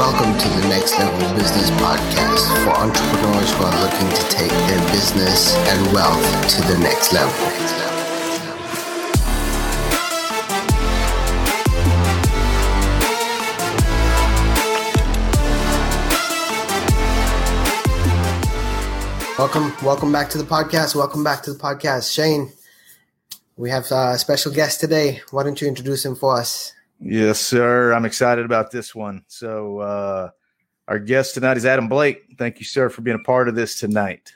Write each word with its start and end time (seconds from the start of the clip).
Welcome 0.00 0.38
to 0.38 0.48
the 0.48 0.68
Next 0.68 0.98
Level 0.98 1.36
Business 1.36 1.70
Podcast 1.72 2.64
for 2.64 2.70
entrepreneurs 2.70 3.52
who 3.52 3.64
are 3.64 3.84
looking 3.84 4.08
to 4.08 4.22
take 4.30 4.48
their 4.48 4.80
business 4.92 5.54
and 5.54 5.92
wealth 5.92 6.48
to 6.56 6.62
the 6.62 6.78
next 6.78 7.12
level. 7.12 7.36
Welcome, 19.36 19.74
welcome 19.84 20.10
back 20.10 20.30
to 20.30 20.38
the 20.38 20.44
podcast. 20.44 20.94
Welcome 20.94 21.22
back 21.22 21.42
to 21.42 21.52
the 21.52 21.58
podcast, 21.58 22.10
Shane. 22.10 22.50
We 23.58 23.68
have 23.68 23.92
uh, 23.92 24.12
a 24.14 24.18
special 24.18 24.50
guest 24.50 24.80
today. 24.80 25.20
Why 25.30 25.42
don't 25.42 25.60
you 25.60 25.68
introduce 25.68 26.06
him 26.06 26.16
for 26.16 26.36
us? 26.38 26.72
Yes, 27.00 27.40
sir. 27.40 27.92
I'm 27.92 28.04
excited 28.04 28.44
about 28.44 28.70
this 28.70 28.94
one. 28.94 29.24
So, 29.26 29.78
uh, 29.78 30.30
our 30.86 30.98
guest 30.98 31.34
tonight 31.34 31.56
is 31.56 31.64
Adam 31.64 31.88
Blake. 31.88 32.22
Thank 32.36 32.58
you, 32.58 32.64
sir, 32.64 32.90
for 32.90 33.00
being 33.00 33.18
a 33.18 33.24
part 33.24 33.48
of 33.48 33.54
this 33.54 33.80
tonight. 33.80 34.32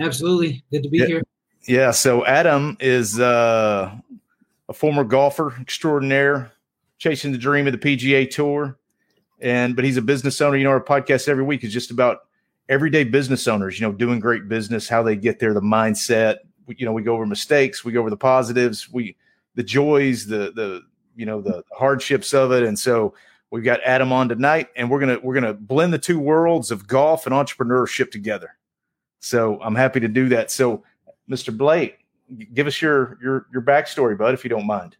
Absolutely. 0.00 0.62
Good 0.70 0.82
to 0.82 0.90
be 0.90 0.98
yeah. 0.98 1.06
here. 1.06 1.22
Yeah. 1.66 1.90
So, 1.92 2.26
Adam 2.26 2.76
is 2.80 3.18
uh, 3.18 3.94
a 4.68 4.72
former 4.74 5.04
golfer 5.04 5.56
extraordinaire, 5.58 6.52
chasing 6.98 7.32
the 7.32 7.38
dream 7.38 7.66
of 7.66 7.72
the 7.72 7.78
PGA 7.78 8.28
Tour. 8.28 8.76
And, 9.40 9.74
but 9.74 9.86
he's 9.86 9.96
a 9.96 10.02
business 10.02 10.40
owner. 10.42 10.58
You 10.58 10.64
know, 10.64 10.70
our 10.70 10.84
podcast 10.84 11.28
every 11.28 11.44
week 11.44 11.64
is 11.64 11.72
just 11.72 11.90
about 11.90 12.26
everyday 12.68 13.04
business 13.04 13.48
owners, 13.48 13.80
you 13.80 13.86
know, 13.86 13.92
doing 13.92 14.20
great 14.20 14.48
business, 14.48 14.86
how 14.86 15.02
they 15.02 15.16
get 15.16 15.38
there, 15.38 15.54
the 15.54 15.62
mindset. 15.62 16.36
We, 16.66 16.76
you 16.78 16.84
know, 16.84 16.92
we 16.92 17.02
go 17.02 17.14
over 17.14 17.24
mistakes, 17.24 17.86
we 17.86 17.92
go 17.92 18.00
over 18.00 18.10
the 18.10 18.18
positives, 18.18 18.92
we, 18.92 19.16
the 19.54 19.62
joys, 19.62 20.26
the, 20.26 20.52
the, 20.54 20.82
you 21.16 21.26
know 21.26 21.40
the 21.40 21.62
hardships 21.72 22.32
of 22.34 22.52
it. 22.52 22.62
And 22.62 22.78
so 22.78 23.14
we've 23.50 23.64
got 23.64 23.80
adam 23.84 24.12
on 24.12 24.28
tonight 24.28 24.68
and 24.76 24.90
we're 24.90 25.00
gonna 25.00 25.18
we're 25.22 25.34
gonna 25.34 25.54
blend 25.54 25.92
the 25.92 25.98
two 25.98 26.18
worlds 26.18 26.70
of 26.70 26.86
golf 26.86 27.26
and 27.26 27.34
entrepreneurship 27.34 28.10
together. 28.10 28.56
So 29.20 29.60
i'm 29.60 29.74
happy 29.74 30.00
to 30.00 30.08
do 30.08 30.28
that. 30.30 30.50
So 30.50 30.82
mr 31.30 31.56
blake 31.56 31.98
give 32.54 32.66
us 32.66 32.80
your 32.80 33.18
your 33.22 33.46
your 33.52 33.62
backstory 33.62 34.16
bud 34.16 34.34
if 34.34 34.44
you 34.44 34.50
don't 34.50 34.66
mind. 34.66 34.96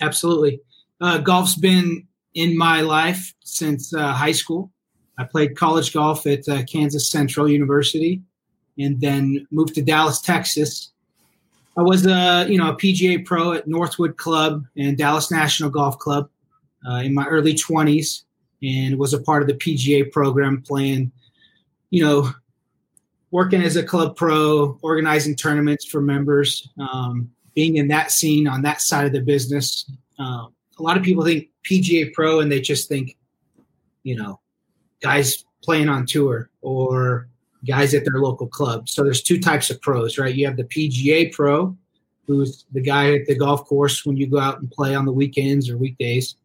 Absolutely. 0.00 0.60
Uh, 1.00 1.18
golf's 1.18 1.56
been 1.56 2.06
in 2.34 2.56
my 2.56 2.80
life 2.80 3.34
since 3.44 3.94
uh, 3.94 4.12
high 4.12 4.32
school. 4.32 4.70
I 5.18 5.24
played 5.24 5.56
college 5.56 5.92
golf 5.92 6.26
at 6.26 6.48
uh, 6.48 6.64
kansas 6.64 7.10
central 7.10 7.48
university 7.48 8.22
and 8.78 9.00
then 9.00 9.46
moved 9.50 9.74
to 9.74 9.82
dallas 9.82 10.20
texas 10.20 10.92
I 11.78 11.82
was 11.82 12.06
a 12.06 12.44
you 12.48 12.58
know 12.58 12.70
a 12.70 12.76
PGA 12.76 13.24
pro 13.24 13.52
at 13.52 13.68
Northwood 13.68 14.16
Club 14.16 14.66
and 14.76 14.98
Dallas 14.98 15.30
National 15.30 15.70
Golf 15.70 15.96
Club 15.98 16.28
uh, 16.88 16.96
in 16.96 17.14
my 17.14 17.24
early 17.26 17.54
20s, 17.54 18.24
and 18.62 18.98
was 18.98 19.14
a 19.14 19.20
part 19.22 19.42
of 19.42 19.48
the 19.48 19.54
PGA 19.54 20.10
program, 20.10 20.60
playing, 20.60 21.12
you 21.90 22.04
know, 22.04 22.30
working 23.30 23.62
as 23.62 23.76
a 23.76 23.82
club 23.84 24.16
pro, 24.16 24.76
organizing 24.82 25.36
tournaments 25.36 25.84
for 25.84 26.00
members, 26.00 26.68
um, 26.80 27.30
being 27.54 27.76
in 27.76 27.86
that 27.88 28.10
scene 28.10 28.48
on 28.48 28.62
that 28.62 28.80
side 28.80 29.06
of 29.06 29.12
the 29.12 29.20
business. 29.20 29.88
Um, 30.18 30.52
a 30.80 30.82
lot 30.82 30.96
of 30.96 31.04
people 31.04 31.24
think 31.24 31.48
PGA 31.64 32.12
pro 32.12 32.40
and 32.40 32.50
they 32.50 32.60
just 32.60 32.88
think, 32.88 33.16
you 34.02 34.16
know, 34.16 34.40
guys 35.00 35.44
playing 35.62 35.88
on 35.88 36.06
tour 36.06 36.50
or 36.60 37.28
guys 37.66 37.94
at 37.94 38.04
their 38.04 38.20
local 38.20 38.46
club. 38.46 38.88
So 38.88 39.02
there's 39.02 39.22
two 39.22 39.40
types 39.40 39.70
of 39.70 39.80
pros, 39.80 40.18
right? 40.18 40.34
You 40.34 40.46
have 40.46 40.56
the 40.56 40.64
PGA 40.64 41.32
pro, 41.32 41.76
who's 42.26 42.64
the 42.72 42.80
guy 42.80 43.14
at 43.14 43.26
the 43.26 43.36
golf 43.36 43.64
course 43.64 44.04
when 44.04 44.16
you 44.16 44.26
go 44.26 44.38
out 44.38 44.60
and 44.60 44.70
play 44.70 44.94
on 44.94 45.06
the 45.06 45.12
weekends 45.12 45.68
or 45.68 45.76
weekdays. 45.76 46.36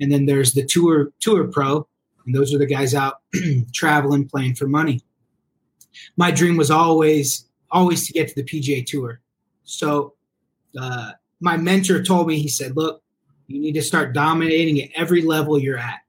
And 0.00 0.10
then 0.10 0.26
there's 0.26 0.52
the 0.52 0.64
tour 0.64 1.12
tour 1.20 1.46
pro, 1.46 1.86
and 2.24 2.34
those 2.34 2.52
are 2.54 2.58
the 2.58 2.66
guys 2.66 2.94
out 2.94 3.20
traveling 3.72 4.28
playing 4.28 4.54
for 4.54 4.66
money. 4.66 5.00
My 6.16 6.30
dream 6.30 6.56
was 6.56 6.70
always 6.70 7.46
always 7.70 8.06
to 8.06 8.12
get 8.12 8.28
to 8.28 8.34
the 8.34 8.44
PGA 8.44 8.84
tour. 8.84 9.20
So 9.64 10.14
uh, 10.78 11.12
my 11.40 11.56
mentor 11.56 12.02
told 12.02 12.28
me, 12.28 12.38
he 12.38 12.48
said, 12.48 12.76
look, 12.76 13.02
you 13.46 13.60
need 13.60 13.72
to 13.72 13.82
start 13.82 14.12
dominating 14.12 14.80
at 14.82 14.90
every 14.94 15.22
level 15.22 15.58
you're 15.58 15.78
at. 15.78 16.00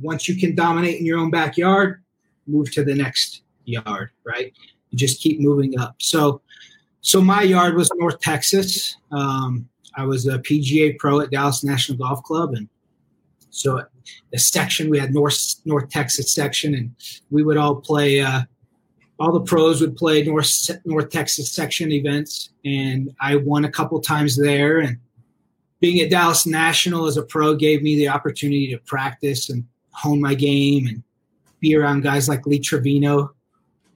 Once 0.00 0.28
you 0.28 0.38
can 0.38 0.54
dominate 0.54 0.98
in 0.98 1.06
your 1.06 1.18
own 1.18 1.30
backyard, 1.30 2.02
move 2.46 2.72
to 2.72 2.84
the 2.84 2.94
next 2.94 3.42
yard, 3.68 4.10
right? 4.24 4.52
You 4.90 4.98
just 4.98 5.20
keep 5.20 5.40
moving 5.40 5.78
up. 5.78 5.96
So, 5.98 6.40
so 7.00 7.20
my 7.20 7.42
yard 7.42 7.74
was 7.74 7.90
North 7.96 8.20
Texas. 8.20 8.96
Um, 9.12 9.68
I 9.94 10.04
was 10.04 10.26
a 10.26 10.38
PGA 10.38 10.96
pro 10.98 11.20
at 11.20 11.30
Dallas 11.30 11.64
National 11.64 11.98
Golf 11.98 12.22
Club, 12.22 12.54
and 12.54 12.68
so 13.50 13.82
the 14.32 14.38
section 14.38 14.90
we 14.90 14.98
had 14.98 15.12
North 15.12 15.56
North 15.64 15.90
Texas 15.90 16.32
section, 16.32 16.74
and 16.74 16.94
we 17.30 17.42
would 17.42 17.56
all 17.56 17.76
play. 17.76 18.20
Uh, 18.20 18.42
all 19.20 19.32
the 19.32 19.40
pros 19.40 19.80
would 19.80 19.96
play 19.96 20.22
North 20.22 20.70
North 20.84 21.10
Texas 21.10 21.50
section 21.52 21.90
events, 21.90 22.50
and 22.64 23.14
I 23.20 23.36
won 23.36 23.64
a 23.64 23.70
couple 23.70 24.00
times 24.00 24.36
there. 24.36 24.78
And 24.78 24.98
being 25.80 26.00
at 26.00 26.10
Dallas 26.10 26.46
National 26.46 27.06
as 27.06 27.16
a 27.16 27.22
pro 27.22 27.54
gave 27.54 27.82
me 27.82 27.96
the 27.96 28.08
opportunity 28.08 28.68
to 28.68 28.78
practice 28.78 29.50
and 29.50 29.64
hone 29.90 30.20
my 30.20 30.34
game 30.34 30.86
and 30.86 31.02
be 31.60 31.74
around 31.74 32.02
guys 32.02 32.28
like 32.28 32.46
Lee 32.46 32.60
Trevino, 32.60 33.34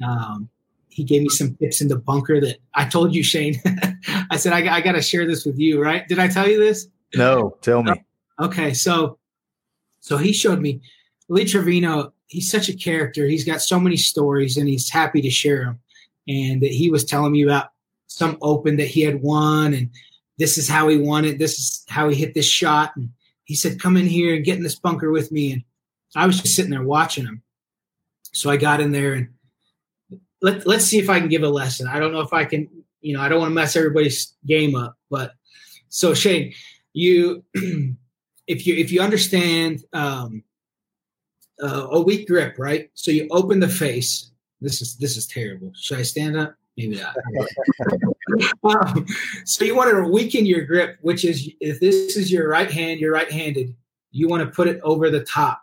um, 0.04 0.48
he 0.88 1.04
gave 1.04 1.22
me 1.22 1.28
some 1.28 1.54
tips 1.56 1.80
in 1.80 1.88
the 1.88 1.96
bunker 1.96 2.40
that 2.40 2.58
I 2.74 2.84
told 2.84 3.14
you, 3.14 3.22
Shane. 3.22 3.60
I 4.30 4.36
said, 4.36 4.52
I, 4.52 4.76
I 4.76 4.80
got 4.80 4.92
to 4.92 5.02
share 5.02 5.26
this 5.26 5.46
with 5.46 5.58
you, 5.58 5.82
right? 5.82 6.06
Did 6.06 6.18
I 6.18 6.28
tell 6.28 6.48
you 6.48 6.58
this? 6.58 6.86
No, 7.14 7.56
tell 7.62 7.82
me. 7.82 8.04
Okay. 8.40 8.74
So, 8.74 9.18
so 10.00 10.16
he 10.16 10.32
showed 10.32 10.60
me 10.60 10.82
Lee 11.28 11.46
Trevino. 11.46 12.12
He's 12.26 12.50
such 12.50 12.68
a 12.68 12.74
character. 12.74 13.26
He's 13.26 13.44
got 13.44 13.62
so 13.62 13.80
many 13.80 13.96
stories 13.96 14.56
and 14.56 14.68
he's 14.68 14.90
happy 14.90 15.22
to 15.22 15.30
share 15.30 15.64
them. 15.64 15.80
And 16.28 16.62
that 16.62 16.70
he 16.70 16.90
was 16.90 17.04
telling 17.04 17.32
me 17.32 17.42
about 17.42 17.70
some 18.06 18.36
open 18.42 18.76
that 18.76 18.88
he 18.88 19.02
had 19.02 19.22
won 19.22 19.74
and 19.74 19.90
this 20.38 20.58
is 20.58 20.68
how 20.68 20.88
he 20.88 20.96
won 20.96 21.24
it. 21.24 21.38
This 21.38 21.58
is 21.58 21.84
how 21.88 22.08
he 22.08 22.16
hit 22.16 22.34
this 22.34 22.46
shot. 22.46 22.96
And 22.96 23.10
he 23.44 23.54
said, 23.54 23.80
come 23.80 23.96
in 23.96 24.06
here 24.06 24.34
and 24.34 24.44
get 24.44 24.56
in 24.56 24.62
this 24.62 24.78
bunker 24.78 25.10
with 25.10 25.32
me. 25.32 25.52
And 25.52 25.62
I 26.14 26.26
was 26.26 26.40
just 26.40 26.54
sitting 26.54 26.70
there 26.70 26.82
watching 26.82 27.24
him. 27.24 27.42
So 28.32 28.50
I 28.50 28.56
got 28.56 28.80
in 28.80 28.92
there 28.92 29.14
and 29.14 29.28
let, 30.42 30.66
let's 30.66 30.84
see 30.84 30.98
if 30.98 31.08
I 31.08 31.18
can 31.20 31.28
give 31.28 31.44
a 31.44 31.48
lesson. 31.48 31.86
I 31.86 31.98
don't 31.98 32.12
know 32.12 32.20
if 32.20 32.32
I 32.32 32.44
can, 32.44 32.68
you 33.00 33.14
know, 33.14 33.22
I 33.22 33.28
don't 33.28 33.38
want 33.38 33.50
to 33.50 33.54
mess 33.54 33.76
everybody's 33.76 34.34
game 34.46 34.74
up, 34.74 34.96
but 35.08 35.32
so 35.88 36.12
Shane, 36.12 36.52
you, 36.92 37.44
if 37.54 38.66
you, 38.66 38.74
if 38.74 38.92
you 38.92 39.00
understand, 39.00 39.84
um, 39.92 40.42
uh, 41.62 41.86
a 41.92 42.00
weak 42.00 42.26
grip, 42.26 42.58
right? 42.58 42.90
So 42.94 43.10
you 43.10 43.28
open 43.30 43.60
the 43.60 43.68
face. 43.68 44.32
This 44.60 44.82
is, 44.82 44.96
this 44.96 45.16
is 45.16 45.26
terrible. 45.26 45.70
Should 45.76 45.98
I 45.98 46.02
stand 46.02 46.36
up? 46.36 46.54
Maybe 46.76 47.00
not. 47.00 47.16
um, 48.64 49.06
so 49.44 49.64
you 49.64 49.76
want 49.76 49.90
to 49.90 50.10
weaken 50.10 50.46
your 50.46 50.62
grip, 50.62 50.98
which 51.02 51.24
is 51.24 51.50
if 51.60 51.78
this 51.78 52.16
is 52.16 52.32
your 52.32 52.48
right 52.48 52.70
hand, 52.70 52.98
you're 52.98 53.12
right 53.12 53.30
handed, 53.30 53.74
you 54.10 54.26
want 54.26 54.42
to 54.42 54.54
put 54.54 54.66
it 54.66 54.80
over 54.82 55.10
the 55.10 55.24
top. 55.24 55.62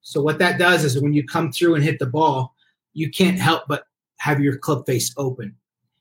So 0.00 0.22
what 0.22 0.38
that 0.38 0.58
does 0.58 0.84
is 0.84 1.00
when 1.00 1.12
you 1.12 1.24
come 1.24 1.52
through 1.52 1.74
and 1.74 1.84
hit 1.84 1.98
the 1.98 2.06
ball, 2.06 2.54
you 2.94 3.10
can't 3.10 3.38
help 3.38 3.64
but 3.68 3.84
have 4.18 4.40
your 4.40 4.56
club 4.56 4.86
face 4.86 5.12
open. 5.16 5.56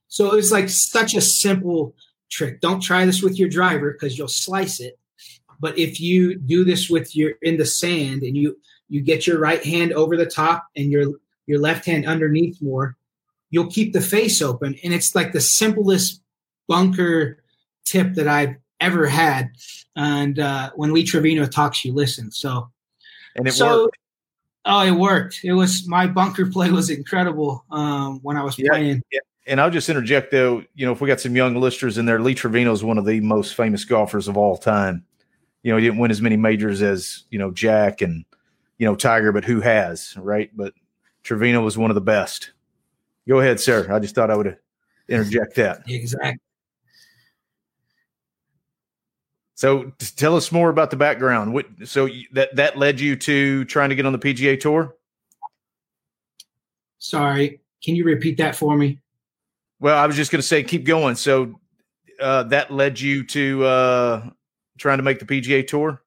So 0.08 0.36
it's 0.36 0.52
like 0.52 0.70
such 0.70 1.16
a 1.16 1.22
simple 1.22 1.96
trick. 2.30 2.62
Don't 2.62 2.82
try 2.82 3.06
this 3.06 3.22
with 3.22 3.38
your 3.40 3.50
driver 3.50 3.94
because 3.94 4.18
you'll 4.18 4.28
slice 4.28 4.80
it. 4.80 5.00
But 5.60 5.78
if 5.78 6.00
you 6.00 6.36
do 6.36 6.64
this 6.64 6.90
with 6.90 7.16
your 7.16 7.34
in 7.42 7.58
the 7.58 7.66
sand 7.66 8.24
and 8.24 8.38
you 8.38 8.58
you 8.90 9.02
get 9.02 9.28
your 9.28 9.40
right 9.40 9.64
hand 9.64 9.94
over 9.94 10.16
the 10.16 10.26
top 10.26 10.68
and 10.76 10.92
your 10.92 11.14
your 11.46 11.60
left 11.60 11.86
hand 11.86 12.06
underneath 12.06 12.62
more, 12.62 12.96
you'll 13.50 13.72
keep 13.72 13.94
the 13.94 14.02
face 14.02 14.42
open. 14.42 14.76
And 14.84 14.94
it's 14.94 15.16
like 15.16 15.32
the 15.32 15.42
simplest 15.42 16.22
bunker 16.68 17.42
tip 17.86 18.14
that 18.16 18.28
I've 18.28 18.56
ever 18.80 19.08
had. 19.08 19.50
And 19.96 20.40
uh, 20.40 20.72
when 20.76 20.94
Lee 20.94 21.04
Trevino 21.04 21.48
talks, 21.48 21.84
you 21.84 21.94
listen. 21.94 22.32
So 22.32 22.70
and 23.36 23.48
it 23.48 23.54
so, 23.54 23.84
worked. 23.84 23.98
Oh, 24.68 24.82
it 24.82 24.92
worked. 24.92 25.40
It 25.44 25.54
was 25.54 25.88
my 25.88 26.06
bunker 26.08 26.46
play 26.52 26.70
was 26.72 26.90
incredible 26.90 27.64
um, 27.72 28.20
when 28.22 28.38
I 28.38 28.44
was 28.44 28.60
Yeah, 28.60 28.70
playing. 28.72 29.02
yeah. 29.12 29.20
And 29.48 29.62
I'll 29.62 29.72
just 29.72 29.88
interject 29.88 30.30
though, 30.30 30.62
you 30.76 30.86
know, 30.86 30.92
if 30.92 31.00
we 31.00 31.08
got 31.08 31.22
some 31.22 31.36
young 31.36 31.56
listeners 31.56 31.98
in 31.98 32.06
there, 32.06 32.20
Lee 32.20 32.36
Trevino 32.36 32.74
is 32.74 32.84
one 32.84 32.98
of 32.98 33.06
the 33.06 33.22
most 33.22 33.56
famous 33.56 33.86
golfers 33.86 34.28
of 34.28 34.36
all 34.36 34.58
time. 34.58 35.06
You 35.64 35.72
know, 35.72 35.78
he 35.78 35.86
didn't 35.86 36.00
win 36.00 36.12
as 36.12 36.22
many 36.22 36.36
majors 36.36 36.82
as, 36.82 37.24
you 37.30 37.40
know, 37.40 37.52
Jack 37.52 38.02
and, 38.02 38.26
you 38.78 38.86
know, 38.86 38.96
Tiger, 38.96 39.32
but 39.32 39.46
who 39.46 39.62
has, 39.62 40.16
right? 40.18 40.52
But 40.56 40.74
Trevino 41.24 41.62
was 41.62 41.78
one 41.78 41.90
of 41.92 41.96
the 41.96 42.02
best. 42.02 42.52
Go 43.28 43.40
ahead, 43.40 43.60
sir. 43.60 43.88
I 43.92 44.00
just 44.00 44.16
thought 44.16 44.30
I 44.32 44.36
would 44.36 44.58
interject 45.08 45.56
that. 45.56 45.82
Exactly. 45.88 46.40
So 49.58 49.86
t- 49.98 50.06
tell 50.16 50.36
us 50.36 50.52
more 50.52 50.70
about 50.70 50.92
the 50.92 50.98
background. 50.98 51.52
What, 51.52 51.66
so 51.86 52.08
that 52.34 52.56
that 52.56 52.78
led 52.78 53.00
you 53.00 53.16
to 53.16 53.66
trying 53.66 53.90
to 53.90 53.96
get 53.96 54.06
on 54.06 54.14
the 54.14 54.20
PGA 54.20 54.60
Tour? 54.60 54.96
Sorry. 57.00 57.60
Can 57.84 57.96
you 57.96 58.04
repeat 58.04 58.38
that 58.38 58.56
for 58.56 58.78
me? 58.78 59.00
Well, 59.80 59.98
I 59.98 60.06
was 60.06 60.16
just 60.16 60.32
going 60.32 60.42
to 60.42 60.48
say 60.48 60.62
keep 60.62 60.86
going. 60.86 61.16
So 61.16 61.60
uh, 62.20 62.44
that 62.44 62.70
led 62.70 63.00
you 63.00 63.24
to 63.24 63.66
uh, 63.66 64.30
trying 64.78 65.00
to 65.00 65.04
make 65.04 65.18
the 65.18 65.26
PGA 65.26 65.66
Tour. 65.66 66.04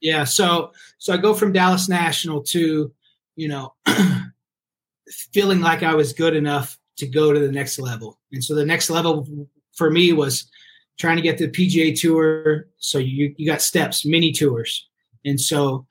Yeah. 0.00 0.24
So 0.24 0.72
so 0.98 1.14
I 1.14 1.16
go 1.16 1.34
from 1.34 1.52
Dallas 1.52 1.88
National 1.88 2.42
to, 2.42 2.92
you 3.36 3.48
know, 3.48 3.72
feeling 5.32 5.60
like 5.60 5.84
I 5.84 5.94
was 5.94 6.12
good 6.12 6.34
enough 6.34 6.76
to 6.96 7.06
go 7.06 7.32
to 7.32 7.38
the 7.38 7.52
next 7.52 7.78
level. 7.78 8.18
And 8.32 8.42
so 8.42 8.56
the 8.56 8.66
next 8.66 8.90
level 8.90 9.46
for 9.76 9.92
me 9.92 10.12
was 10.12 10.50
trying 10.98 11.16
to 11.16 11.22
get 11.22 11.38
the 11.38 11.48
PGA 11.48 11.98
Tour. 11.98 12.66
So 12.78 12.98
you 12.98 13.34
you 13.36 13.46
got 13.46 13.62
steps, 13.62 14.04
mini 14.04 14.32
tours, 14.32 14.86
and 15.24 15.40
so 15.40 15.86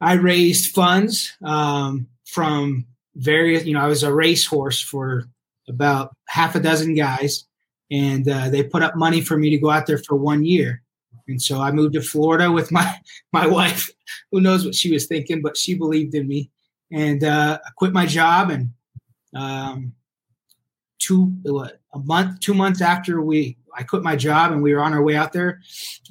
I 0.00 0.14
raised 0.14 0.74
funds 0.74 1.36
um, 1.44 2.06
from 2.24 2.86
various. 3.16 3.64
You 3.64 3.74
know, 3.74 3.80
I 3.80 3.88
was 3.88 4.02
a 4.02 4.14
racehorse 4.14 4.80
for 4.80 5.24
about 5.68 6.14
half 6.28 6.54
a 6.54 6.60
dozen 6.60 6.94
guys, 6.94 7.44
and 7.90 8.28
uh, 8.28 8.50
they 8.50 8.62
put 8.62 8.82
up 8.82 8.96
money 8.96 9.20
for 9.20 9.36
me 9.36 9.50
to 9.50 9.58
go 9.58 9.70
out 9.70 9.86
there 9.86 9.98
for 9.98 10.16
one 10.16 10.44
year. 10.44 10.82
And 11.26 11.40
so 11.40 11.60
I 11.60 11.72
moved 11.72 11.94
to 11.94 12.02
Florida 12.02 12.50
with 12.52 12.70
my 12.70 12.98
my 13.32 13.46
wife. 13.46 13.90
Who 14.30 14.40
knows 14.40 14.64
what 14.64 14.74
she 14.74 14.92
was 14.92 15.06
thinking, 15.06 15.42
but 15.42 15.56
she 15.56 15.74
believed 15.74 16.14
in 16.14 16.28
me. 16.28 16.50
And 16.92 17.24
uh, 17.24 17.58
I 17.64 17.70
quit 17.76 17.92
my 17.92 18.06
job, 18.06 18.50
and 18.50 18.70
um, 19.34 19.94
two 20.98 21.32
what, 21.42 21.80
a 21.92 21.98
month, 21.98 22.40
two 22.40 22.54
months 22.54 22.80
after 22.80 23.20
we 23.20 23.56
I 23.76 23.82
quit 23.82 24.02
my 24.02 24.16
job 24.16 24.52
and 24.52 24.62
we 24.62 24.72
were 24.74 24.80
on 24.82 24.92
our 24.92 25.02
way 25.02 25.16
out 25.16 25.32
there, 25.32 25.60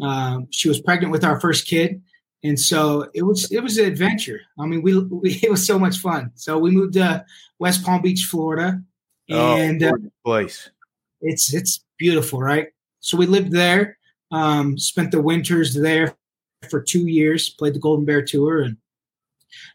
um, 0.02 0.48
she 0.52 0.68
was 0.68 0.82
pregnant 0.82 1.12
with 1.12 1.24
our 1.24 1.40
first 1.40 1.68
kid, 1.68 2.02
and 2.44 2.60
so 2.60 3.10
it 3.14 3.24
was 3.24 3.52
it 3.52 3.62
was 3.62 3.78
an 3.78 3.86
adventure. 3.86 4.42
I 4.60 4.66
mean, 4.66 4.82
we, 4.82 4.98
we 5.00 5.32
it 5.44 5.52
was 5.52 5.66
so 5.66 5.80
much 5.80 5.98
fun. 6.00 6.32
So 6.36 6.58
we 6.58 6.72
moved 6.72 6.94
to 6.94 7.26
West 7.60 7.84
Palm 7.84 8.02
Beach, 8.02 8.24
Florida, 8.30 8.82
Oh, 9.30 9.56
and 9.56 9.82
uh, 9.82 9.94
place. 10.26 10.70
it's 11.22 11.54
it's 11.54 11.84
beautiful, 11.98 12.42
right? 12.42 12.68
So 13.00 13.18
we 13.18 13.26
lived 13.26 13.52
there, 13.52 13.98
um, 14.32 14.78
spent 14.78 15.12
the 15.12 15.22
winters 15.22 15.74
there 15.74 16.16
for 16.70 16.82
two 16.82 17.08
years, 17.08 17.50
played 17.50 17.76
the 17.76 17.80
Golden 17.80 18.06
Bear 18.06 18.22
Tour, 18.22 18.62
and 18.62 18.78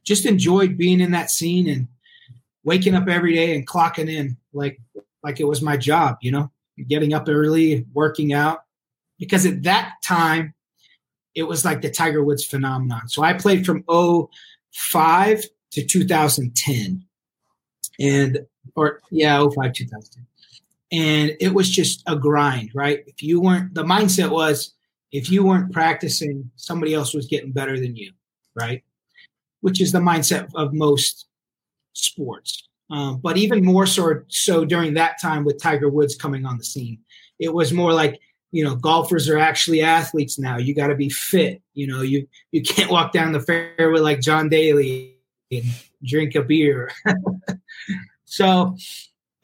just 0.05 0.27
enjoyed 0.27 0.77
being 0.77 1.01
in 1.01 1.13
that 1.13 1.31
scene 1.31 1.69
and 1.69 1.89
waking 2.65 2.95
up 2.95 3.09
every 3.09 3.35
day 3.35 3.55
and 3.55 3.67
clocking 3.67 4.11
in 4.11 4.37
like 4.53 4.79
like 5.23 5.41
it 5.41 5.45
was 5.45 5.63
my 5.63 5.77
job, 5.77 6.19
you 6.21 6.31
know, 6.31 6.51
getting 6.87 7.15
up 7.15 7.29
early, 7.29 7.87
working 7.93 8.33
out, 8.33 8.61
because 9.19 9.47
at 9.47 9.63
that 9.65 9.95
time 10.05 10.55
it 11.35 11.45
was 11.45 11.65
like 11.65 11.83
the 11.83 11.91
Tiger 11.91 12.23
Woods 12.23 12.45
phenomenon. 12.45 13.09
So 13.09 13.23
I 13.23 13.33
played 13.33 13.65
from 13.65 13.85
05 14.73 15.45
to 15.73 15.85
2010, 15.85 17.05
and 18.01 18.39
or 18.75 19.01
yeah, 19.11 19.39
05 19.39 19.73
2010 19.73 20.27
and 20.91 21.37
it 21.41 21.53
was 21.53 21.69
just 21.69 22.03
a 22.07 22.17
grind, 22.17 22.71
right? 22.75 23.03
If 23.07 23.23
you 23.23 23.41
weren't, 23.41 23.75
the 23.75 23.85
mindset 23.85 24.31
was 24.31 24.75
if 25.13 25.31
you 25.31 25.45
weren't 25.45 25.73
practicing, 25.73 26.51
somebody 26.57 26.95
else 26.95 27.15
was 27.15 27.27
getting 27.27 27.53
better 27.53 27.79
than 27.79 27.97
you, 27.97 28.13
right? 28.55 28.83
Which 29.61 29.81
is 29.81 29.93
the 29.93 29.99
mindset 29.99 30.49
of 30.55 30.73
most 30.73 31.27
sports. 31.93 32.68
Um, 32.91 33.19
but 33.19 33.37
even 33.37 33.65
more 33.65 33.87
so, 33.87 34.23
so 34.29 34.65
during 34.65 34.95
that 34.95 35.21
time 35.21 35.45
with 35.45 35.63
Tiger 35.63 35.91
Woods 35.91 36.17
coming 36.17 36.47
on 36.47 36.59
the 36.59 36.65
scene, 36.65 36.99
it 37.39 37.53
was 37.53 37.73
more 37.73 37.93
like, 37.93 38.21
you 38.51 38.65
know, 38.65 38.75
golfers 38.75 39.29
are 39.29 39.39
actually 39.39 39.83
athletes 39.83 40.39
now. 40.39 40.57
You 40.57 40.75
got 40.75 40.87
to 40.87 40.95
be 40.95 41.11
fit. 41.11 41.63
You 41.75 41.87
know, 41.87 42.01
you 42.01 42.27
you 42.51 42.63
can't 42.63 42.91
walk 42.91 43.13
down 43.13 43.33
the 43.33 43.41
fairway 43.41 44.01
like 44.01 44.21
John 44.21 44.49
Daly 44.49 45.17
and 45.53 45.65
drink 46.03 46.35
a 46.35 46.43
beer. 46.43 46.91
so, 48.25 48.77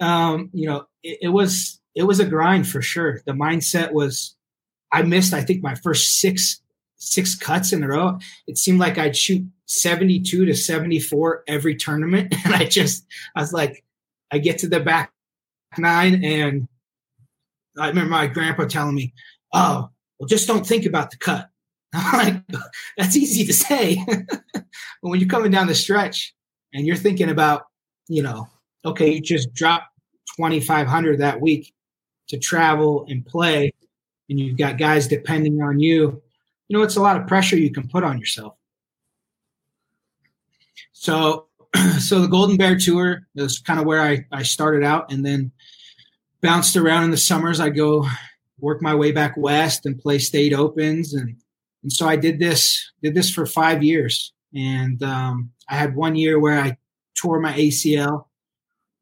um, 0.01 0.49
you 0.55 0.67
know, 0.67 0.87
it, 1.03 1.19
it 1.23 1.29
was 1.29 1.81
it 1.95 2.05
was 2.05 2.19
a 2.19 2.25
grind 2.25 2.67
for 2.67 2.81
sure. 2.81 3.21
The 3.27 3.33
mindset 3.33 3.93
was, 3.93 4.37
I 4.91 5.03
missed 5.03 5.35
I 5.35 5.43
think 5.43 5.63
my 5.63 5.75
first 5.75 6.19
six 6.19 6.61
six 6.97 7.35
cuts 7.35 7.73
in 7.73 7.83
a 7.83 7.89
row. 7.89 8.19
It 8.47 8.59
seemed 8.59 8.81
like 8.81 8.97
I'd 8.97 9.17
shoot 9.17 9.47
72 9.67 10.45
to 10.45 10.55
74 10.55 11.45
every 11.47 11.77
tournament. 11.77 12.35
And 12.45 12.55
I 12.55 12.65
just, 12.65 13.07
I 13.35 13.41
was 13.41 13.53
like, 13.53 13.85
I 14.31 14.39
get 14.39 14.59
to 14.59 14.69
the 14.69 14.81
back 14.81 15.13
nine 15.79 16.25
and 16.25 16.69
I 17.79 17.89
remember 17.89 18.11
my 18.11 18.27
grandpa 18.27 18.67
telling 18.67 18.95
me, 18.95 19.13
oh, 19.53 19.91
well, 20.19 20.27
just 20.27 20.47
don't 20.47 20.67
think 20.67 20.87
about 20.87 21.11
the 21.11 21.17
cut. 21.17 21.49
I'm 21.95 22.19
like, 22.19 22.61
that's 22.97 23.17
easy 23.17 23.45
to 23.45 23.53
say. 23.53 24.05
but 24.53 24.65
when 25.01 25.21
you're 25.21 25.29
coming 25.29 25.51
down 25.51 25.67
the 25.67 25.75
stretch 25.75 26.35
and 26.73 26.87
you're 26.87 26.97
thinking 26.97 27.31
about, 27.31 27.67
you 28.09 28.23
know, 28.23 28.49
okay, 28.85 29.13
you 29.13 29.21
just 29.21 29.53
dropped 29.55 29.87
2,500 30.37 31.21
that 31.21 31.41
week 31.41 31.73
to 32.29 32.39
travel 32.39 33.07
and 33.09 33.25
play, 33.25 33.73
and 34.29 34.41
you've 34.41 34.59
got 34.59 34.79
guys 34.79 35.07
depending 35.07 35.63
on 35.63 35.79
you, 35.79 36.23
you 36.69 36.77
know, 36.77 36.83
it's 36.83 36.97
a 36.97 37.03
lot 37.03 37.21
of 37.21 37.27
pressure 37.27 37.57
you 37.57 37.71
can 37.71 37.89
put 37.89 38.05
on 38.05 38.19
yourself. 38.19 38.55
So, 41.05 41.49
so 41.99 42.21
the 42.21 42.29
Golden 42.29 42.57
Bear 42.57 42.79
Tour 42.79 43.27
is 43.37 43.59
kind 43.59 43.79
of 43.79 43.85
where 43.85 44.01
I, 44.01 44.25
I 44.33 44.43
started 44.43 44.83
out 44.83 45.13
and 45.13 45.25
then 45.25 45.53
bounced 46.41 46.79
around 46.79 47.05
in 47.05 47.11
the 47.11 47.19
summers. 47.19 47.61
I 47.61 47.69
go 47.69 48.07
work 48.59 48.81
my 48.81 48.95
way 48.95 49.13
back 49.13 49.35
west 49.37 49.85
and 49.85 50.01
play 50.01 50.19
state 50.19 50.55
opens. 50.55 51.13
And, 51.13 51.37
and 51.83 51.93
so 51.93 52.09
I 52.09 52.17
did 52.17 52.39
this, 52.39 52.91
did 53.03 53.15
this 53.15 53.31
for 53.31 53.45
five 53.45 53.83
years. 53.83 54.33
And 54.55 55.03
um, 55.03 55.51
I 55.69 55.77
had 55.77 55.95
one 55.95 56.17
year 56.17 56.41
where 56.41 56.59
I 56.59 56.79
tore 57.15 57.39
my 57.39 57.53
ACL, 57.53 58.25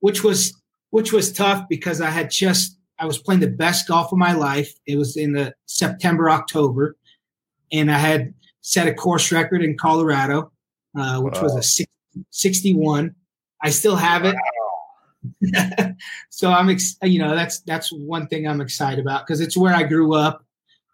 which 0.00 0.24
was, 0.24 0.60
which 0.90 1.12
was 1.12 1.32
tough 1.32 1.68
because 1.68 2.00
I 2.00 2.10
had 2.10 2.32
just, 2.32 2.76
I 2.98 3.06
was 3.06 3.18
playing 3.18 3.42
the 3.42 3.46
best 3.46 3.86
golf 3.86 4.10
of 4.10 4.18
my 4.18 4.32
life. 4.32 4.74
It 4.86 4.96
was 4.96 5.16
in 5.16 5.34
the 5.34 5.54
September, 5.66 6.28
October 6.28 6.96
and 7.70 7.90
I 7.92 7.98
had 7.98 8.34
set 8.60 8.86
a 8.86 8.94
course 8.94 9.32
record 9.32 9.62
in 9.62 9.76
Colorado, 9.78 10.51
uh, 10.96 11.20
which 11.20 11.34
wow. 11.34 11.42
was 11.42 11.56
a 11.56 11.62
60, 11.62 11.92
61. 12.30 13.14
I 13.62 13.70
still 13.70 13.96
have 13.96 14.24
it. 14.24 14.34
Wow. 14.34 15.94
so 16.30 16.50
I'm, 16.50 16.68
ex- 16.68 16.96
you 17.02 17.18
know, 17.18 17.34
that's 17.34 17.60
that's 17.60 17.92
one 17.92 18.26
thing 18.26 18.46
I'm 18.46 18.60
excited 18.60 18.98
about 18.98 19.26
because 19.26 19.40
it's 19.40 19.56
where 19.56 19.74
I 19.74 19.84
grew 19.84 20.14
up, 20.14 20.44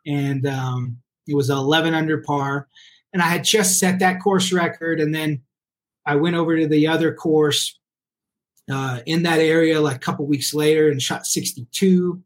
and 0.06 0.46
um, 0.46 0.98
it 1.26 1.34
was 1.34 1.48
11 1.48 1.94
under 1.94 2.18
par, 2.18 2.68
and 3.12 3.22
I 3.22 3.26
had 3.26 3.44
just 3.44 3.78
set 3.78 4.00
that 4.00 4.20
course 4.20 4.52
record, 4.52 5.00
and 5.00 5.14
then 5.14 5.40
I 6.04 6.16
went 6.16 6.36
over 6.36 6.58
to 6.58 6.66
the 6.66 6.88
other 6.88 7.14
course 7.14 7.78
uh, 8.70 9.00
in 9.06 9.22
that 9.22 9.38
area 9.38 9.80
like 9.80 9.96
a 9.96 10.00
couple 10.00 10.26
weeks 10.26 10.52
later 10.52 10.90
and 10.90 11.00
shot 11.00 11.26
62 11.26 12.22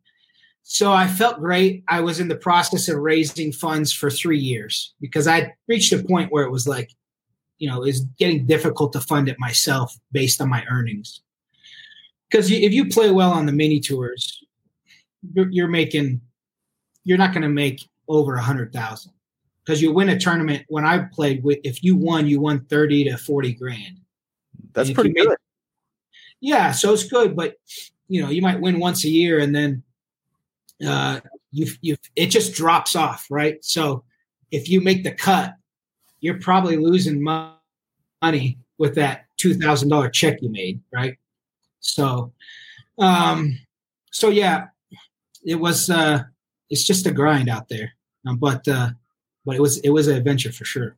so 0.63 0.93
I 0.93 1.07
felt 1.07 1.41
great. 1.41 1.85
I 1.89 2.01
was 2.01 2.21
in 2.21 2.29
the 2.29 2.37
process 2.37 2.89
of 2.89 2.97
raising 2.99 3.53
funds 3.53 3.93
for 3.93 4.11
three 4.11 4.39
years 4.39 4.95
because 5.01 5.27
I 5.27 5.55
reached 5.69 5.93
a 5.93 6.03
point 6.03 6.33
where 6.33 6.45
it 6.45 6.51
was 6.51 6.69
like, 6.69 6.91
you 7.63 7.69
know, 7.69 7.85
is 7.85 8.01
getting 8.19 8.45
difficult 8.45 8.93
to 8.93 9.01
fund 9.01 9.29
it 9.29 9.39
myself 9.39 9.97
based 10.11 10.41
on 10.41 10.49
my 10.49 10.65
earnings. 10.69 11.23
Because 12.29 12.51
if 12.51 12.73
you 12.73 12.89
play 12.89 13.13
well 13.13 13.31
on 13.31 13.47
the 13.47 13.53
mini 13.53 13.79
tours, 13.79 14.43
you're, 15.33 15.49
you're 15.49 15.69
making, 15.69 16.21
you're 17.05 17.19
not 17.19 17.33
going 17.33 17.43
to 17.43 17.49
make 17.49 17.89
over 18.09 18.35
a 18.35 18.43
hundred 18.43 18.73
thousand 18.73 19.13
because 19.65 19.81
you 19.81 19.93
win 19.93 20.09
a 20.09 20.19
tournament. 20.19 20.65
When 20.67 20.85
I 20.85 21.05
played 21.05 21.45
with, 21.45 21.61
if 21.63 21.85
you 21.85 21.95
won, 21.95 22.27
you 22.27 22.41
won 22.41 22.65
thirty 22.65 23.05
to 23.05 23.17
forty 23.17 23.53
grand. 23.53 24.01
That's 24.73 24.91
pretty 24.91 25.13
good. 25.13 25.29
Made, 25.29 25.37
yeah, 26.41 26.73
so 26.73 26.93
it's 26.93 27.05
good, 27.05 27.37
but 27.37 27.55
you 28.09 28.23
know, 28.23 28.31
you 28.31 28.43
might 28.43 28.61
win 28.61 28.81
once 28.81 29.05
a 29.05 29.09
year 29.09 29.39
and 29.39 29.55
then 29.55 29.85
uh, 30.85 31.21
you 31.53 31.69
you 31.81 31.97
it 32.17 32.27
just 32.27 32.55
drops 32.55 32.97
off, 32.97 33.29
right? 33.31 33.65
So 33.65 34.03
if 34.51 34.69
you 34.69 34.81
make 34.81 35.05
the 35.05 35.13
cut, 35.13 35.55
you're 36.23 36.39
probably 36.39 36.79
losing 36.79 37.23
money 37.23 38.59
with 38.79 38.95
that 38.95 39.27
two 39.37 39.55
thousand 39.55 39.91
dollar 39.91 40.09
check 40.09 40.39
you 40.41 40.49
made, 40.49 40.81
right? 40.91 41.19
So, 41.81 42.33
um, 42.99 43.59
so 44.11 44.31
yeah, 44.31 44.69
it 45.45 45.57
was. 45.57 45.91
Uh, 45.91 46.23
it's 46.71 46.85
just 46.85 47.07
a 47.07 47.13
grind 47.13 47.51
out 47.51 47.69
there, 47.69 47.93
um, 48.27 48.39
but 48.39 48.67
uh, 48.67 48.91
but 49.45 49.57
it 49.57 49.61
was 49.61 49.79
it 49.79 49.91
was 49.91 50.09
an 50.09 50.17
adventure 50.17 50.53
for 50.53 50.65
sure. 50.65 50.97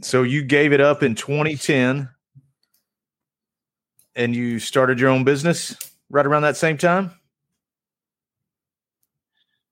So 0.00 0.22
you 0.22 0.44
gave 0.44 0.72
it 0.72 0.80
up 0.80 1.02
in 1.02 1.16
2010, 1.16 2.08
and 4.14 4.36
you 4.36 4.60
started 4.60 5.00
your 5.00 5.08
own 5.08 5.24
business 5.24 5.76
right 6.08 6.24
around 6.24 6.42
that 6.42 6.56
same 6.56 6.78
time. 6.78 7.10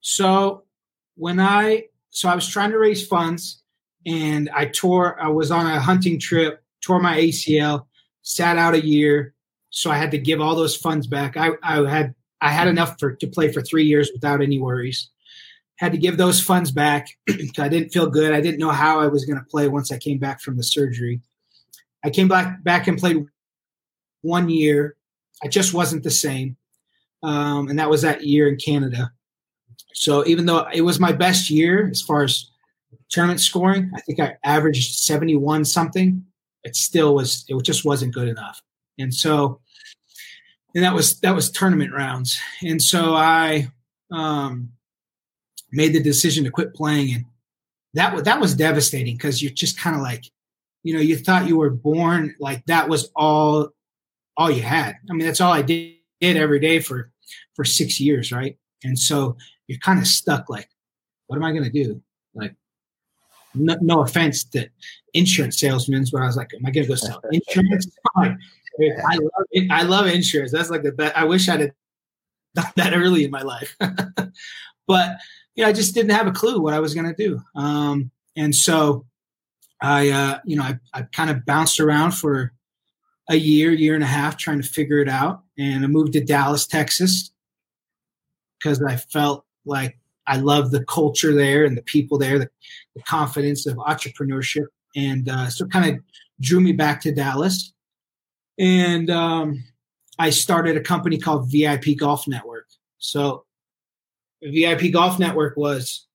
So 0.01 0.65
when 1.17 1.39
I 1.39 1.85
so 2.11 2.29
I 2.29 2.35
was 2.35 2.49
trying 2.49 2.71
to 2.71 2.79
raise 2.79 3.07
funds 3.07 3.63
and 4.07 4.49
I 4.55 4.67
tore 4.67 5.21
I 5.21 5.29
was 5.29 5.51
on 5.51 5.67
a 5.67 5.81
hunting 5.81 6.19
trip, 6.19 6.63
tore 6.81 7.01
my 7.01 7.19
ACL, 7.19 7.87
sat 8.23 8.57
out 8.57 8.75
a 8.75 8.85
year, 8.85 9.35
so 9.71 9.91
I 9.91 9.99
had 9.99 10.13
to 10.13 10.19
give 10.19 10.41
all 10.41 10.55
those 10.55 10.77
funds 10.77 11.07
back. 11.07 11.37
I, 11.37 11.51
I 11.63 11.87
had 11.89 12.15
I 12.41 12.51
had 12.51 12.69
enough 12.69 12.99
for 12.99 13.13
to 13.13 13.27
play 13.27 13.53
for 13.53 13.61
three 13.61 13.85
years 13.85 14.11
without 14.15 14.41
any 14.41 14.61
worries. 14.61 15.11
Had 15.77 15.93
to 15.93 15.99
give 15.99 16.17
those 16.17 16.41
funds 16.41 16.71
back. 16.71 17.09
I 17.59 17.69
didn't 17.69 17.91
feel 17.91 18.09
good. 18.09 18.33
I 18.33 18.41
didn't 18.41 18.61
know 18.61 18.71
how 18.71 19.01
I 19.01 19.09
was 19.09 19.27
going 19.27 19.39
to 19.39 19.45
play 19.45 19.69
once 19.69 19.93
I 19.93 19.99
came 19.99 20.19
back 20.19 20.41
from 20.41 20.57
the 20.57 20.63
surgery. 20.63 21.21
I 22.05 22.11
came 22.11 22.29
back 22.29 22.63
back 22.63 22.87
and 22.87 22.99
played 22.99 23.27
one 24.23 24.49
year. 24.49 24.97
I 25.43 25.49
just 25.49 25.75
wasn't 25.75 26.05
the 26.05 26.11
same, 26.11 26.57
um, 27.23 27.69
and 27.69 27.79
that 27.79 27.91
was 27.91 28.03
that 28.03 28.25
year 28.25 28.49
in 28.49 28.57
Canada. 28.57 29.13
So 29.93 30.27
even 30.27 30.47
though 30.47 30.67
it 30.73 30.83
was 30.83 31.01
my 31.01 31.13
best 31.13 31.51
year 31.51 31.89
as 31.91 32.01
far 32.01 32.23
as 32.23 32.51
tournament 33.11 33.41
scoring. 33.41 33.91
I 33.95 34.01
think 34.01 34.21
I 34.21 34.37
averaged 34.45 34.99
71 34.99 35.65
something. 35.65 36.25
It 36.65 36.77
still 36.77 37.15
was, 37.15 37.45
it 37.49 37.63
just 37.63 37.85
wasn't 37.85 38.15
good 38.15 38.29
enough. 38.29 38.61
And 38.99 39.13
so, 39.13 39.61
and 40.75 40.85
that 40.85 40.95
was, 40.95 41.21
that 41.21 41.35
was 41.35 41.51
tournament 41.51 41.93
rounds. 41.93 42.39
And 42.63 42.83
so 42.83 43.15
I, 43.15 43.69
um, 44.11 44.73
made 45.73 45.93
the 45.93 46.03
decision 46.03 46.45
to 46.45 46.51
quit 46.51 46.75
playing. 46.75 47.15
And 47.15 47.25
that 47.95 48.15
was, 48.15 48.25
that 48.25 48.41
was 48.41 48.55
devastating 48.55 49.17
because 49.17 49.43
you're 49.43 49.53
just 49.53 49.79
kind 49.79 49.97
of 49.97 50.03
like, 50.03 50.25
you 50.83 50.95
know, 50.95 51.01
you 51.01 51.17
thought 51.17 51.49
you 51.49 51.57
were 51.57 51.71
born 51.71 52.35
like 52.39 52.65
that 52.67 52.89
was 52.89 53.11
all, 53.17 53.71
all 54.37 54.51
you 54.51 54.63
had. 54.63 54.97
I 55.11 55.13
mean, 55.13 55.27
that's 55.27 55.41
all 55.41 55.53
I 55.53 55.63
did, 55.63 55.95
did 56.21 56.37
every 56.37 56.61
day 56.61 56.81
for, 56.81 57.11
for 57.55 57.65
six 57.65 58.01
years. 58.01 58.33
Right. 58.33 58.57
And 58.85 58.99
so 58.99 59.37
you're 59.67 59.79
kind 59.79 59.99
of 59.99 60.07
stuck 60.07 60.49
like, 60.49 60.69
what 61.27 61.37
am 61.37 61.45
I 61.45 61.53
going 61.53 61.65
to 61.65 61.71
do? 61.71 62.01
No, 63.57 63.77
no, 63.81 64.01
offense 64.03 64.45
to 64.45 64.69
insurance 65.15 65.59
salesmen, 65.59 66.05
where 66.11 66.23
I 66.23 66.27
was 66.27 66.37
like, 66.37 66.53
am 66.55 66.67
I 66.67 66.71
going 66.71 66.87
to 66.87 66.89
go 66.89 66.95
sell 66.95 67.21
insurance? 67.31 67.89
I 68.19 69.17
love 69.17 69.47
it. 69.51 69.71
I 69.71 69.83
love 69.83 70.07
insurance. 70.07 70.53
That's 70.53 70.71
like 70.71 70.83
the 70.83 70.93
best. 70.93 71.17
I 71.17 71.25
wish 71.25 71.49
I'd 71.49 71.73
done 72.55 72.73
that 72.77 72.95
early 72.95 73.25
in 73.25 73.31
my 73.31 73.43
life, 73.43 73.77
but 74.87 75.17
you 75.55 75.63
know, 75.63 75.69
I 75.69 75.73
just 75.73 75.95
didn't 75.95 76.13
have 76.13 76.27
a 76.27 76.33
clue 76.33 76.61
what 76.61 76.75
I 76.75 76.81
was 76.81 76.95
going 76.95 77.07
to 77.07 77.15
do. 77.15 77.41
Um, 77.55 78.11
and 78.37 78.55
so 78.55 79.07
I, 79.81 80.11
uh, 80.11 80.39
you 80.45 80.57
know, 80.57 80.63
I, 80.63 80.79
I 80.93 81.03
kind 81.03 81.31
of 81.31 81.47
bounced 81.47 81.81
around 81.81 82.13
for 82.13 82.53
a 83.29 83.37
year, 83.37 83.73
year 83.73 83.95
and 83.95 84.05
a 84.05 84.07
half 84.07 84.37
trying 84.37 84.61
to 84.61 84.69
figure 84.69 85.01
it 85.01 85.09
out. 85.09 85.43
And 85.59 85.85
I 85.85 85.89
moved 85.89 86.13
to 86.13 86.25
Dallas, 86.25 86.67
Texas 86.67 87.31
because 88.59 88.83
I 88.83 88.97
felt 88.97 89.45
like 89.65 89.99
I 90.27 90.37
love 90.37 90.71
the 90.71 90.85
culture 90.85 91.35
there 91.35 91.65
and 91.65 91.77
the 91.77 91.83
people 91.83 92.19
there, 92.19 92.39
the, 92.39 92.51
the 92.97 93.03
confidence 93.03 93.67
of 93.67 93.77
entrepreneurship. 93.77 94.67
And 94.97 95.29
uh, 95.29 95.49
so 95.51 95.67
kind 95.67 95.95
of 95.95 96.03
drew 96.41 96.61
me 96.61 96.73
back 96.73 97.01
to 97.03 97.13
Dallas. 97.13 97.73
And 98.59 99.11
um, 99.11 99.63
I 100.19 100.31
started 100.31 100.77
a 100.77 100.81
company 100.81 101.19
called 101.19 101.53
VIP 101.53 101.99
Golf 101.99 102.27
Network. 102.27 102.67
So 102.99 103.45
VIP 104.43 104.93
Golf 104.93 105.19
Network 105.19 105.57
was 105.57 106.07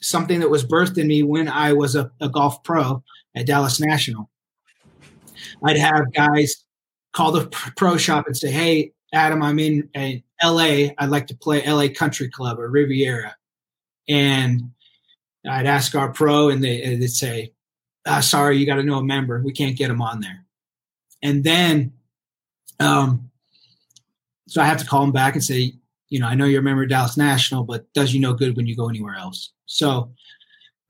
something 0.00 0.40
that 0.40 0.50
was 0.50 0.64
birthed 0.64 0.98
in 0.98 1.06
me 1.06 1.22
when 1.22 1.48
I 1.48 1.72
was 1.72 1.96
a, 1.96 2.10
a 2.20 2.28
golf 2.28 2.62
pro 2.62 3.02
at 3.34 3.46
Dallas 3.46 3.80
National. 3.80 4.30
I'd 5.64 5.78
have 5.78 6.12
guys 6.12 6.64
call 7.12 7.32
the 7.32 7.46
pro 7.76 7.96
shop 7.96 8.26
and 8.26 8.36
say, 8.36 8.50
Hey, 8.50 8.92
Adam, 9.14 9.42
I'm 9.42 9.58
in, 9.58 9.88
in 9.94 10.22
LA. 10.42 10.90
I'd 10.98 11.08
like 11.08 11.26
to 11.28 11.36
play 11.36 11.66
LA 11.66 11.88
Country 11.88 12.28
Club 12.28 12.60
or 12.60 12.68
Riviera 12.68 13.34
and 14.08 14.70
I'd 15.48 15.66
ask 15.66 15.94
our 15.94 16.12
pro, 16.12 16.48
and 16.48 16.62
they, 16.62 16.96
would 16.98 17.10
say, 17.10 17.52
ah, 18.06 18.20
"Sorry, 18.20 18.58
you 18.58 18.66
got 18.66 18.76
to 18.76 18.82
know 18.82 18.98
a 18.98 19.04
member. 19.04 19.40
We 19.42 19.52
can't 19.52 19.76
get 19.76 19.88
them 19.88 20.02
on 20.02 20.20
there." 20.20 20.44
And 21.22 21.42
then, 21.44 21.92
um, 22.80 23.30
so 24.46 24.60
I 24.60 24.66
have 24.66 24.78
to 24.78 24.86
call 24.86 25.02
them 25.02 25.12
back 25.12 25.34
and 25.34 25.44
say, 25.44 25.74
"You 26.08 26.20
know, 26.20 26.26
I 26.26 26.34
know 26.34 26.44
you're 26.44 26.60
a 26.60 26.64
member 26.64 26.82
of 26.82 26.88
Dallas 26.88 27.16
National, 27.16 27.64
but 27.64 27.92
does 27.92 28.14
you 28.14 28.20
no 28.20 28.34
good 28.34 28.56
when 28.56 28.66
you 28.66 28.76
go 28.76 28.88
anywhere 28.88 29.16
else?" 29.16 29.52
So 29.66 30.12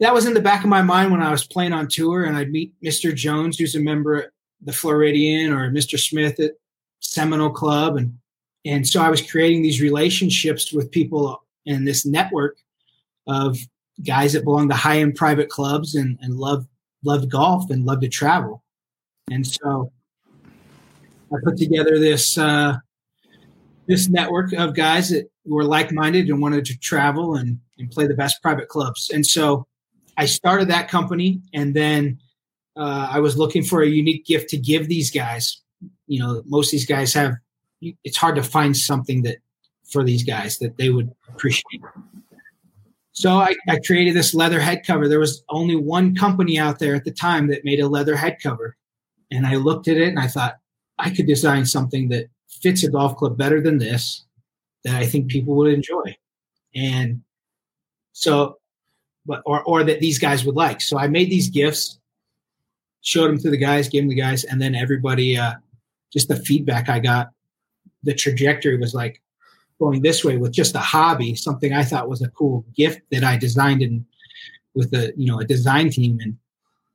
that 0.00 0.14
was 0.14 0.26
in 0.26 0.34
the 0.34 0.40
back 0.40 0.62
of 0.62 0.70
my 0.70 0.82
mind 0.82 1.10
when 1.10 1.22
I 1.22 1.30
was 1.30 1.46
playing 1.46 1.72
on 1.72 1.88
tour, 1.88 2.24
and 2.24 2.36
I'd 2.36 2.50
meet 2.50 2.72
Mr. 2.82 3.14
Jones, 3.14 3.58
who's 3.58 3.74
a 3.74 3.80
member 3.80 4.24
at 4.24 4.30
the 4.60 4.72
Floridian, 4.72 5.52
or 5.52 5.70
Mr. 5.70 5.98
Smith 5.98 6.38
at 6.40 6.52
Seminole 7.00 7.50
Club, 7.50 7.96
and 7.96 8.18
and 8.64 8.86
so 8.86 9.00
I 9.00 9.10
was 9.10 9.22
creating 9.22 9.62
these 9.62 9.80
relationships 9.80 10.72
with 10.72 10.90
people 10.90 11.42
in 11.64 11.84
this 11.84 12.04
network 12.04 12.58
of 13.26 13.58
guys 14.04 14.32
that 14.32 14.44
belong 14.44 14.68
to 14.68 14.74
high 14.74 14.98
end 14.98 15.14
private 15.16 15.48
clubs 15.48 15.94
and, 15.94 16.18
and 16.20 16.36
love 16.36 16.66
loved 17.04 17.30
golf 17.30 17.70
and 17.70 17.84
love 17.84 18.00
to 18.00 18.08
travel. 18.08 18.62
And 19.30 19.46
so 19.46 19.92
I 21.32 21.36
put 21.44 21.56
together 21.56 21.98
this 21.98 22.38
uh, 22.38 22.78
this 23.86 24.08
network 24.08 24.52
of 24.52 24.74
guys 24.74 25.10
that 25.10 25.30
were 25.44 25.64
like 25.64 25.92
minded 25.92 26.28
and 26.28 26.40
wanted 26.40 26.64
to 26.66 26.78
travel 26.78 27.36
and, 27.36 27.58
and 27.78 27.90
play 27.90 28.06
the 28.06 28.14
best 28.14 28.42
private 28.42 28.68
clubs. 28.68 29.10
And 29.10 29.26
so 29.26 29.66
I 30.16 30.26
started 30.26 30.68
that 30.68 30.88
company, 30.88 31.40
and 31.54 31.74
then 31.74 32.18
uh, 32.76 33.08
I 33.10 33.20
was 33.20 33.38
looking 33.38 33.62
for 33.62 33.82
a 33.82 33.86
unique 33.88 34.26
gift 34.26 34.50
to 34.50 34.58
give 34.58 34.88
these 34.88 35.10
guys. 35.10 35.62
You 36.06 36.20
know, 36.20 36.42
most 36.46 36.68
of 36.68 36.72
these 36.72 36.86
guys 36.86 37.14
have. 37.14 37.34
It's 37.80 38.16
hard 38.16 38.34
to 38.34 38.42
find 38.42 38.76
something 38.76 39.22
that 39.22 39.36
for 39.88 40.02
these 40.02 40.24
guys 40.24 40.58
that 40.58 40.76
they 40.76 40.90
would 40.90 41.14
appreciate. 41.28 41.80
So 43.18 43.32
I, 43.32 43.56
I, 43.68 43.80
created 43.80 44.14
this 44.14 44.32
leather 44.32 44.60
head 44.60 44.86
cover. 44.86 45.08
There 45.08 45.18
was 45.18 45.42
only 45.48 45.74
one 45.74 46.14
company 46.14 46.56
out 46.56 46.78
there 46.78 46.94
at 46.94 47.04
the 47.04 47.10
time 47.10 47.48
that 47.48 47.64
made 47.64 47.80
a 47.80 47.88
leather 47.88 48.14
head 48.14 48.38
cover. 48.40 48.76
And 49.32 49.44
I 49.44 49.56
looked 49.56 49.88
at 49.88 49.96
it 49.96 50.06
and 50.06 50.20
I 50.20 50.28
thought, 50.28 50.58
I 51.00 51.10
could 51.10 51.26
design 51.26 51.66
something 51.66 52.10
that 52.10 52.26
fits 52.46 52.84
a 52.84 52.90
golf 52.90 53.16
club 53.16 53.36
better 53.36 53.60
than 53.60 53.78
this, 53.78 54.24
that 54.84 54.94
I 54.94 55.04
think 55.04 55.32
people 55.32 55.56
would 55.56 55.74
enjoy. 55.74 56.16
And 56.76 57.22
so, 58.12 58.60
but, 59.26 59.42
or, 59.44 59.64
or 59.64 59.82
that 59.82 59.98
these 59.98 60.20
guys 60.20 60.44
would 60.44 60.54
like. 60.54 60.80
So 60.80 60.96
I 60.96 61.08
made 61.08 61.28
these 61.28 61.50
gifts, 61.50 61.98
showed 63.00 63.30
them 63.30 63.38
to 63.38 63.50
the 63.50 63.56
guys, 63.56 63.88
gave 63.88 64.02
them 64.02 64.10
the 64.10 64.14
guys, 64.14 64.44
and 64.44 64.62
then 64.62 64.76
everybody, 64.76 65.36
uh, 65.36 65.54
just 66.12 66.28
the 66.28 66.36
feedback 66.36 66.88
I 66.88 67.00
got, 67.00 67.30
the 68.04 68.14
trajectory 68.14 68.78
was 68.78 68.94
like, 68.94 69.20
going 69.78 70.02
this 70.02 70.24
way 70.24 70.36
with 70.36 70.52
just 70.52 70.74
a 70.74 70.80
hobby, 70.80 71.34
something 71.34 71.72
I 71.72 71.84
thought 71.84 72.08
was 72.08 72.22
a 72.22 72.28
cool 72.30 72.64
gift 72.74 73.00
that 73.10 73.24
I 73.24 73.36
designed 73.36 73.82
in 73.82 74.04
with 74.74 74.92
a 74.94 75.12
you 75.16 75.26
know 75.26 75.40
a 75.40 75.44
design 75.44 75.90
team, 75.90 76.18
and 76.20 76.36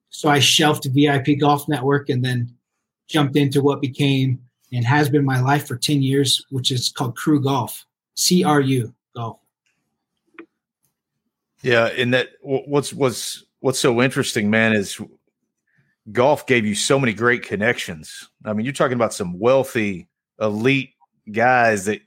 so 0.09 0.29
I 0.29 0.39
shelved 0.39 0.87
VIP 0.91 1.39
Golf 1.39 1.67
Network 1.67 2.09
and 2.09 2.23
then 2.23 2.53
jumped 3.07 3.35
into 3.35 3.61
what 3.61 3.81
became 3.81 4.39
and 4.71 4.85
has 4.85 5.09
been 5.09 5.25
my 5.25 5.39
life 5.39 5.67
for 5.67 5.77
ten 5.77 6.01
years, 6.01 6.45
which 6.49 6.71
is 6.71 6.91
called 6.91 7.15
CRU 7.15 7.41
Golf, 7.41 7.85
C 8.15 8.43
R 8.43 8.61
U 8.61 8.93
Golf. 9.15 9.39
Yeah, 11.61 11.87
and 11.87 12.13
that 12.13 12.29
what's 12.41 12.93
what's 12.93 13.45
what's 13.59 13.79
so 13.79 14.01
interesting, 14.01 14.49
man, 14.49 14.73
is 14.73 14.99
golf 16.11 16.45
gave 16.45 16.65
you 16.65 16.75
so 16.75 16.99
many 16.99 17.13
great 17.13 17.43
connections. 17.43 18.29
I 18.43 18.53
mean, 18.53 18.65
you're 18.65 18.73
talking 18.73 18.95
about 18.95 19.13
some 19.13 19.39
wealthy, 19.39 20.09
elite 20.39 20.91
guys 21.31 21.85
that 21.85 22.01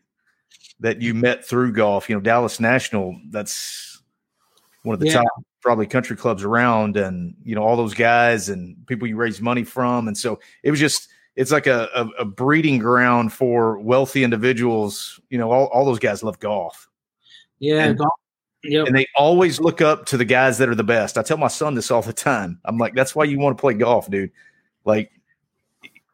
that 0.80 1.00
you 1.00 1.14
met 1.14 1.44
through 1.44 1.72
golf. 1.72 2.08
You 2.08 2.16
know, 2.16 2.20
Dallas 2.20 2.60
National, 2.60 3.18
that's 3.30 4.02
one 4.82 4.94
of 4.94 5.00
the 5.00 5.06
yeah. 5.06 5.14
top 5.14 5.26
probably 5.62 5.86
country 5.86 6.16
clubs 6.16 6.44
around, 6.44 6.96
and 6.96 7.34
you 7.44 7.54
know 7.54 7.62
all 7.62 7.76
those 7.76 7.94
guys 7.94 8.48
and 8.48 8.86
people 8.86 9.08
you 9.08 9.16
raise 9.16 9.40
money 9.40 9.64
from, 9.64 10.08
and 10.08 10.16
so 10.16 10.38
it 10.62 10.70
was 10.70 10.80
just 10.80 11.08
it's 11.34 11.50
like 11.50 11.66
a, 11.66 11.88
a, 11.94 12.22
a 12.22 12.24
breeding 12.24 12.78
ground 12.78 13.32
for 13.32 13.78
wealthy 13.78 14.24
individuals. 14.24 15.20
You 15.28 15.38
know, 15.38 15.50
all, 15.50 15.66
all 15.66 15.84
those 15.84 15.98
guys 15.98 16.22
love 16.22 16.38
golf. 16.38 16.88
Yeah, 17.58 17.84
and, 17.84 17.98
golf. 17.98 18.12
Yep. 18.64 18.86
And 18.88 18.96
they 18.96 19.06
always 19.16 19.60
look 19.60 19.80
up 19.80 20.06
to 20.06 20.16
the 20.16 20.24
guys 20.24 20.58
that 20.58 20.68
are 20.68 20.74
the 20.74 20.84
best. 20.84 21.18
I 21.18 21.22
tell 21.22 21.36
my 21.36 21.48
son 21.48 21.74
this 21.74 21.90
all 21.90 22.02
the 22.02 22.12
time. 22.12 22.58
I'm 22.64 22.78
like, 22.78 22.94
that's 22.94 23.14
why 23.14 23.24
you 23.24 23.38
want 23.38 23.56
to 23.56 23.60
play 23.60 23.74
golf, 23.74 24.10
dude. 24.10 24.32
Like, 24.84 25.12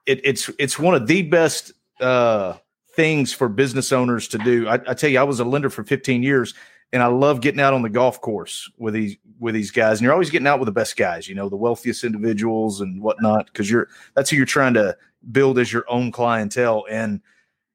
it, 0.07 0.21
it's 0.25 0.51
it's 0.59 0.79
one 0.79 0.95
of 0.95 1.07
the 1.07 1.23
best 1.23 1.73
uh, 2.01 2.55
things 2.95 3.33
for 3.33 3.49
business 3.49 3.93
owners 3.93 4.29
to 4.29 4.39
do. 4.39 4.69
I, 4.69 4.75
I, 4.75 4.95
tell 4.95 5.11
you, 5.11 5.19
I 5.19 5.25
was 5.25 5.41
a 5.41 5.45
lender 5.45 5.71
for 5.71 5.85
15 5.85 6.23
years, 6.23 6.55
and 6.93 7.03
I 7.03 7.07
love 7.07 7.41
getting 7.41 7.61
out 7.61 7.75
on 7.75 7.83
the 7.83 7.89
golf 7.89 8.21
course 8.21 8.71
with 8.79 8.95
these 8.95 9.17
with 9.39 9.55
these 9.55 9.71
guys. 9.71 9.99
And 9.99 10.05
you're 10.05 10.13
always 10.13 10.31
getting 10.31 10.47
out 10.47 10.61
with 10.61 10.67
the 10.67 10.73
best 10.73 10.97
guys, 10.97 11.29
you 11.29 11.35
know, 11.35 11.49
the 11.49 11.57
wealthiest 11.57 12.05
individuals 12.05 12.81
and 12.81 13.03
whatnot, 13.03 13.47
because 13.47 13.71
you're 13.71 13.89
that's 14.15 14.31
who 14.31 14.37
you're 14.37 14.47
trying 14.47 14.75
to 14.75 14.97
build 15.31 15.59
as 15.59 15.73
your 15.73 15.85
own 15.89 16.13
clientele. 16.13 16.85
And 16.91 17.21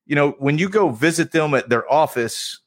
you 0.06 0.16
know, 0.16 0.32
when 0.40 0.58
you 0.58 0.70
go 0.70 0.90
visit 0.90 1.32
them 1.32 1.54
at 1.54 1.70
their 1.70 1.92
office, 1.92 2.60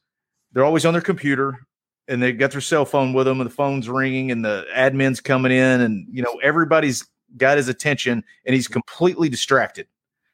they're 0.51 0.65
always 0.65 0.85
on 0.85 0.93
their 0.93 1.01
computer 1.01 1.65
and 2.07 2.21
they 2.21 2.33
got 2.33 2.51
their 2.51 2.61
cell 2.61 2.83
phone 2.83 3.13
with 3.13 3.25
them, 3.25 3.39
and 3.39 3.49
the 3.49 3.53
phone's 3.53 3.87
ringing, 3.87 4.31
and 4.31 4.43
the 4.43 4.65
admin's 4.75 5.21
coming 5.21 5.51
in, 5.51 5.81
and 5.81 6.05
you 6.11 6.21
know, 6.21 6.39
everybody's 6.43 7.07
got 7.37 7.57
his 7.57 7.69
attention, 7.69 8.23
and 8.45 8.53
he's 8.53 8.67
completely 8.67 9.29
distracted 9.29 9.87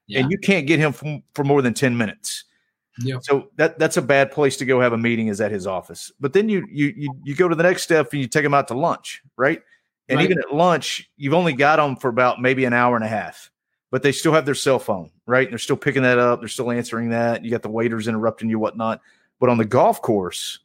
yeah. 0.08 0.20
and 0.20 0.32
you 0.32 0.38
can't 0.38 0.68
get 0.68 0.80
him 0.80 0.94
for, 0.94 1.22
for 1.34 1.44
more 1.44 1.62
than 1.62 1.74
10 1.74 1.98
minutes. 1.98 2.46
Yeah. 3.00 3.20
So 3.22 3.50
that 3.58 3.78
that's 3.78 3.98
a 3.98 4.02
bad 4.02 4.32
place 4.32 4.58
to 4.58 4.66
go 4.66 4.82
have 4.82 4.94
a 4.94 4.98
meeting 4.98 5.28
is 5.28 5.40
at 5.40 5.52
his 5.52 5.68
office. 5.68 6.12
But 6.20 6.34
then 6.34 6.50
you 6.50 6.66
you 6.70 6.94
you, 6.98 7.14
you 7.24 7.36
go 7.36 7.48
to 7.48 7.56
the 7.56 7.64
next 7.64 7.84
step 7.84 8.12
and 8.12 8.22
you 8.22 8.28
take 8.28 8.44
him 8.44 8.54
out 8.54 8.68
to 8.70 8.74
lunch, 8.74 9.22
right? 9.36 9.62
And 10.10 10.18
right. 10.18 10.24
even 10.24 10.40
at 10.40 10.54
lunch, 10.54 11.10
you've 11.18 11.34
only 11.34 11.54
got 11.54 11.76
them 11.76 11.96
for 11.96 12.10
about 12.10 12.42
maybe 12.42 12.66
an 12.66 12.74
hour 12.74 12.96
and 12.96 13.04
a 13.04 13.10
half, 13.10 13.52
but 13.92 14.04
they 14.04 14.12
still 14.12 14.34
have 14.34 14.46
their 14.46 14.56
cell 14.56 14.80
phone, 14.80 15.12
right? 15.26 15.46
And 15.46 15.52
they're 15.52 15.60
still 15.60 15.78
picking 15.78 16.04
that 16.04 16.18
up. 16.18 16.40
They're 16.40 16.48
still 16.48 16.72
answering 16.72 17.10
that. 17.10 17.44
You 17.44 17.52
got 17.52 17.62
the 17.62 17.70
waiters 17.70 18.08
interrupting 18.08 18.50
you, 18.50 18.58
whatnot. 18.58 19.02
But 19.40 19.50
on 19.50 19.58
the 19.58 19.66
golf 19.66 20.02
course, 20.02 20.60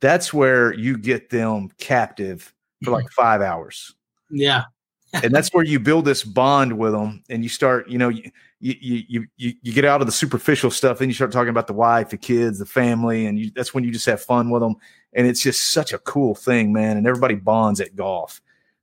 that's 0.00 0.32
where 0.32 0.72
you 0.72 0.96
get 0.96 1.28
them 1.28 1.70
captive 1.78 2.54
for 2.82 2.90
mm-hmm. 2.90 2.94
like 2.94 3.10
five 3.10 3.42
hours. 3.42 3.94
Yeah. 4.30 4.64
And 5.12 5.34
that's 5.34 5.50
where 5.50 5.64
you 5.64 5.78
build 5.78 6.04
this 6.04 6.24
bond 6.24 6.78
with 6.78 6.92
them, 6.92 7.22
and 7.28 7.42
you 7.42 7.48
start, 7.48 7.88
you 7.88 7.98
know, 7.98 8.08
you 8.08 8.30
you 8.60 9.02
you 9.08 9.26
you, 9.36 9.72
get 9.72 9.84
out 9.84 10.00
of 10.00 10.06
the 10.06 10.12
superficial 10.12 10.70
stuff, 10.70 10.98
then 10.98 11.08
you 11.08 11.14
start 11.14 11.32
talking 11.32 11.50
about 11.50 11.66
the 11.66 11.72
wife, 11.72 12.10
the 12.10 12.16
kids, 12.16 12.58
the 12.58 12.66
family, 12.66 13.26
and 13.26 13.38
you, 13.38 13.50
that's 13.54 13.74
when 13.74 13.84
you 13.84 13.90
just 13.90 14.06
have 14.06 14.22
fun 14.22 14.50
with 14.50 14.62
them, 14.62 14.76
and 15.12 15.26
it's 15.26 15.42
just 15.42 15.72
such 15.72 15.92
a 15.92 15.98
cool 15.98 16.34
thing, 16.34 16.72
man. 16.72 16.96
And 16.96 17.06
everybody 17.06 17.34
bonds 17.34 17.80
at 17.80 17.96
golf, 17.96 18.40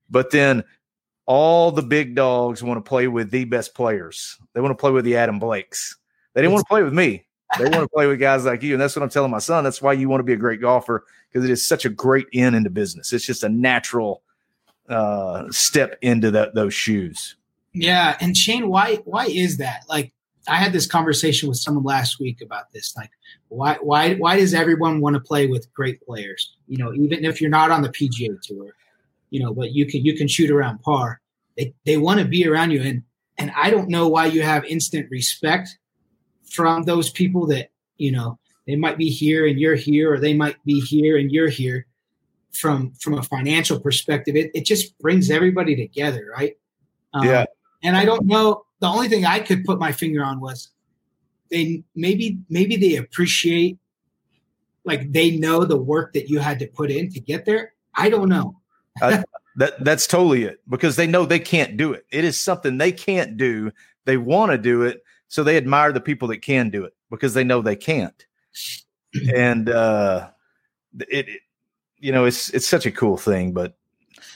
but 0.10 0.32
then 0.32 0.64
all 1.26 1.72
the 1.72 1.84
big 1.84 2.16
dogs 2.16 2.64
want 2.64 2.84
to 2.84 2.90
play 2.90 3.08
with 3.08 3.30
the 3.30 3.46
best 3.46 3.76
players. 3.76 4.38
They 4.54 4.62
want 4.62 4.72
to 4.72 4.82
play 4.82 4.92
with 4.92 5.06
the 5.06 5.16
Adam 5.16 5.38
Blakes. 5.38 5.96
They 6.34 6.42
didn't 6.42 6.54
want 6.54 6.66
to 6.66 6.70
play 6.70 6.82
with 6.82 6.94
me. 6.94 7.28
They 7.58 7.66
want 7.66 7.82
to 7.82 7.88
play 7.88 8.08
with 8.08 8.20
guys 8.20 8.46
like 8.46 8.64
you. 8.64 8.74
And 8.74 8.82
that's 8.82 8.96
what 8.96 9.04
I'm 9.04 9.10
telling 9.10 9.30
my 9.30 9.38
son. 9.38 9.64
That's 9.64 9.82
why 9.82 9.94
you 9.94 10.10
want 10.10 10.22
to 10.22 10.24
be 10.24 10.34
a 10.34 10.38
great 10.38 10.60
golfer 10.60 11.06
because 11.30 11.46
it 11.46 11.52
is 11.52 11.66
such 11.66 11.86
a 11.86 11.90
great 11.90 12.26
end 12.34 12.56
into 12.56 12.72
business. 12.72 13.14
It's 13.14 13.26
just 13.26 13.44
a 13.44 13.50
natural 13.50 14.24
uh, 14.90 15.50
step 15.52 15.98
into 16.02 16.32
that, 16.32 16.56
those 16.56 16.74
shoes. 16.74 17.36
Yeah. 17.74 18.18
And 18.20 18.36
Shane, 18.36 18.68
why, 18.70 18.96
why 19.06 19.26
is 19.28 19.58
that? 19.58 19.84
Like, 19.88 20.14
I 20.48 20.56
had 20.56 20.74
this 20.74 20.88
conversation 20.88 21.48
with 21.48 21.60
someone 21.60 21.84
last 21.84 22.20
week 22.20 22.42
about 22.42 22.72
this. 22.74 22.96
Like, 22.98 23.12
why, 23.50 23.78
why, 23.82 24.16
why 24.16 24.38
does 24.38 24.54
everyone 24.54 25.00
want 25.00 25.14
to 25.14 25.20
play 25.20 25.46
with 25.46 25.72
great 25.74 26.02
players? 26.02 26.56
You 26.68 26.78
know, 26.78 26.94
even 26.94 27.24
if 27.24 27.40
you're 27.40 27.50
not 27.50 27.72
on 27.72 27.84
the 27.84 27.90
PGA 27.90 28.42
tour, 28.42 28.74
you 29.30 29.40
know, 29.40 29.54
but 29.54 29.74
you 29.74 29.86
can 29.86 30.04
you 30.04 30.16
can 30.16 30.28
shoot 30.28 30.50
around 30.50 30.82
par. 30.82 31.22
They 31.58 31.74
they 31.86 31.98
want 31.98 32.20
to 32.20 32.26
be 32.26 32.48
around 32.48 32.72
you, 32.72 32.82
and 32.82 33.04
and 33.38 33.52
I 33.56 33.70
don't 33.70 33.90
know 33.90 34.08
why 34.08 34.26
you 34.26 34.42
have 34.42 34.66
instant 34.66 35.08
respect 35.10 35.78
from 36.52 36.84
those 36.84 37.10
people 37.10 37.48
that 37.48 37.70
you 37.98 38.12
know 38.12 38.40
they 38.66 38.76
might 38.76 38.98
be 38.98 39.10
here 39.10 39.46
and 39.46 39.60
you're 39.60 39.76
here, 39.76 40.14
or 40.14 40.20
they 40.20 40.34
might 40.34 40.64
be 40.66 40.80
here 40.80 41.18
and 41.18 41.32
you're 41.32 41.50
here. 41.50 41.86
From 42.54 42.92
from 42.94 43.14
a 43.14 43.24
financial 43.24 43.80
perspective, 43.80 44.36
it, 44.36 44.52
it 44.54 44.66
just 44.66 44.98
brings 45.00 45.30
everybody 45.30 45.76
together, 45.76 46.28
right? 46.36 46.58
Um, 47.14 47.26
yeah. 47.26 47.46
And 47.84 47.96
I 47.96 48.06
don't 48.06 48.26
know. 48.26 48.66
The 48.80 48.88
only 48.88 49.08
thing 49.08 49.26
I 49.26 49.40
could 49.40 49.64
put 49.64 49.80
my 49.80 49.92
finger 49.92 50.24
on 50.24 50.40
was 50.40 50.70
they 51.52 51.84
maybe 51.96 52.40
maybe 52.50 52.76
they 52.76 52.96
appreciate 52.96 53.78
like 54.84 55.12
they 55.12 55.38
know 55.38 55.64
the 55.66 55.78
work 55.78 56.14
that 56.14 56.30
you 56.30 56.40
had 56.40 56.60
to 56.60 56.68
put 56.68 56.90
in 56.92 57.12
to 57.12 57.20
get 57.20 57.46
there. 57.46 57.74
I 57.96 58.10
don't 58.10 58.30
know 58.30 58.60
uh, 59.02 59.24
that 59.56 59.84
that's 59.84 60.08
totally 60.08 60.44
it 60.44 60.60
because 60.70 60.96
they 60.96 61.08
know 61.08 61.26
they 61.26 61.40
can't 61.40 61.78
do 61.78 61.94
it. 61.94 62.06
It 62.12 62.24
is 62.24 62.40
something 62.40 62.78
they 62.78 62.92
can't 62.92 63.38
do. 63.38 63.72
They 64.06 64.18
want 64.18 64.52
to 64.52 64.58
do 64.58 64.84
it, 64.84 65.04
so 65.28 65.44
they 65.44 65.58
admire 65.58 65.92
the 65.92 66.02
people 66.02 66.28
that 66.30 66.42
can 66.42 66.70
do 66.70 66.84
it 66.84 66.94
because 67.10 67.34
they 67.34 67.44
know 67.44 67.62
they 67.62 67.76
can't. 67.76 68.26
And 69.36 69.72
uh, 69.72 70.30
it, 71.00 71.30
it 71.30 71.42
you 72.00 72.12
know, 72.12 72.26
it's 72.26 72.50
it's 72.52 72.68
such 72.68 72.86
a 72.86 72.92
cool 72.92 73.18
thing. 73.18 73.54
But 73.54 73.76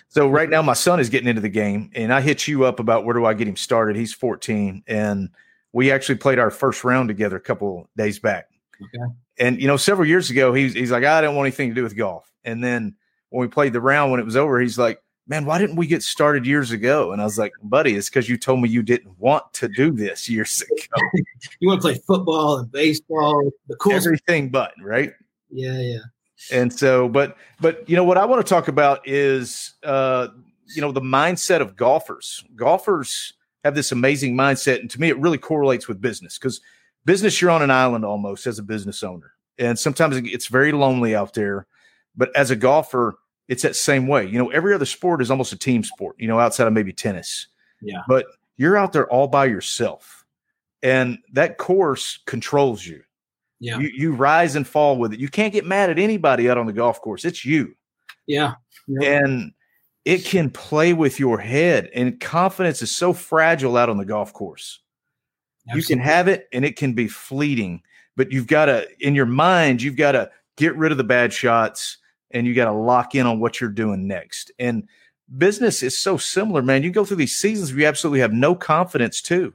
so 0.10 0.28
right 0.28 0.50
now, 0.50 0.62
my 0.62 0.74
son 0.74 1.00
is 1.00 1.10
getting 1.10 1.28
into 1.28 1.42
the 1.42 1.50
game, 1.50 1.92
and 1.96 2.14
I 2.14 2.22
hit 2.22 2.48
you 2.48 2.66
up 2.66 2.80
about 2.80 3.06
where 3.06 3.16
do 3.16 3.26
I 3.26 3.34
get 3.34 3.48
him 3.48 3.56
started. 3.56 3.96
He's 3.96 4.14
14, 4.14 4.84
and 4.88 5.30
we 5.72 5.92
actually 5.92 6.16
played 6.16 6.40
our 6.40 6.52
first 6.52 6.84
round 6.84 7.10
together 7.10 7.36
a 7.36 7.42
couple 7.42 7.90
days 7.98 8.20
back. 8.20 8.50
Okay. 8.82 9.14
And 9.40 9.60
you 9.60 9.68
know, 9.68 9.78
several 9.78 10.08
years 10.08 10.30
ago, 10.30 10.54
he's 10.54 10.74
he's 10.74 10.92
like, 10.92 11.04
I 11.04 11.22
don't 11.22 11.36
want 11.36 11.48
anything 11.48 11.70
to 11.70 11.76
do 11.76 11.84
with 11.84 11.98
golf. 11.98 12.32
And 12.44 12.64
then 12.64 12.96
when 13.30 13.42
we 13.42 13.48
played 13.48 13.74
the 13.74 13.82
round 13.82 14.12
when 14.12 14.20
it 14.20 14.26
was 14.26 14.36
over, 14.36 14.60
he's 14.60 14.78
like, 14.78 15.02
man, 15.28 15.46
why 15.46 15.58
didn't 15.58 15.76
we 15.76 15.88
get 15.88 16.04
started 16.04 16.46
years 16.46 16.72
ago? 16.72 17.12
And 17.12 17.22
I 17.22 17.26
was 17.26 17.40
like, 17.40 17.54
buddy, 17.64 17.96
it's 17.96 18.10
because 18.10 18.30
you 18.30 18.38
told 18.38 18.62
me 18.62 18.70
you 18.70 18.84
didn't 18.84 19.18
want 19.20 19.52
to 19.54 19.68
do 19.68 19.92
this 19.92 20.30
years 20.30 20.62
ago. 20.62 21.02
you 21.60 21.68
want 21.68 21.82
to 21.82 21.88
play 21.88 22.00
football 22.06 22.58
and 22.58 22.72
baseball, 22.72 23.50
the 23.68 23.76
cool 23.78 23.94
everything 23.94 24.50
but 24.50 24.74
right. 24.82 25.14
Yeah, 25.50 25.80
yeah. 25.80 26.00
And 26.52 26.72
so, 26.72 27.08
but 27.08 27.38
but 27.60 27.88
you 27.90 27.96
know 27.96 28.04
what 28.04 28.18
I 28.18 28.26
want 28.26 28.46
to 28.46 28.50
talk 28.50 28.68
about 28.68 29.08
is 29.08 29.74
uh, 29.84 30.28
you 30.68 30.82
know 30.82 30.92
the 30.92 31.02
mindset 31.02 31.62
of 31.62 31.76
golfers. 31.76 32.44
Golfers 32.56 33.34
have 33.64 33.76
this 33.76 33.92
amazing 33.92 34.36
mindset, 34.36 34.80
and 34.80 34.90
to 34.92 35.00
me, 35.00 35.10
it 35.10 35.18
really 35.20 35.38
correlates 35.38 35.88
with 35.88 36.02
business 36.02 36.38
because 36.38 36.62
business 37.06 37.42
you're 37.42 37.52
on 37.52 37.62
an 37.62 37.72
island 37.72 38.06
almost 38.06 38.46
as 38.48 38.60
a 38.60 38.64
business 38.64 39.04
owner, 39.04 39.32
and 39.58 39.78
sometimes 39.78 40.18
it's 40.18 40.48
very 40.48 40.72
lonely 40.72 41.16
out 41.16 41.34
there. 41.34 41.68
But 42.16 42.36
as 42.36 42.52
a 42.52 42.56
golfer, 42.56 43.16
it's 43.48 43.64
that 43.64 43.76
same 43.76 44.08
way. 44.08 44.26
You 44.26 44.38
know, 44.38 44.50
every 44.52 44.74
other 44.74 44.86
sport 44.86 45.22
is 45.22 45.32
almost 45.32 45.54
a 45.54 45.58
team 45.58 45.84
sport, 45.84 46.16
you 46.20 46.28
know, 46.28 46.40
outside 46.40 46.68
of 46.68 46.74
maybe 46.74 46.94
tennis. 46.94 47.48
Yeah. 47.82 48.02
But 48.08 48.26
you're 48.58 48.78
out 48.78 48.94
there 48.94 49.10
all 49.10 49.28
by 49.28 49.46
yourself. 49.46 50.26
And 50.82 51.20
that 51.32 51.58
course 51.58 52.20
controls 52.26 52.86
you. 52.86 53.04
Yeah. 53.64 53.80
You, 53.80 53.90
you 53.96 54.14
rise 54.14 54.58
and 54.58 54.68
fall 54.68 54.98
with 54.98 55.14
it. 55.14 55.22
You 55.22 55.30
can't 55.30 55.54
get 55.54 55.66
mad 55.66 55.90
at 55.90 55.98
anybody 55.98 56.50
out 56.50 56.58
on 56.58 56.66
the 56.66 56.74
golf 56.74 57.00
course. 57.00 57.24
It's 57.24 57.46
you. 57.46 57.76
Yeah. 58.28 58.56
And 59.02 59.54
it 60.04 60.26
can 60.26 60.50
play 60.50 60.92
with 60.92 61.18
your 61.18 61.38
head. 61.40 61.90
And 61.96 62.20
confidence 62.20 62.82
is 62.82 62.92
so 62.92 63.14
fragile 63.14 63.78
out 63.78 63.88
on 63.88 63.98
the 63.98 64.04
golf 64.04 64.34
course. 64.34 64.82
Absolutely. 65.70 65.80
You 65.80 65.88
can 65.88 66.00
have 66.06 66.28
it 66.28 66.50
and 66.52 66.66
it 66.66 66.76
can 66.76 66.92
be 66.92 67.08
fleeting, 67.08 67.82
but 68.18 68.34
you've 68.34 68.48
got 68.48 68.66
to, 68.66 68.86
in 69.00 69.16
your 69.16 69.26
mind, 69.26 69.82
you've 69.82 69.96
got 69.96 70.12
to 70.12 70.30
get 70.58 70.76
rid 70.76 70.92
of 70.92 70.98
the 70.98 71.06
bad 71.06 71.32
shots 71.32 72.00
and 72.32 72.46
you 72.46 72.54
got 72.54 72.66
to 72.66 72.74
lock 72.74 73.16
in 73.16 73.26
on 73.26 73.40
what 73.40 73.62
you're 73.62 73.70
doing 73.70 74.08
next. 74.08 74.52
And 74.60 74.90
business 75.38 75.82
is 75.82 75.98
so 75.98 76.18
similar, 76.18 76.62
man. 76.62 76.84
You 76.84 76.92
go 76.92 77.06
through 77.06 77.16
these 77.16 77.38
seasons 77.38 77.72
where 77.72 77.80
you 77.80 77.88
absolutely 77.88 78.20
have 78.20 78.34
no 78.34 78.56
confidence 78.56 79.22
too. 79.22 79.54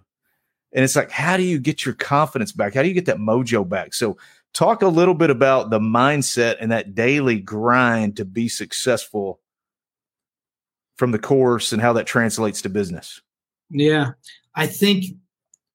And 0.73 0.85
it's 0.85 0.97
like, 0.97 1.11
how 1.11 1.37
do 1.37 1.43
you 1.43 1.59
get 1.59 1.85
your 1.85 1.95
confidence 1.95 2.53
back? 2.53 2.75
How 2.75 2.83
do 2.83 2.89
you 2.89 2.95
get 2.95 3.07
that 3.07 3.19
mojo 3.19 3.67
back? 3.67 3.95
So, 3.95 4.17
talk 4.55 4.83
a 4.83 4.89
little 4.89 5.15
bit 5.15 5.31
about 5.31 5.71
the 5.71 5.79
mindset 5.79 6.57
and 6.61 6.73
that 6.73 6.95
daily 6.95 7.39
grind 7.39 8.17
to 8.17 8.25
be 8.25 8.49
successful 8.49 9.41
from 10.97 11.13
the 11.13 11.19
course 11.19 11.73
and 11.73 11.81
how 11.81 11.93
that 11.93 12.07
translates 12.07 12.63
to 12.63 12.69
business. 12.69 13.21
Yeah. 13.71 14.13
I 14.55 14.67
think 14.67 15.05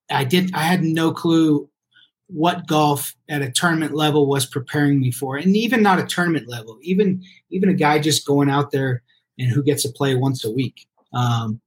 I 0.10 0.24
did, 0.24 0.54
I 0.54 0.64
had 0.64 0.84
no 0.84 1.12
clue 1.12 1.70
what 2.28 2.68
golf 2.68 3.16
at 3.30 3.42
a 3.42 3.52
tournament 3.52 3.94
level 3.94 4.28
was 4.28 4.46
preparing 4.46 5.00
me 5.00 5.12
for 5.12 5.38
and 5.38 5.56
even 5.56 5.84
not 5.84 6.00
a 6.00 6.06
tournament 6.06 6.48
level 6.48 6.80
even 6.82 7.22
even 7.50 7.70
a 7.70 7.74
guy 7.74 8.00
just 8.00 8.26
going 8.26 8.50
out 8.50 8.72
there 8.72 9.04
and 9.38 9.50
who 9.50 9.62
gets 9.62 9.84
to 9.84 9.90
play 9.90 10.16
once 10.16 10.44
a 10.44 10.52
week 10.52 10.88
um, 11.14 11.60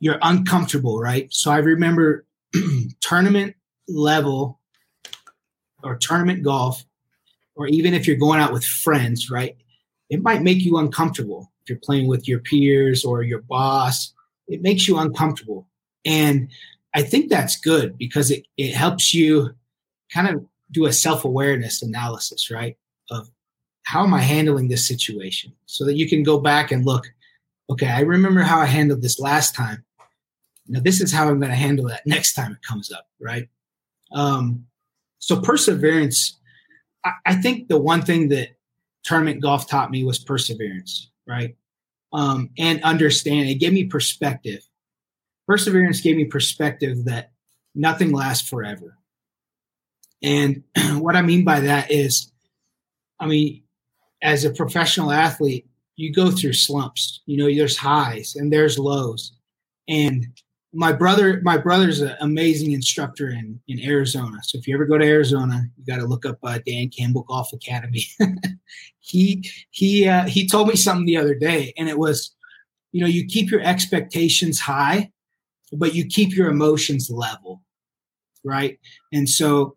you're 0.00 0.18
uncomfortable 0.22 1.00
right 1.00 1.32
so 1.32 1.50
i 1.50 1.58
remember 1.58 2.26
tournament 3.00 3.54
level 3.88 4.60
or 5.82 5.96
tournament 5.96 6.42
golf 6.42 6.84
or 7.56 7.66
even 7.68 7.94
if 7.94 8.06
you're 8.06 8.16
going 8.16 8.40
out 8.40 8.52
with 8.52 8.64
friends 8.64 9.30
right 9.30 9.56
it 10.10 10.22
might 10.22 10.42
make 10.42 10.64
you 10.64 10.78
uncomfortable 10.78 11.52
if 11.62 11.68
you're 11.68 11.78
playing 11.82 12.06
with 12.06 12.26
your 12.26 12.38
peers 12.38 13.04
or 13.04 13.22
your 13.22 13.42
boss 13.42 14.12
it 14.48 14.62
makes 14.62 14.88
you 14.88 14.98
uncomfortable 14.98 15.66
and 16.04 16.48
i 16.94 17.02
think 17.02 17.28
that's 17.28 17.58
good 17.60 17.98
because 17.98 18.30
it, 18.30 18.46
it 18.56 18.72
helps 18.74 19.12
you 19.12 19.54
kind 20.12 20.28
of 20.28 20.44
do 20.74 20.86
a 20.86 20.92
self-awareness 20.92 21.82
analysis, 21.82 22.50
right? 22.50 22.76
Of 23.10 23.30
how 23.84 24.04
am 24.04 24.12
I 24.12 24.20
handling 24.20 24.68
this 24.68 24.86
situation? 24.86 25.52
So 25.66 25.84
that 25.86 25.96
you 25.96 26.08
can 26.08 26.22
go 26.22 26.38
back 26.38 26.70
and 26.70 26.84
look, 26.84 27.06
okay, 27.70 27.88
I 27.88 28.00
remember 28.00 28.42
how 28.42 28.58
I 28.58 28.66
handled 28.66 29.02
this 29.02 29.18
last 29.18 29.54
time. 29.54 29.84
Now 30.66 30.80
this 30.80 31.00
is 31.00 31.12
how 31.12 31.28
I'm 31.28 31.40
going 31.40 31.50
to 31.50 31.56
handle 31.56 31.88
that 31.88 32.06
next 32.06 32.34
time 32.34 32.52
it 32.52 32.66
comes 32.66 32.90
up, 32.90 33.06
right? 33.20 33.48
Um, 34.12 34.66
so 35.18 35.40
perseverance, 35.40 36.38
I, 37.04 37.12
I 37.26 37.34
think 37.36 37.68
the 37.68 37.78
one 37.78 38.02
thing 38.02 38.28
that 38.28 38.48
tournament 39.04 39.42
golf 39.42 39.68
taught 39.68 39.90
me 39.90 40.04
was 40.04 40.18
perseverance, 40.18 41.10
right? 41.26 41.56
Um, 42.12 42.50
and 42.58 42.82
understand. 42.82 43.48
It 43.48 43.56
gave 43.56 43.72
me 43.72 43.84
perspective. 43.84 44.60
Perseverance 45.46 46.00
gave 46.00 46.16
me 46.16 46.24
perspective 46.24 47.04
that 47.04 47.32
nothing 47.74 48.12
lasts 48.12 48.48
forever. 48.48 48.96
And 50.22 50.62
what 50.94 51.16
I 51.16 51.22
mean 51.22 51.44
by 51.44 51.60
that 51.60 51.90
is, 51.90 52.30
I 53.20 53.26
mean, 53.26 53.62
as 54.22 54.44
a 54.44 54.50
professional 54.50 55.10
athlete, 55.10 55.66
you 55.96 56.12
go 56.12 56.30
through 56.30 56.54
slumps. 56.54 57.20
You 57.26 57.36
know, 57.36 57.54
there's 57.54 57.76
highs 57.76 58.34
and 58.36 58.52
there's 58.52 58.78
lows. 58.78 59.32
And 59.86 60.26
my 60.74 60.92
brother, 60.92 61.40
my 61.42 61.56
brother's 61.56 62.00
an 62.00 62.16
amazing 62.20 62.72
instructor 62.72 63.30
in 63.30 63.60
in 63.68 63.80
Arizona. 63.80 64.38
So 64.42 64.58
if 64.58 64.66
you 64.66 64.74
ever 64.74 64.84
go 64.84 64.98
to 64.98 65.04
Arizona, 65.04 65.62
you 65.76 65.84
got 65.84 66.00
to 66.00 66.06
look 66.06 66.26
up 66.26 66.38
uh, 66.42 66.58
Dan 66.66 66.88
Campbell 66.88 67.22
Golf 67.22 67.52
Academy. 67.52 68.06
he 69.00 69.48
he 69.70 70.08
uh, 70.08 70.26
he 70.26 70.46
told 70.46 70.68
me 70.68 70.76
something 70.76 71.06
the 71.06 71.16
other 71.16 71.34
day, 71.34 71.72
and 71.76 71.88
it 71.88 71.98
was, 71.98 72.34
you 72.92 73.00
know, 73.00 73.06
you 73.06 73.26
keep 73.26 73.50
your 73.50 73.60
expectations 73.60 74.60
high, 74.60 75.10
but 75.72 75.94
you 75.94 76.06
keep 76.06 76.34
your 76.34 76.50
emotions 76.50 77.10
level, 77.10 77.62
right? 78.44 78.78
And 79.12 79.28
so 79.28 79.76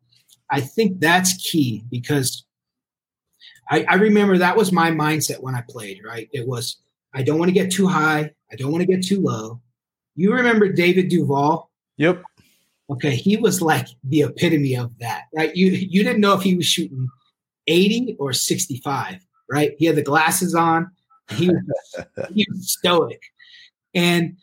I 0.49 0.61
think 0.61 0.99
that's 0.99 1.37
key 1.37 1.83
because 1.89 2.45
I, 3.69 3.85
I 3.87 3.95
remember 3.95 4.37
that 4.37 4.55
was 4.55 4.71
my 4.71 4.91
mindset 4.91 5.41
when 5.41 5.55
I 5.55 5.63
played, 5.67 6.01
right? 6.05 6.29
It 6.31 6.47
was, 6.47 6.77
I 7.13 7.23
don't 7.23 7.37
want 7.37 7.49
to 7.49 7.53
get 7.53 7.71
too 7.71 7.87
high. 7.87 8.31
I 8.51 8.55
don't 8.55 8.71
want 8.71 8.81
to 8.81 8.87
get 8.87 9.05
too 9.05 9.21
low. 9.21 9.61
You 10.17 10.33
remember 10.33 10.67
David 10.67 11.09
Duval? 11.09 11.69
Yep. 11.97 12.23
Okay, 12.89 13.15
he 13.15 13.37
was 13.37 13.61
like 13.61 13.87
the 14.03 14.21
epitome 14.21 14.75
of 14.75 14.97
that, 14.99 15.23
right? 15.33 15.55
You 15.55 15.67
you 15.67 16.03
didn't 16.03 16.21
know 16.21 16.33
if 16.33 16.41
he 16.41 16.55
was 16.55 16.65
shooting 16.65 17.07
80 17.67 18.17
or 18.19 18.33
65, 18.33 19.19
right? 19.49 19.75
He 19.77 19.85
had 19.85 19.95
the 19.95 20.01
glasses 20.01 20.55
on. 20.55 20.89
He 21.31 21.49
was, 21.49 22.05
he 22.33 22.47
was 22.49 22.71
stoic. 22.71 23.21
And 23.93 24.37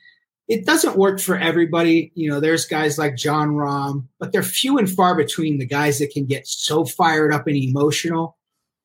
it 0.46 0.66
doesn't 0.66 0.96
work 0.96 1.20
for 1.20 1.38
everybody. 1.38 2.12
You 2.14 2.30
know, 2.30 2.38
there's 2.38 2.66
guys 2.66 2.98
like 2.98 3.16
Jon 3.16 3.50
Rahm, 3.50 4.06
but 4.18 4.32
they're 4.32 4.42
few 4.42 4.78
and 4.78 4.90
far 4.90 5.14
between 5.14 5.58
the 5.58 5.66
guys 5.66 5.98
that 5.98 6.10
can 6.10 6.26
get 6.26 6.46
so 6.46 6.84
fired 6.84 7.32
up 7.32 7.46
and 7.46 7.56
emotional 7.56 8.36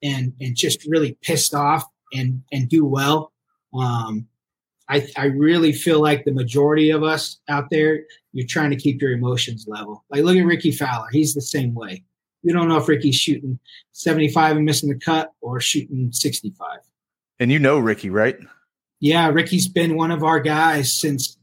and 0.02 0.34
and 0.39 0.56
just 0.56 0.86
really 0.88 1.17
pissed 1.21 1.54
off 1.54 1.84
and 2.13 2.41
and 2.52 2.69
do 2.69 2.86
well. 2.86 3.34
Um, 3.73 4.28
I 4.89 5.08
I 5.15 5.25
really 5.25 5.71
feel 5.71 6.02
like 6.02 6.25
the 6.25 6.34
majority 6.34 6.89
of 6.89 7.04
us 7.04 7.39
out 7.47 7.69
there, 7.69 8.02
you're 8.34 8.47
trying 8.47 8.71
to 8.71 8.75
keep 8.75 9.02
your 9.02 9.12
emotions 9.12 9.65
level. 9.67 10.04
Like 10.10 10.23
look 10.23 10.36
at 10.36 10.45
Rickie 10.45 10.71
Fowler, 10.71 11.08
he's 11.12 11.34
the 11.34 11.41
same 11.41 11.73
way. 11.73 12.04
You 12.41 12.54
don't 12.54 12.67
know 12.67 12.78
if 12.78 12.88
Rickie's 12.88 13.15
shooting 13.15 13.60
75 13.91 14.58
and 14.58 14.65
missing 14.65 14.89
the 14.89 14.97
cut 14.97 15.32
or 15.41 15.60
shooting 15.60 16.12
65. 16.12 16.80
And 17.39 17.52
you 17.52 17.60
know 17.60 17.80
Rickie, 17.80 18.10
right? 18.10 18.38
Yeah, 18.99 19.30
Rickie's 19.30 19.67
been 19.67 19.95
one 19.95 20.12
of 20.12 20.23
our 20.23 20.39
guys 20.39 20.93
since 20.93 21.38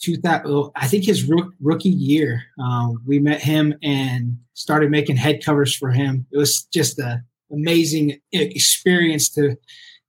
2000. 0.00 0.70
I 0.76 0.86
think 0.86 1.04
his 1.04 1.30
rookie 1.60 1.88
year. 1.88 2.44
Um, 2.58 3.02
we 3.06 3.18
met 3.18 3.40
him 3.40 3.74
and 3.82 4.38
started 4.54 4.90
making 4.90 5.16
head 5.16 5.44
covers 5.44 5.74
for 5.74 5.90
him. 5.90 6.26
It 6.30 6.38
was 6.38 6.64
just 6.72 6.98
an 6.98 7.24
amazing 7.52 8.20
experience 8.32 9.28
to, 9.30 9.56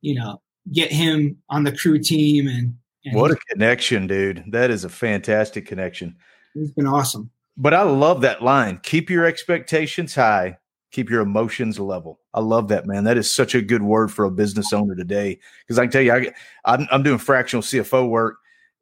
you 0.01 0.15
know, 0.15 0.41
get 0.71 0.91
him 0.91 1.37
on 1.49 1.63
the 1.63 1.71
CRU 1.71 1.99
team 1.99 2.47
and, 2.47 2.75
and 3.05 3.15
what 3.15 3.31
a 3.31 3.37
connection, 3.49 4.07
dude. 4.07 4.43
That 4.51 4.69
is 4.69 4.83
a 4.83 4.89
fantastic 4.89 5.65
connection. 5.65 6.15
He's 6.53 6.71
been 6.71 6.87
awesome. 6.87 7.29
But 7.57 7.73
I 7.73 7.83
love 7.83 8.21
that 8.21 8.41
line. 8.41 8.79
Keep 8.83 9.09
your 9.09 9.25
expectations 9.25 10.15
high, 10.15 10.57
keep 10.91 11.09
your 11.09 11.21
emotions 11.21 11.79
level. 11.79 12.19
I 12.33 12.39
love 12.39 12.69
that, 12.69 12.85
man. 12.85 13.03
That 13.03 13.17
is 13.17 13.29
such 13.29 13.53
a 13.55 13.61
good 13.61 13.83
word 13.83 14.11
for 14.11 14.25
a 14.25 14.31
business 14.31 14.71
owner 14.71 14.95
today. 14.95 15.39
Because 15.61 15.77
I 15.77 15.83
can 15.83 15.91
tell 15.91 16.01
you, 16.01 16.13
I, 16.13 16.31
I'm, 16.65 16.87
I'm 16.91 17.03
doing 17.03 17.17
fractional 17.17 17.63
CFO 17.63 18.09
work, 18.09 18.37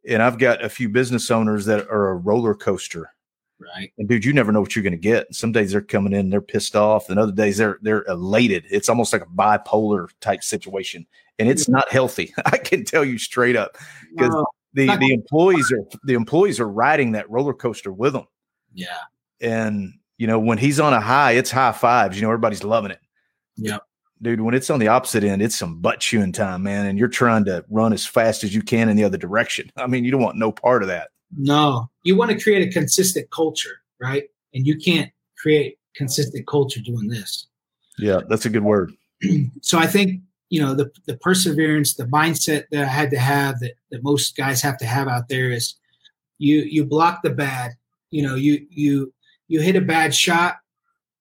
and 0.08 0.22
I've 0.22 0.38
got 0.38 0.64
a 0.64 0.70
few 0.70 0.90
business 0.90 1.32
owners 1.32 1.66
that 1.66 1.88
are 1.90 2.10
a 2.10 2.16
roller 2.16 2.54
coaster. 2.54 3.12
Right. 3.60 3.92
And 3.98 4.08
dude, 4.08 4.24
you 4.24 4.34
never 4.34 4.52
know 4.52 4.62
what 4.62 4.76
you're 4.76 4.84
going 4.84 4.92
to 4.92 4.98
get. 4.98 5.34
Some 5.34 5.52
days 5.52 5.72
they're 5.72 5.82
coming 5.82 6.14
in, 6.14 6.30
they're 6.30 6.42
pissed 6.42 6.76
off, 6.76 7.10
and 7.10 7.18
other 7.18 7.32
days 7.32 7.58
they're 7.58 7.80
they're 7.82 8.04
elated. 8.04 8.66
It's 8.70 8.88
almost 8.88 9.12
like 9.12 9.24
a 9.24 9.26
bipolar 9.26 10.10
type 10.22 10.44
situation, 10.44 11.08
and 11.40 11.50
it's 11.50 11.68
not 11.68 11.92
healthy. 11.92 12.34
I 12.46 12.58
can 12.58 12.86
tell 12.86 13.04
you 13.04 13.18
straight 13.18 13.56
up 13.56 13.78
because 14.12 14.30
no, 14.30 14.46
the 14.74 14.96
the 14.98 15.12
employees 15.12 15.72
are 15.72 15.84
the 16.04 16.14
employees 16.14 16.60
are 16.60 16.70
riding 16.70 17.14
that 17.14 17.30
roller 17.30 17.54
coaster 17.54 17.92
with 17.92 18.14
them. 18.14 18.28
Yeah. 18.74 19.00
And 19.42 19.94
you 20.18 20.28
know 20.28 20.40
when 20.40 20.60
he's 20.60 20.80
on 20.80 20.94
a 20.94 21.02
high, 21.02 21.32
it's 21.32 21.50
high 21.50 21.72
fives. 21.72 22.16
You 22.16 22.22
know 22.22 22.30
everybody's 22.30 22.64
loving 22.64 22.92
it. 22.92 23.00
Yeah. 23.56 23.80
Dude, 24.22 24.42
when 24.42 24.56
it's 24.56 24.70
on 24.70 24.80
the 24.80 24.88
opposite 24.88 25.24
end, 25.24 25.42
it's 25.42 25.56
some 25.56 25.80
butt 25.80 26.00
chewing 26.00 26.32
time, 26.32 26.64
man. 26.64 26.88
And 26.88 26.98
you're 26.98 27.08
trying 27.08 27.46
to 27.46 27.64
run 27.70 27.94
as 27.94 28.06
fast 28.06 28.44
as 28.44 28.54
you 28.54 28.64
can 28.64 28.90
in 28.90 28.98
the 28.98 29.04
other 29.04 29.18
direction. 29.18 29.72
I 29.78 29.88
mean, 29.88 30.04
you 30.04 30.12
don't 30.12 30.22
want 30.22 30.38
no 30.38 30.52
part 30.52 30.82
of 30.82 30.88
that. 30.90 31.10
No, 31.36 31.90
you 32.04 32.16
want 32.16 32.32
to 32.32 32.40
create 32.40 32.68
a 32.68 32.72
consistent 32.72 33.30
culture, 33.32 33.82
right? 34.00 34.24
And 34.54 34.66
you 34.66 34.78
can't 34.78 35.12
create 35.38 35.78
consistent 35.96 36.48
culture 36.48 36.80
doing 36.80 37.08
this. 37.08 37.48
Yeah, 37.98 38.22
that's 38.30 38.46
a 38.46 38.50
good 38.50 38.64
word. 38.64 38.94
so 39.62 39.78
I 39.78 39.88
think 39.88 40.22
you 40.50 40.62
know 40.62 40.74
the 40.74 40.92
the 41.06 41.18
perseverance, 41.18 41.96
the 41.96 42.06
mindset 42.06 42.66
that 42.72 42.84
I 42.84 42.88
had 42.88 43.12
to 43.12 43.20
have 43.20 43.60
that 43.60 43.74
that 43.92 44.04
most 44.04 44.38
guys 44.38 44.62
have 44.62 44.78
to 44.78 44.86
have 44.86 45.08
out 45.08 45.28
there 45.28 45.52
is 45.52 45.76
you 46.38 46.60
you 46.60 46.86
block 46.86 47.22
the 47.24 47.32
bad. 47.32 47.72
You 48.12 48.24
know, 48.24 48.36
you 48.36 48.66
you 48.70 49.14
you 49.48 49.62
hit 49.62 49.76
a 49.76 49.82
bad 49.82 50.16
shot, 50.16 50.58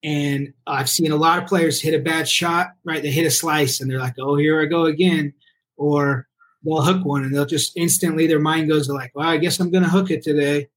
and 0.05 0.53
I've 0.66 0.88
seen 0.88 1.11
a 1.11 1.16
lot 1.16 1.42
of 1.42 1.49
players 1.49 1.81
hit 1.81 1.99
a 1.99 2.03
bad 2.03 2.29
shot. 2.29 2.69
Right, 2.85 3.03
they 3.03 3.11
hit 3.11 3.27
a 3.27 3.31
slice, 3.31 3.81
and 3.81 3.90
they're 3.90 3.99
like, 3.99 4.16
"Oh, 4.19 4.37
here 4.37 4.61
I 4.61 4.66
go 4.66 4.85
again," 4.85 5.33
or 5.77 6.29
they'll 6.66 6.83
hook 6.83 7.05
one 7.05 7.22
and 7.22 7.35
they'll 7.35 7.46
just 7.46 7.76
instantly 7.76 8.26
their 8.26 8.40
mind 8.40 8.68
goes 8.68 8.87
to 8.87 8.92
like, 8.92 9.12
well, 9.14 9.29
I 9.29 9.37
guess 9.38 9.61
I'm 9.61 9.70
going 9.70 9.85
to 9.85 9.90
hook 9.90 10.11
it 10.11 10.22
today. 10.22 10.68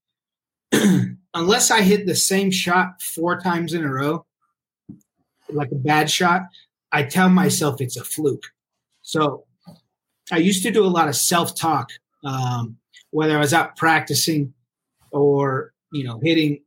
Unless 1.34 1.70
I 1.70 1.82
hit 1.82 2.06
the 2.06 2.14
same 2.14 2.50
shot 2.50 3.02
four 3.02 3.40
times 3.40 3.74
in 3.74 3.84
a 3.84 3.92
row, 3.92 4.24
like 5.48 5.70
a 5.72 5.76
bad 5.76 6.10
shot, 6.10 6.42
I 6.92 7.02
tell 7.02 7.28
myself 7.28 7.80
it's 7.80 7.96
a 7.96 8.04
fluke. 8.04 8.46
So 9.02 9.44
I 10.30 10.38
used 10.38 10.62
to 10.62 10.70
do 10.70 10.84
a 10.84 10.88
lot 10.88 11.08
of 11.08 11.16
self 11.16 11.54
talk, 11.56 11.90
um, 12.24 12.76
whether 13.10 13.36
I 13.36 13.40
was 13.40 13.52
out 13.52 13.76
practicing 13.76 14.54
or, 15.10 15.72
you 15.92 16.04
know, 16.04 16.20
hitting 16.22 16.62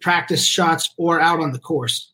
practice 0.00 0.44
shots 0.44 0.92
or 0.96 1.20
out 1.20 1.40
on 1.40 1.52
the 1.52 1.58
course. 1.58 2.11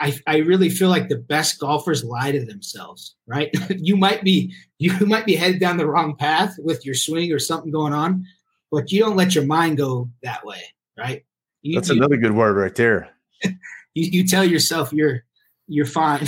I, 0.00 0.18
I 0.26 0.38
really 0.38 0.70
feel 0.70 0.88
like 0.88 1.08
the 1.08 1.18
best 1.18 1.60
golfers 1.60 2.04
lie 2.04 2.32
to 2.32 2.44
themselves, 2.44 3.14
right? 3.26 3.50
you 3.70 3.96
might 3.96 4.22
be 4.24 4.52
you 4.78 4.94
might 5.06 5.26
be 5.26 5.36
headed 5.36 5.60
down 5.60 5.76
the 5.76 5.86
wrong 5.86 6.16
path 6.16 6.54
with 6.58 6.84
your 6.84 6.94
swing 6.94 7.32
or 7.32 7.38
something 7.38 7.70
going 7.70 7.92
on, 7.92 8.26
but 8.70 8.90
you 8.90 9.00
don't 9.00 9.16
let 9.16 9.34
your 9.34 9.44
mind 9.44 9.76
go 9.76 10.10
that 10.22 10.44
way, 10.44 10.62
right? 10.98 11.24
You, 11.62 11.76
That's 11.76 11.88
you, 11.88 11.96
another 11.96 12.16
good 12.16 12.32
word 12.32 12.56
right 12.56 12.74
there. 12.74 13.10
you, 13.42 13.54
you 13.94 14.26
tell 14.26 14.44
yourself 14.44 14.92
you're 14.92 15.24
you're 15.68 15.86
fine. 15.86 16.26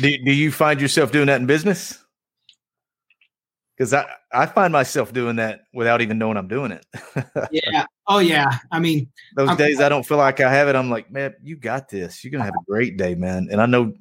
do, 0.00 0.18
do 0.24 0.32
you 0.32 0.50
find 0.50 0.80
yourself 0.80 1.12
doing 1.12 1.26
that 1.26 1.40
in 1.40 1.46
business? 1.46 1.98
Because 3.76 3.94
I, 3.94 4.06
I 4.30 4.44
find 4.44 4.72
myself 4.72 5.12
doing 5.12 5.36
that 5.36 5.62
without 5.72 6.02
even 6.02 6.18
knowing 6.18 6.36
I'm 6.36 6.48
doing 6.48 6.72
it. 6.72 6.84
yeah. 7.50 7.86
Oh 8.12 8.18
yeah. 8.18 8.58
I 8.72 8.80
mean, 8.80 9.08
those 9.36 9.50
I'm, 9.50 9.56
days 9.56 9.80
I 9.80 9.88
don't 9.88 10.04
feel 10.04 10.16
like 10.16 10.40
I 10.40 10.52
have 10.52 10.66
it. 10.66 10.74
I'm 10.74 10.90
like, 10.90 11.12
man, 11.12 11.32
you 11.44 11.54
got 11.54 11.88
this. 11.88 12.24
You're 12.24 12.32
gonna 12.32 12.42
have 12.42 12.56
a 12.60 12.64
great 12.66 12.96
day, 12.96 13.14
man. 13.14 13.46
And 13.52 13.60
I 13.60 13.66
know 13.66 13.94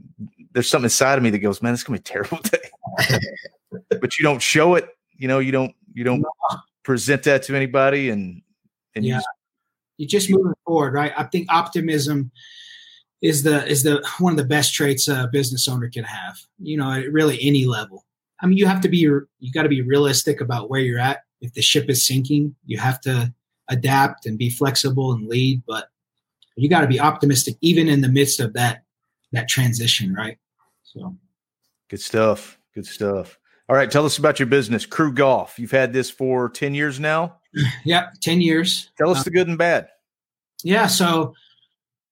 there's 0.52 0.68
something 0.68 0.86
inside 0.86 1.20
of 1.20 1.24
me 1.24 1.30
that 1.30 1.38
goes, 1.38 1.62
man, 1.62 1.76
it's 1.76 1.84
gonna 1.84 2.00
be 2.00 2.02
a 2.02 2.04
terrible 2.04 2.40
day. 2.44 3.20
but 4.02 4.18
you 4.18 4.24
don't 4.24 4.42
show 4.42 4.74
it. 4.74 4.90
You 5.16 5.28
know, 5.28 5.38
you 5.38 5.52
don't 5.52 5.76
you 5.94 6.04
don't 6.04 6.26
present 6.82 7.22
that 7.24 7.44
to 7.44 7.56
anybody, 7.56 8.10
and 8.10 8.42
and 8.96 9.06
yeah. 9.06 9.14
you 9.14 9.18
just, 9.18 9.28
you're 9.98 10.08
just 10.08 10.30
moving 10.32 10.54
forward, 10.66 10.96
right? 10.96 11.14
I 11.16 11.26
think 11.26 11.46
optimism 11.54 12.32
is 13.22 13.44
the 13.44 13.64
is 13.68 13.84
the 13.84 14.04
one 14.18 14.34
of 14.34 14.38
the 14.38 14.44
best 14.44 14.74
traits 14.74 15.08
a 15.08 15.30
business 15.32 15.68
owner 15.68 15.88
can 15.88 16.04
have. 16.04 16.36
You 16.58 16.78
know, 16.78 16.92
at 16.92 17.12
really 17.12 17.38
any 17.44 17.68
level. 17.68 18.08
I 18.42 18.48
mean, 18.48 18.58
you 18.58 18.66
have 18.66 18.82
to 18.82 18.90
be 18.90 18.98
you 18.98 19.28
got 19.54 19.64
to 19.64 19.70
be 19.70 19.84
realistic 19.84 20.42
about 20.42 20.68
where 20.68 20.82
you're 20.82 20.98
at. 20.98 21.20
If 21.42 21.54
the 21.54 21.62
ship 21.62 21.92
is 21.92 22.08
sinking, 22.08 22.56
you 22.66 22.80
have 22.80 23.00
to 23.02 23.32
adapt 23.70 24.26
and 24.26 24.38
be 24.38 24.50
flexible 24.50 25.12
and 25.14 25.28
lead. 25.28 25.64
But 25.68 25.90
you 26.56 26.70
got 26.70 26.82
to 26.82 26.88
be 26.88 27.00
optimistic 27.00 27.56
even 27.62 27.88
in 27.88 28.02
the 28.02 28.10
midst 28.10 28.40
of 28.40 28.54
that 28.54 28.84
that 29.32 29.48
transition, 29.48 30.14
right? 30.14 30.38
So, 30.84 31.16
good 31.90 32.02
stuff. 32.02 32.58
Good 32.74 32.86
stuff. 32.86 33.38
All 33.68 33.76
right, 33.76 33.92
tell 33.92 34.06
us 34.06 34.18
about 34.18 34.40
your 34.40 34.48
business, 34.48 34.88
CRU 34.88 35.14
Golf. 35.14 35.60
You've 35.60 35.72
had 35.72 35.94
this 35.94 36.10
for 36.10 36.50
ten 36.50 36.74
years 36.74 37.00
now. 37.00 37.36
Yeah, 37.84 38.10
ten 38.22 38.42
years. 38.42 38.92
Tell 38.98 39.10
us 39.10 39.20
uh, 39.20 39.24
the 39.24 39.32
good 39.32 39.48
and 39.48 39.58
bad. 39.58 39.90
Yeah, 40.64 40.88
so 40.88 41.34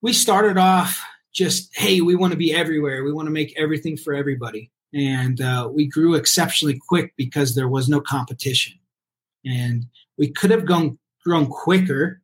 we 0.01 0.13
started 0.13 0.57
off 0.57 1.01
just 1.33 1.75
hey, 1.75 2.01
we 2.01 2.15
want 2.15 2.31
to 2.33 2.37
be 2.37 2.53
everywhere. 2.53 3.03
We 3.03 3.13
want 3.13 3.27
to 3.27 3.31
make 3.31 3.53
everything 3.57 3.97
for 3.97 4.13
everybody 4.13 4.71
and 4.93 5.41
uh, 5.41 5.69
we 5.71 5.85
grew 5.85 6.15
exceptionally 6.15 6.79
quick 6.87 7.13
because 7.17 7.55
there 7.55 7.67
was 7.67 7.89
no 7.89 7.99
competition 7.99 8.73
and 9.45 9.85
we 10.17 10.31
could 10.31 10.51
have 10.51 10.65
gone 10.65 10.97
grown 11.27 11.47
quicker 11.47 12.21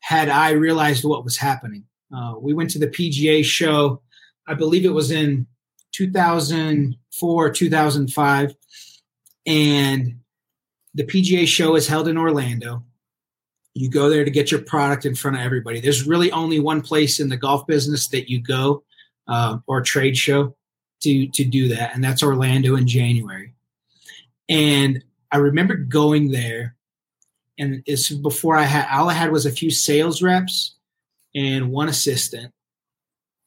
had 0.00 0.28
i 0.28 0.50
realized 0.50 1.04
what 1.04 1.24
was 1.24 1.36
happening. 1.36 1.84
Uh, 2.14 2.34
we 2.38 2.52
went 2.52 2.68
to 2.70 2.78
the 2.78 2.88
pga 2.88 3.44
show. 3.44 4.02
I 4.48 4.54
believe 4.54 4.84
it 4.84 4.90
was 4.90 5.10
in 5.10 5.46
2004 5.92 7.50
2005 7.50 8.54
and 9.46 10.20
the 10.94 11.04
pga 11.04 11.46
show 11.46 11.76
is 11.76 11.86
held 11.86 12.08
in 12.08 12.18
orlando. 12.18 12.82
You 13.74 13.88
go 13.88 14.10
there 14.10 14.24
to 14.24 14.30
get 14.30 14.50
your 14.50 14.60
product 14.60 15.06
in 15.06 15.14
front 15.14 15.36
of 15.36 15.42
everybody. 15.42 15.80
There's 15.80 16.06
really 16.06 16.32
only 16.32 16.58
one 16.58 16.82
place 16.82 17.20
in 17.20 17.28
the 17.28 17.36
golf 17.36 17.66
business 17.66 18.08
that 18.08 18.28
you 18.28 18.40
go 18.42 18.82
uh, 19.28 19.58
or 19.66 19.80
trade 19.80 20.16
show 20.16 20.54
to 21.02 21.28
to 21.28 21.44
do 21.44 21.68
that, 21.68 21.94
and 21.94 22.02
that's 22.02 22.22
Orlando 22.22 22.76
in 22.76 22.86
January. 22.86 23.54
And 24.48 25.02
I 25.30 25.38
remember 25.38 25.76
going 25.76 26.30
there, 26.30 26.76
and 27.58 27.82
it's 27.86 28.10
before 28.10 28.56
I 28.56 28.64
had 28.64 28.88
all 28.90 29.10
I 29.10 29.14
had 29.14 29.32
was 29.32 29.46
a 29.46 29.50
few 29.50 29.70
sales 29.70 30.22
reps 30.22 30.76
and 31.34 31.70
one 31.70 31.88
assistant, 31.88 32.52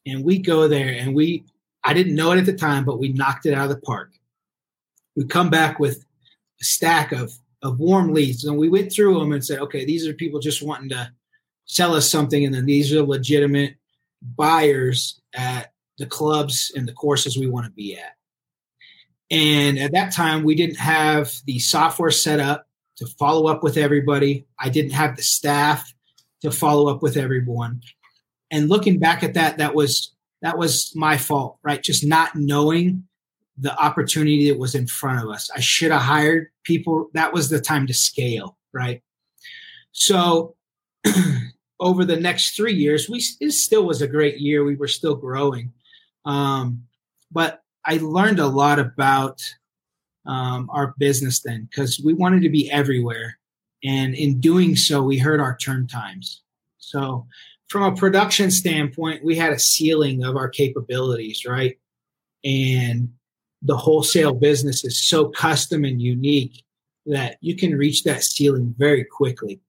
and 0.06 0.24
we 0.24 0.38
go 0.38 0.68
there 0.68 0.96
and 1.00 1.16
we 1.16 1.46
I 1.84 1.94
didn't 1.94 2.16
know 2.16 2.32
it 2.32 2.40
at 2.40 2.46
the 2.46 2.54
time, 2.54 2.84
but 2.84 3.00
we 3.00 3.10
knocked 3.10 3.46
it 3.46 3.54
out 3.54 3.70
of 3.70 3.76
the 3.76 3.82
park. 3.82 4.12
We 5.16 5.26
come 5.26 5.50
back 5.50 5.80
with 5.80 6.06
a 6.62 6.64
stack 6.64 7.12
of 7.12 7.34
of 7.62 7.80
warm 7.80 8.14
leads, 8.14 8.46
and 8.46 8.58
we 8.58 8.70
went 8.70 8.92
through 8.92 9.20
them 9.20 9.32
and 9.32 9.44
said, 9.44 9.60
okay, 9.60 9.86
these 9.86 10.08
are 10.08 10.14
people 10.14 10.40
just 10.40 10.62
wanting 10.62 10.90
to 10.90 11.12
sell 11.66 11.96
us 11.96 12.10
something, 12.10 12.46
and 12.46 12.54
then 12.54 12.66
these 12.66 12.94
are 12.94 13.02
legitimate 13.02 13.76
buyers 14.22 15.20
at 15.34 15.74
the 15.98 16.06
clubs 16.06 16.72
and 16.76 16.88
the 16.88 16.94
courses 16.94 17.38
we 17.38 17.48
want 17.48 17.66
to 17.66 17.72
be 17.72 17.98
at. 17.98 18.16
And 19.32 19.80
at 19.80 19.92
that 19.94 20.14
time, 20.14 20.44
we 20.44 20.56
didn't 20.56 20.78
have 20.78 21.32
the 21.46 21.60
software 21.60 22.12
set 22.12 22.40
up 22.40 22.65
to 22.98 23.06
follow 23.06 23.48
up 23.48 23.64
with 23.64 23.78
everybody. 23.78 24.46
I 24.60 24.70
didn't 24.70 24.92
have 24.92 25.16
the 25.16 25.24
staff 25.24 25.94
to 26.42 26.52
follow 26.52 26.94
up 26.94 27.02
with 27.02 27.18
everyone. 27.18 27.82
And 28.52 28.70
looking 28.70 29.00
back 29.00 29.24
at 29.24 29.34
that, 29.34 29.58
that 29.58 29.76
was 29.76 30.14
that 30.42 30.58
was 30.58 30.96
my 30.96 31.18
fault, 31.18 31.58
right? 31.64 31.82
Just 31.82 32.06
not 32.06 32.36
knowing 32.36 33.08
the 33.58 33.76
opportunity 33.80 34.50
that 34.50 34.60
was 34.60 34.76
in 34.76 34.86
front 34.86 35.24
of 35.24 35.30
us. 35.30 35.50
I 35.56 35.60
should 35.60 35.92
have 35.92 36.02
hired 36.02 36.48
people. 36.64 37.10
That 37.14 37.34
was 37.34 37.50
the 37.50 37.60
time 37.60 37.88
to 37.88 37.94
scale, 37.94 38.58
right? 38.74 39.02
So 39.92 40.56
over 41.80 42.06
the 42.06 42.20
next 42.20 42.56
three 42.56 42.74
years, 42.74 43.10
we 43.10 43.24
it 43.40 43.52
still 43.52 43.86
was 43.86 44.02
a 44.02 44.08
great 44.08 44.40
year. 44.40 44.64
We 44.64 44.76
were 44.76 44.88
still 44.88 45.16
growing, 45.16 45.74
um, 46.26 46.84
but 47.32 47.62
I 47.86 47.98
learned 47.98 48.40
a 48.40 48.48
lot 48.48 48.80
about 48.80 49.42
um, 50.26 50.70
our 50.72 50.96
business 50.98 51.42
then 51.42 51.68
because 51.70 52.02
we 52.04 52.14
wanted 52.14 52.42
to 52.42 52.50
be 52.50 52.70
everywhere, 52.72 53.38
and 53.84 54.16
in 54.16 54.40
doing 54.40 54.76
so, 54.76 55.04
we 55.04 55.18
hurt 55.18 55.40
our 55.40 55.58
turn 55.58 55.88
times. 55.88 56.42
So, 56.78 57.28
from 57.68 57.84
a 57.84 57.96
production 57.96 58.52
standpoint, 58.52 59.24
we 59.24 59.36
had 59.36 59.54
a 59.54 59.60
ceiling 59.60 60.24
of 60.24 60.36
our 60.36 60.50
capabilities, 60.50 61.46
right? 61.46 61.78
And 62.44 63.12
the 63.62 63.76
wholesale 63.76 64.34
business 64.34 64.86
is 64.86 65.02
so 65.02 65.30
custom 65.30 65.84
and 65.84 66.02
unique 66.02 66.64
that 67.08 67.38
you 67.42 67.56
can 67.56 67.76
reach 67.76 68.04
that 68.04 68.24
ceiling 68.24 68.74
very 68.78 69.04
quickly. 69.04 69.60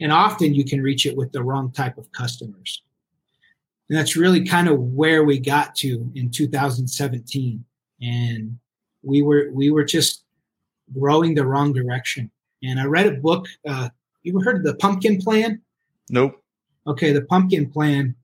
And 0.00 0.12
often 0.12 0.54
you 0.54 0.64
can 0.64 0.82
reach 0.82 1.06
it 1.06 1.16
with 1.16 1.32
the 1.32 1.42
wrong 1.42 1.72
type 1.72 1.98
of 1.98 2.10
customers. 2.12 2.82
And 3.88 3.98
that's 3.98 4.16
really 4.16 4.44
kind 4.44 4.68
of 4.68 4.78
where 4.78 5.24
we 5.24 5.38
got 5.38 5.74
to 5.76 6.10
in 6.14 6.30
2017. 6.30 7.64
And 8.02 8.58
we 9.06 9.22
were 9.22 9.48
we 9.52 9.70
were 9.70 9.84
just 9.84 10.24
growing 10.92 11.34
the 11.34 11.46
wrong 11.46 11.72
direction. 11.72 12.30
And 12.62 12.80
I 12.80 12.84
read 12.84 13.06
a 13.06 13.12
book. 13.12 13.46
Uh, 13.66 13.88
you 14.22 14.38
heard 14.40 14.56
of 14.56 14.64
the 14.64 14.74
Pumpkin 14.74 15.20
Plan? 15.20 15.62
Nope. 16.10 16.42
Okay, 16.86 17.12
the 17.12 17.22
Pumpkin 17.22 17.70
Plan 17.70 18.14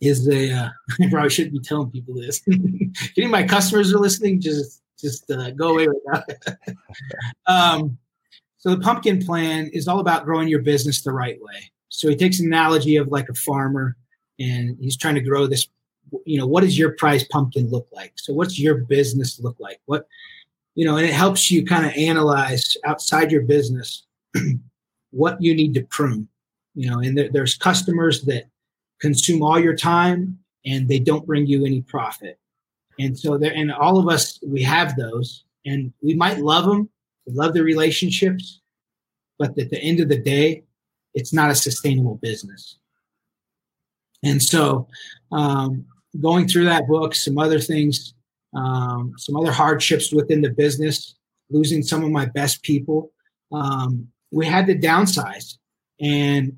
is 0.00 0.28
a. 0.28 0.52
Uh, 0.52 0.68
I 1.00 1.10
probably 1.10 1.30
shouldn't 1.30 1.54
be 1.54 1.60
telling 1.60 1.90
people 1.90 2.14
this. 2.14 2.40
Any 2.48 3.26
of 3.26 3.30
my 3.30 3.42
customers 3.46 3.92
are 3.92 3.98
listening, 3.98 4.40
just 4.40 4.82
just 4.98 5.30
uh, 5.30 5.50
go 5.50 5.70
away 5.70 5.88
with 5.88 6.02
that. 6.06 6.76
um, 7.46 7.98
so 8.58 8.70
the 8.70 8.80
Pumpkin 8.80 9.24
Plan 9.24 9.68
is 9.72 9.88
all 9.88 10.00
about 10.00 10.24
growing 10.24 10.48
your 10.48 10.62
business 10.62 11.02
the 11.02 11.12
right 11.12 11.40
way. 11.40 11.70
So 11.88 12.08
he 12.08 12.16
takes 12.16 12.40
an 12.40 12.46
analogy 12.46 12.96
of 12.96 13.08
like 13.08 13.28
a 13.28 13.34
farmer, 13.34 13.96
and 14.38 14.76
he's 14.80 14.96
trying 14.96 15.14
to 15.16 15.20
grow 15.20 15.46
this. 15.46 15.68
You 16.24 16.38
know, 16.38 16.46
what 16.46 16.62
does 16.62 16.78
your 16.78 16.92
prize 16.92 17.24
pumpkin 17.24 17.68
look 17.70 17.88
like? 17.92 18.12
So 18.16 18.32
what's 18.32 18.58
your 18.58 18.76
business 18.76 19.40
look 19.40 19.56
like? 19.58 19.80
What 19.86 20.06
you 20.74 20.84
know, 20.84 20.96
and 20.96 21.06
it 21.06 21.12
helps 21.12 21.50
you 21.50 21.64
kind 21.64 21.86
of 21.86 21.92
analyze 21.92 22.76
outside 22.84 23.32
your 23.32 23.42
business 23.42 24.06
what 25.10 25.40
you 25.40 25.54
need 25.54 25.74
to 25.74 25.82
prune. 25.84 26.28
You 26.74 26.90
know, 26.90 26.98
and 26.98 27.16
there, 27.16 27.30
there's 27.32 27.56
customers 27.56 28.22
that 28.24 28.44
consume 29.00 29.42
all 29.42 29.58
your 29.58 29.74
time 29.74 30.38
and 30.66 30.86
they 30.86 30.98
don't 30.98 31.26
bring 31.26 31.46
you 31.46 31.64
any 31.64 31.80
profit. 31.80 32.38
And 32.98 33.18
so 33.18 33.38
there, 33.38 33.52
and 33.54 33.72
all 33.72 33.98
of 33.98 34.08
us, 34.08 34.38
we 34.42 34.62
have 34.62 34.96
those 34.96 35.44
and 35.64 35.92
we 36.02 36.14
might 36.14 36.38
love 36.38 36.66
them, 36.66 36.90
love 37.26 37.54
the 37.54 37.62
relationships, 37.62 38.60
but 39.38 39.58
at 39.58 39.70
the 39.70 39.80
end 39.80 40.00
of 40.00 40.08
the 40.08 40.18
day, 40.18 40.64
it's 41.14 41.32
not 41.32 41.50
a 41.50 41.54
sustainable 41.54 42.16
business. 42.16 42.76
And 44.22 44.42
so, 44.42 44.88
um, 45.32 45.86
going 46.20 46.48
through 46.48 46.64
that 46.64 46.86
book, 46.86 47.14
some 47.14 47.38
other 47.38 47.60
things, 47.60 48.14
um, 48.54 49.14
some 49.18 49.36
other 49.36 49.52
hardships 49.52 50.12
within 50.12 50.40
the 50.40 50.50
business, 50.50 51.16
losing 51.50 51.82
some 51.82 52.04
of 52.04 52.10
my 52.10 52.26
best 52.26 52.62
people. 52.62 53.12
Um, 53.52 54.08
we 54.30 54.46
had 54.46 54.66
to 54.66 54.74
downsize, 54.74 55.58
and 56.00 56.56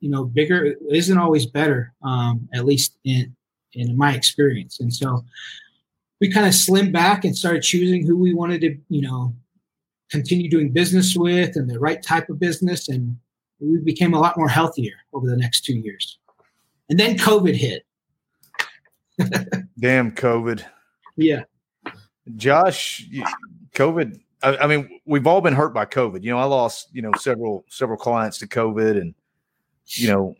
you 0.00 0.10
know, 0.10 0.24
bigger 0.24 0.74
isn't 0.90 1.18
always 1.18 1.46
better. 1.46 1.92
Um, 2.02 2.48
at 2.54 2.64
least 2.64 2.98
in 3.04 3.34
in 3.72 3.96
my 3.96 4.14
experience, 4.14 4.80
and 4.80 4.92
so 4.92 5.24
we 6.20 6.30
kind 6.30 6.46
of 6.46 6.52
slimmed 6.52 6.92
back 6.92 7.24
and 7.24 7.36
started 7.36 7.62
choosing 7.62 8.06
who 8.06 8.16
we 8.16 8.34
wanted 8.34 8.60
to, 8.62 8.76
you 8.88 9.02
know, 9.02 9.34
continue 10.10 10.48
doing 10.48 10.70
business 10.70 11.14
with 11.14 11.56
and 11.56 11.68
the 11.68 11.78
right 11.78 12.02
type 12.02 12.28
of 12.28 12.38
business, 12.38 12.88
and 12.88 13.16
we 13.60 13.78
became 13.78 14.14
a 14.14 14.20
lot 14.20 14.36
more 14.36 14.48
healthier 14.48 14.94
over 15.12 15.26
the 15.26 15.36
next 15.36 15.64
two 15.64 15.76
years. 15.76 16.18
And 16.88 16.98
then 16.98 17.16
COVID 17.16 17.54
hit. 17.54 17.85
Damn 19.78 20.12
COVID. 20.12 20.64
Yeah. 21.16 21.44
Josh, 22.36 23.06
COVID. 23.74 24.20
I, 24.42 24.56
I, 24.56 24.66
mean, 24.66 25.00
we've 25.06 25.26
all 25.26 25.40
been 25.40 25.54
hurt 25.54 25.72
by 25.72 25.86
COVID. 25.86 26.22
You 26.22 26.30
know, 26.30 26.38
I 26.38 26.44
lost 26.44 26.88
you 26.92 27.02
know 27.02 27.12
several 27.18 27.64
several 27.68 27.98
clients 27.98 28.38
to 28.38 28.46
COVID, 28.46 29.00
and 29.00 29.14
you 29.86 30.08
know, 30.08 30.36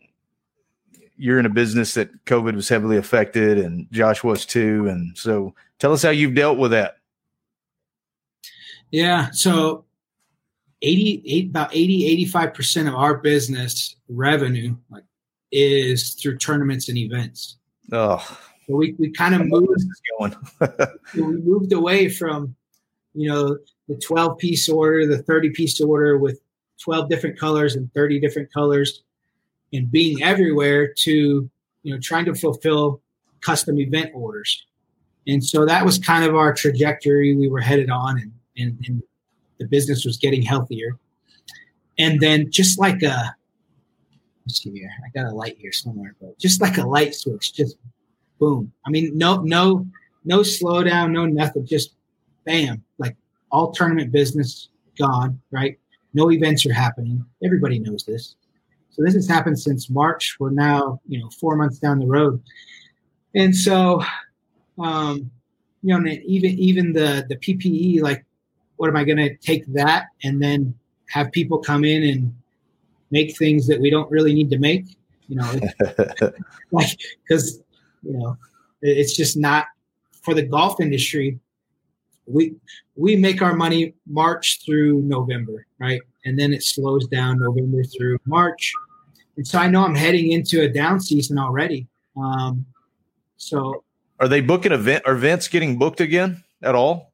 you're 1.17 1.39
in 1.39 1.45
a 1.45 1.49
business 1.49 1.93
that 1.95 2.25
COVID 2.25 2.55
was 2.55 2.69
heavily 2.69 2.97
affected, 2.97 3.57
and 3.57 3.87
Josh 3.91 4.23
was 4.23 4.45
too. 4.45 4.87
And 4.87 5.17
so, 5.17 5.55
tell 5.79 5.93
us 5.93 6.03
how 6.03 6.09
you've 6.09 6.35
dealt 6.35 6.57
with 6.57 6.71
that. 6.71 6.97
Yeah. 8.91 9.31
So, 9.31 9.85
88 10.81 11.49
about 11.49 11.75
80 11.75 12.05
85 12.05 12.53
percent 12.53 12.87
of 12.87 12.95
our 12.95 13.17
business 13.17 13.95
revenue 14.09 14.75
like 14.89 15.03
is 15.51 16.13
through 16.13 16.37
tournaments 16.37 16.89
and 16.89 16.97
events. 16.97 17.57
Oh, 17.91 18.39
we, 18.67 18.95
we 18.99 19.11
kind 19.11 19.33
of 19.33 19.45
moved 19.45 19.81
going. 20.19 20.35
we 21.15 21.21
moved 21.21 21.71
away 21.71 22.09
from, 22.09 22.55
you 23.13 23.29
know, 23.29 23.57
the 23.87 23.95
12 23.95 24.37
piece 24.37 24.67
order, 24.67 25.05
the 25.07 25.23
30 25.23 25.51
piece 25.51 25.79
order 25.79 26.17
with 26.17 26.41
12 26.83 27.09
different 27.09 27.39
colors 27.39 27.75
and 27.75 27.91
30 27.93 28.19
different 28.19 28.51
colors 28.51 29.03
and 29.73 29.91
being 29.91 30.21
everywhere 30.21 30.93
to, 30.93 31.49
you 31.83 31.93
know, 31.93 31.99
trying 31.99 32.25
to 32.25 32.35
fulfill 32.35 33.01
custom 33.41 33.79
event 33.79 34.11
orders. 34.13 34.65
And 35.27 35.43
so 35.43 35.65
that 35.65 35.85
was 35.85 35.97
kind 35.97 36.25
of 36.25 36.35
our 36.35 36.53
trajectory 36.53 37.35
we 37.35 37.49
were 37.49 37.59
headed 37.61 37.89
on 37.89 38.19
and, 38.19 38.31
and, 38.57 38.77
and 38.87 39.03
the 39.59 39.65
business 39.65 40.05
was 40.05 40.17
getting 40.17 40.41
healthier. 40.41 40.97
And 41.99 42.19
then 42.19 42.51
just 42.51 42.79
like 42.79 43.01
a, 43.01 43.35
let's 44.45 44.61
see 44.61 44.71
here, 44.71 44.91
I 45.05 45.09
got 45.19 45.31
a 45.31 45.35
light 45.35 45.57
here 45.59 45.71
somewhere, 45.71 46.15
but 46.21 46.37
just 46.37 46.61
like 46.61 46.77
a 46.77 46.87
light 46.87 47.15
switch, 47.15 47.53
just 47.53 47.77
boom. 48.39 48.71
I 48.85 48.89
mean, 48.89 49.17
no, 49.17 49.41
no, 49.41 49.85
no 50.25 50.39
slowdown, 50.39 51.11
no 51.11 51.25
nothing. 51.25 51.65
Just 51.65 51.95
bam, 52.45 52.83
like 52.97 53.15
all 53.51 53.71
tournament 53.71 54.11
business 54.11 54.69
gone, 54.97 55.39
right? 55.51 55.77
No 56.13 56.31
events 56.31 56.65
are 56.65 56.73
happening. 56.73 57.23
Everybody 57.43 57.79
knows 57.79 58.03
this. 58.03 58.35
So 58.89 59.03
this 59.03 59.13
has 59.13 59.27
happened 59.27 59.59
since 59.59 59.89
March. 59.89 60.37
We're 60.39 60.49
now, 60.49 60.99
you 61.07 61.19
know, 61.19 61.29
four 61.39 61.55
months 61.55 61.77
down 61.77 61.99
the 61.99 62.07
road, 62.07 62.41
and 63.35 63.55
so, 63.55 64.01
um, 64.79 65.29
you 65.83 65.97
know, 65.97 66.03
even 66.25 66.51
even 66.51 66.93
the 66.93 67.25
the 67.29 67.35
PPE, 67.35 68.01
like, 68.01 68.25
what 68.77 68.89
am 68.89 68.95
I 68.95 69.03
going 69.03 69.17
to 69.17 69.35
take 69.37 69.65
that 69.73 70.07
and 70.23 70.41
then 70.41 70.73
have 71.09 71.31
people 71.31 71.59
come 71.59 71.85
in 71.85 72.03
and 72.03 72.35
make 73.11 73.37
things 73.37 73.67
that 73.67 73.79
we 73.79 73.91
don't 73.91 74.09
really 74.09 74.33
need 74.33 74.49
to 74.49 74.57
make? 74.57 74.85
You 75.27 75.35
know, 75.35 75.59
like 76.71 76.97
because 77.27 77.61
you 78.03 78.13
know, 78.13 78.37
it's 78.81 79.15
just 79.15 79.37
not 79.37 79.65
for 80.21 80.33
the 80.33 80.43
golf 80.43 80.79
industry. 80.79 81.39
We 82.25 82.55
we 82.95 83.15
make 83.15 83.41
our 83.41 83.55
money 83.55 83.93
March 84.05 84.59
through 84.65 85.01
November, 85.01 85.65
right? 85.79 86.01
And 86.25 86.37
then 86.37 86.53
it 86.53 86.63
slows 86.63 87.07
down 87.07 87.39
November 87.39 87.83
through 87.83 88.19
March. 88.25 88.73
And 89.37 89.47
so 89.47 89.59
I 89.59 89.67
know 89.67 89.83
I'm 89.83 89.95
heading 89.95 90.31
into 90.31 90.61
a 90.61 90.69
down 90.69 90.99
season 90.99 91.37
already. 91.37 91.87
Um, 92.17 92.65
so 93.37 93.83
are 94.19 94.27
they 94.27 94.41
booking 94.41 94.71
event? 94.71 95.03
Are 95.05 95.13
events 95.13 95.47
getting 95.47 95.77
booked 95.77 96.01
again 96.01 96.43
at 96.61 96.75
all? 96.75 97.13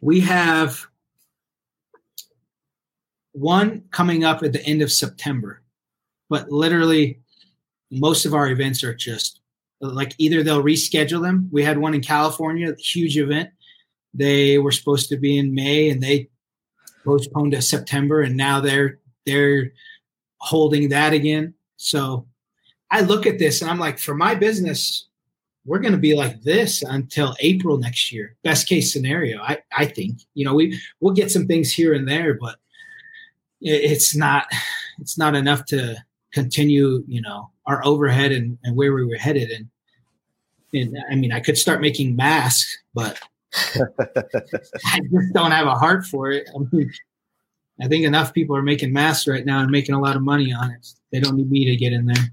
We 0.00 0.20
have 0.20 0.86
one 3.32 3.84
coming 3.90 4.24
up 4.24 4.42
at 4.42 4.52
the 4.52 4.64
end 4.64 4.80
of 4.80 4.92
September, 4.92 5.62
but 6.28 6.50
literally 6.50 7.20
most 7.90 8.24
of 8.24 8.34
our 8.34 8.48
events 8.48 8.84
are 8.84 8.94
just 8.94 9.40
like 9.80 10.14
either 10.18 10.42
they'll 10.42 10.62
reschedule 10.62 11.22
them. 11.22 11.48
We 11.52 11.62
had 11.62 11.78
one 11.78 11.94
in 11.94 12.02
California, 12.02 12.74
huge 12.78 13.16
event. 13.16 13.50
They 14.14 14.58
were 14.58 14.72
supposed 14.72 15.08
to 15.10 15.16
be 15.16 15.38
in 15.38 15.54
May 15.54 15.90
and 15.90 16.02
they 16.02 16.28
postponed 17.04 17.52
to 17.52 17.62
September 17.62 18.22
and 18.22 18.36
now 18.36 18.60
they're 18.60 18.98
they're 19.24 19.72
holding 20.38 20.88
that 20.88 21.12
again. 21.12 21.54
So 21.76 22.26
I 22.90 23.02
look 23.02 23.26
at 23.26 23.38
this 23.38 23.62
and 23.62 23.70
I'm 23.70 23.78
like, 23.78 23.98
for 23.98 24.14
my 24.14 24.34
business, 24.34 25.06
we're 25.64 25.78
going 25.78 25.92
to 25.92 25.98
be 25.98 26.14
like 26.14 26.42
this 26.42 26.82
until 26.82 27.36
April 27.40 27.76
next 27.76 28.10
year. 28.10 28.36
Best 28.42 28.66
case 28.66 28.92
scenario, 28.92 29.40
I, 29.42 29.58
I 29.76 29.84
think. 29.84 30.20
You 30.34 30.46
know, 30.46 30.54
we 30.54 30.80
we'll 31.00 31.14
get 31.14 31.30
some 31.30 31.46
things 31.46 31.72
here 31.72 31.92
and 31.92 32.08
there, 32.08 32.34
but 32.34 32.56
it's 33.60 34.16
not 34.16 34.46
it's 34.98 35.18
not 35.18 35.34
enough 35.34 35.64
to 35.66 35.96
continue. 36.42 37.04
You 37.06 37.22
know, 37.22 37.50
our 37.66 37.84
overhead 37.84 38.32
and, 38.32 38.58
and 38.64 38.76
where 38.76 38.92
we 38.92 39.04
were 39.04 39.16
headed. 39.16 39.50
And, 39.50 39.68
and 40.72 40.96
I 41.10 41.14
mean, 41.14 41.32
I 41.32 41.40
could 41.40 41.58
start 41.58 41.80
making 41.80 42.16
masks, 42.16 42.76
but 42.94 43.18
I 43.54 45.00
just 45.12 45.32
don't 45.32 45.50
have 45.50 45.66
a 45.66 45.74
heart 45.74 46.06
for 46.06 46.30
it. 46.30 46.48
I, 46.54 46.58
mean, 46.72 46.92
I 47.80 47.88
think 47.88 48.04
enough 48.04 48.32
people 48.34 48.56
are 48.56 48.62
making 48.62 48.92
masks 48.92 49.26
right 49.26 49.44
now 49.44 49.60
and 49.60 49.70
making 49.70 49.94
a 49.94 50.00
lot 50.00 50.16
of 50.16 50.22
money 50.22 50.52
on 50.52 50.70
it. 50.70 50.86
They 51.12 51.20
don't 51.20 51.36
need 51.36 51.50
me 51.50 51.64
to 51.66 51.76
get 51.76 51.92
in 51.92 52.06
there. 52.06 52.32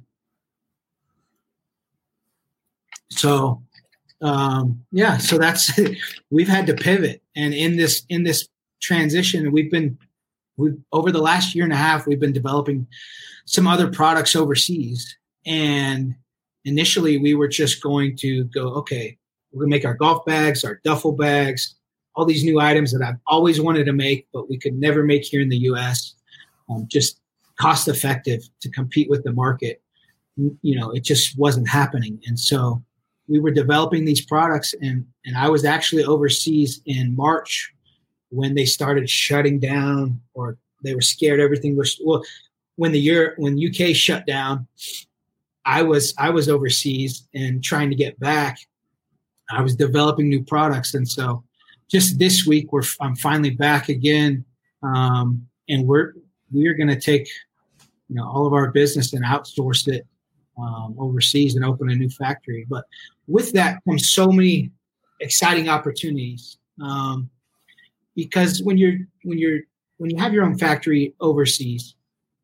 So 3.09 3.61
um, 4.21 4.83
yeah, 4.91 5.17
so 5.17 5.37
that's 5.37 5.77
we've 6.29 6.47
had 6.47 6.67
to 6.67 6.73
pivot, 6.73 7.21
and 7.35 7.53
in 7.53 7.77
this 7.77 8.05
in 8.09 8.23
this 8.23 8.47
transition, 8.81 9.51
we've 9.51 9.71
been 9.71 9.97
we've 10.57 10.77
over 10.91 11.11
the 11.11 11.21
last 11.21 11.55
year 11.55 11.63
and 11.63 11.73
a 11.73 11.77
half, 11.77 12.07
we've 12.07 12.19
been 12.19 12.33
developing 12.33 12.87
some 13.45 13.67
other 13.67 13.89
products 13.89 14.35
overseas, 14.35 15.17
and 15.45 16.15
initially 16.65 17.17
we 17.17 17.35
were 17.35 17.47
just 17.47 17.81
going 17.81 18.15
to 18.17 18.45
go, 18.45 18.73
okay, 18.73 19.17
we're 19.51 19.63
gonna 19.63 19.69
make 19.69 19.85
our 19.85 19.93
golf 19.93 20.25
bags, 20.25 20.63
our 20.63 20.81
duffel 20.83 21.13
bags, 21.13 21.75
all 22.15 22.25
these 22.25 22.43
new 22.43 22.59
items 22.59 22.91
that 22.91 23.05
I've 23.05 23.19
always 23.27 23.61
wanted 23.61 23.85
to 23.85 23.93
make, 23.93 24.27
but 24.33 24.49
we 24.49 24.57
could 24.57 24.75
never 24.75 25.03
make 25.03 25.23
here 25.23 25.41
in 25.41 25.49
the 25.49 25.57
U.S. 25.57 26.15
Um, 26.69 26.87
just 26.87 27.19
cost 27.57 27.87
effective 27.87 28.41
to 28.61 28.69
compete 28.69 29.09
with 29.09 29.23
the 29.23 29.33
market. 29.33 29.81
You 30.37 30.77
know, 30.77 30.91
it 30.91 31.03
just 31.03 31.37
wasn't 31.37 31.69
happening, 31.69 32.19
and 32.25 32.37
so 32.39 32.83
we 33.27 33.39
were 33.39 33.51
developing 33.51 34.05
these 34.05 34.25
products, 34.25 34.73
and 34.81 35.05
and 35.25 35.37
I 35.37 35.49
was 35.49 35.63
actually 35.63 36.03
overseas 36.03 36.81
in 36.85 37.15
March 37.15 37.73
when 38.35 38.55
they 38.55 38.65
started 38.65 39.09
shutting 39.09 39.59
down, 39.59 40.21
or 40.33 40.57
they 40.83 40.93
were 40.93 41.01
scared 41.01 41.39
everything 41.39 41.75
was 41.75 41.99
well. 42.03 42.23
When 42.75 42.91
the 42.91 42.99
year 42.99 43.35
when 43.37 43.57
UK 43.57 43.95
shut 43.95 44.25
down, 44.25 44.67
I 45.65 45.81
was 45.81 46.13
I 46.17 46.29
was 46.29 46.49
overseas 46.49 47.27
and 47.33 47.63
trying 47.63 47.89
to 47.89 47.95
get 47.95 48.19
back. 48.19 48.59
I 49.49 49.61
was 49.61 49.75
developing 49.75 50.29
new 50.29 50.43
products, 50.43 50.93
and 50.93 51.07
so 51.07 51.43
just 51.89 52.19
this 52.19 52.45
week 52.45 52.71
we're 52.73 52.83
I'm 52.99 53.15
finally 53.15 53.51
back 53.51 53.89
again, 53.89 54.43
um, 54.83 55.47
and 55.69 55.87
we're 55.87 56.13
we're 56.51 56.73
going 56.73 56.89
to 56.89 56.99
take 56.99 57.27
you 58.09 58.15
know 58.15 58.27
all 58.27 58.45
of 58.45 58.53
our 58.53 58.71
business 58.71 59.13
and 59.13 59.23
outsource 59.23 59.87
it 59.87 60.05
um, 60.57 60.95
overseas 60.99 61.55
and 61.55 61.65
open 61.65 61.89
a 61.89 61.95
new 61.95 62.09
factory. 62.09 62.65
But 62.69 62.85
with 63.27 63.53
that 63.53 63.83
comes 63.85 64.11
so 64.11 64.27
many 64.27 64.71
exciting 65.21 65.69
opportunities 65.69 66.57
um, 66.81 67.29
because 68.15 68.61
when 68.63 68.77
you're 68.77 68.97
when 69.23 69.37
you're 69.37 69.61
when 69.97 70.09
you 70.09 70.17
have 70.17 70.33
your 70.33 70.43
own 70.43 70.57
factory 70.57 71.13
overseas, 71.19 71.95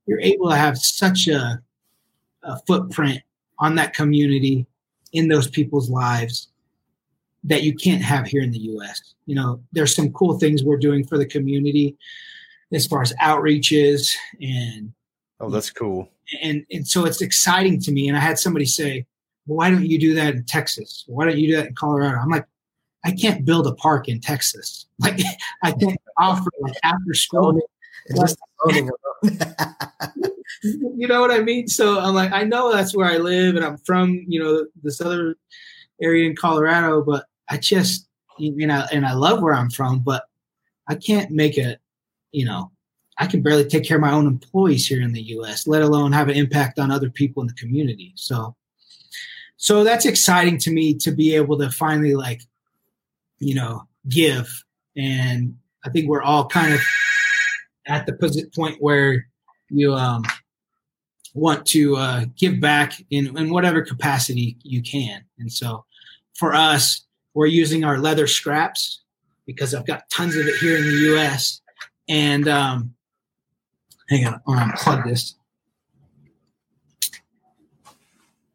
you're 0.06 0.22
able 0.22 0.50
to 0.50 0.56
have 0.56 0.78
such 0.78 1.28
a, 1.28 1.62
a 2.44 2.60
footprint 2.68 3.22
on 3.60 3.76
that 3.76 3.94
community 3.94 4.66
in 5.14 5.28
those 5.28 5.50
people's 5.50 5.90
lives 5.90 6.48
that 7.44 7.64
you 7.64 7.74
can't 7.74 8.02
have 8.02 8.28
here 8.28 8.42
in 8.42 8.52
the 8.52 8.60
US. 8.60 9.16
You 9.26 9.36
know, 9.36 9.62
there's 9.72 9.96
some 9.96 10.12
cool 10.14 10.40
things 10.40 10.64
we're 10.64 10.78
doing 10.78 11.06
for 11.06 11.18
the 11.18 11.26
community 11.26 11.98
as 12.72 12.88
far 12.88 13.02
as 13.02 13.14
outreaches 13.22 14.16
and 14.42 14.94
Oh, 15.42 15.50
that's 15.50 15.72
cool. 15.72 16.08
And 16.42 16.64
and 16.72 16.88
so 16.88 17.06
it's 17.06 17.22
exciting 17.22 17.82
to 17.82 17.92
me. 17.92 18.08
And 18.08 18.16
I 18.16 18.22
had 18.22 18.38
somebody 18.38 18.66
say, 18.66 19.06
well, 19.48 19.58
why 19.58 19.72
don't 19.72 19.86
you 19.86 20.00
do 20.00 20.14
that 20.14 20.36
in 20.36 20.46
Texas? 20.46 21.04
Why 21.08 21.26
don't 21.26 21.40
you 21.40 21.48
do 21.50 21.56
that 21.58 21.68
in 21.68 21.76
Colorado? 21.76 22.18
I'm 22.20 22.30
like, 22.30 22.46
I 23.04 23.12
can't 23.12 23.46
build 23.46 23.68
a 23.68 23.74
park 23.76 24.08
in 24.08 24.20
Texas. 24.20 24.86
Like 25.02 25.20
I 25.64 25.72
can't 25.72 26.00
offer 26.20 26.52
like 26.60 26.76
after 26.84 27.16
school. 27.16 27.60
Like, 28.10 28.36
you 30.64 31.08
know 31.08 31.22
what 31.22 31.32
I 31.32 31.40
mean? 31.40 31.68
So 31.68 32.00
I'm 32.00 32.14
like, 32.14 32.32
I 32.32 32.44
know 32.44 32.72
that's 32.72 32.96
where 32.96 33.10
I 33.10 33.18
live 33.18 33.56
and 33.56 33.66
I'm 33.66 33.78
from, 33.80 34.24
you 34.28 34.40
know, 34.40 34.68
this 34.84 35.02
other 35.02 35.38
area 36.02 36.30
in 36.30 36.36
Colorado, 36.36 37.04
but 37.04 37.26
I 37.50 37.58
just, 37.58 38.08
you 38.38 38.68
know, 38.68 38.86
and 38.92 39.06
I 39.06 39.14
love 39.14 39.42
where 39.42 39.56
I'm 39.56 39.72
from, 39.72 40.00
but 40.00 40.26
I 40.88 40.96
can't 40.96 41.32
make 41.32 41.58
it, 41.58 41.80
you 42.32 42.46
know, 42.46 42.72
I 43.18 43.28
can 43.28 43.42
barely 43.42 43.66
take 43.66 43.86
care 43.86 43.98
of 43.98 44.02
my 44.02 44.12
own 44.12 44.28
employees 44.28 44.88
here 44.88 45.02
in 45.02 45.14
the 45.14 45.22
US, 45.22 45.68
let 45.68 45.82
alone 45.82 46.12
have 46.12 46.30
an 46.30 46.36
impact 46.36 46.80
on 46.80 46.92
other 46.92 47.10
people 47.10 47.42
in 47.42 47.48
the 47.48 47.54
community. 47.54 48.14
So, 48.16 48.56
so 49.58 49.84
that's 49.84 50.06
exciting 50.06 50.58
to 50.60 50.72
me 50.72 50.96
to 50.96 51.12
be 51.12 51.36
able 51.36 51.58
to 51.60 51.70
finally 51.70 52.16
like, 52.16 52.42
you 53.42 53.56
know, 53.56 53.88
give. 54.08 54.64
And 54.96 55.58
I 55.84 55.90
think 55.90 56.08
we're 56.08 56.22
all 56.22 56.48
kind 56.48 56.74
of 56.74 56.80
at 57.88 58.06
the 58.06 58.50
point 58.56 58.78
where 58.80 59.26
you 59.70 59.94
um, 59.94 60.24
want 61.34 61.66
to 61.66 61.96
uh, 61.96 62.26
give 62.38 62.62
back 62.62 62.94
in, 63.10 63.36
in 63.38 63.50
whatever 63.50 63.82
capacity 63.82 64.58
you 64.64 64.82
can. 64.82 65.24
And 65.40 65.52
so 65.52 65.86
for 66.36 66.54
us, 66.54 67.06
we're 67.34 67.48
using 67.48 67.84
our 67.84 67.98
leather 67.98 68.28
scraps 68.28 69.02
because 69.46 69.74
I've 69.74 69.88
got 69.88 70.10
tons 70.10 70.36
of 70.36 70.46
it 70.46 70.56
here 70.58 70.78
in 70.78 70.84
the 70.84 71.16
US. 71.16 71.62
And 72.08 72.48
um, 72.48 72.94
hang 74.10 74.28
on, 74.28 74.42
I'll 74.48 74.56
unplug 74.56 75.06
this. 75.06 75.36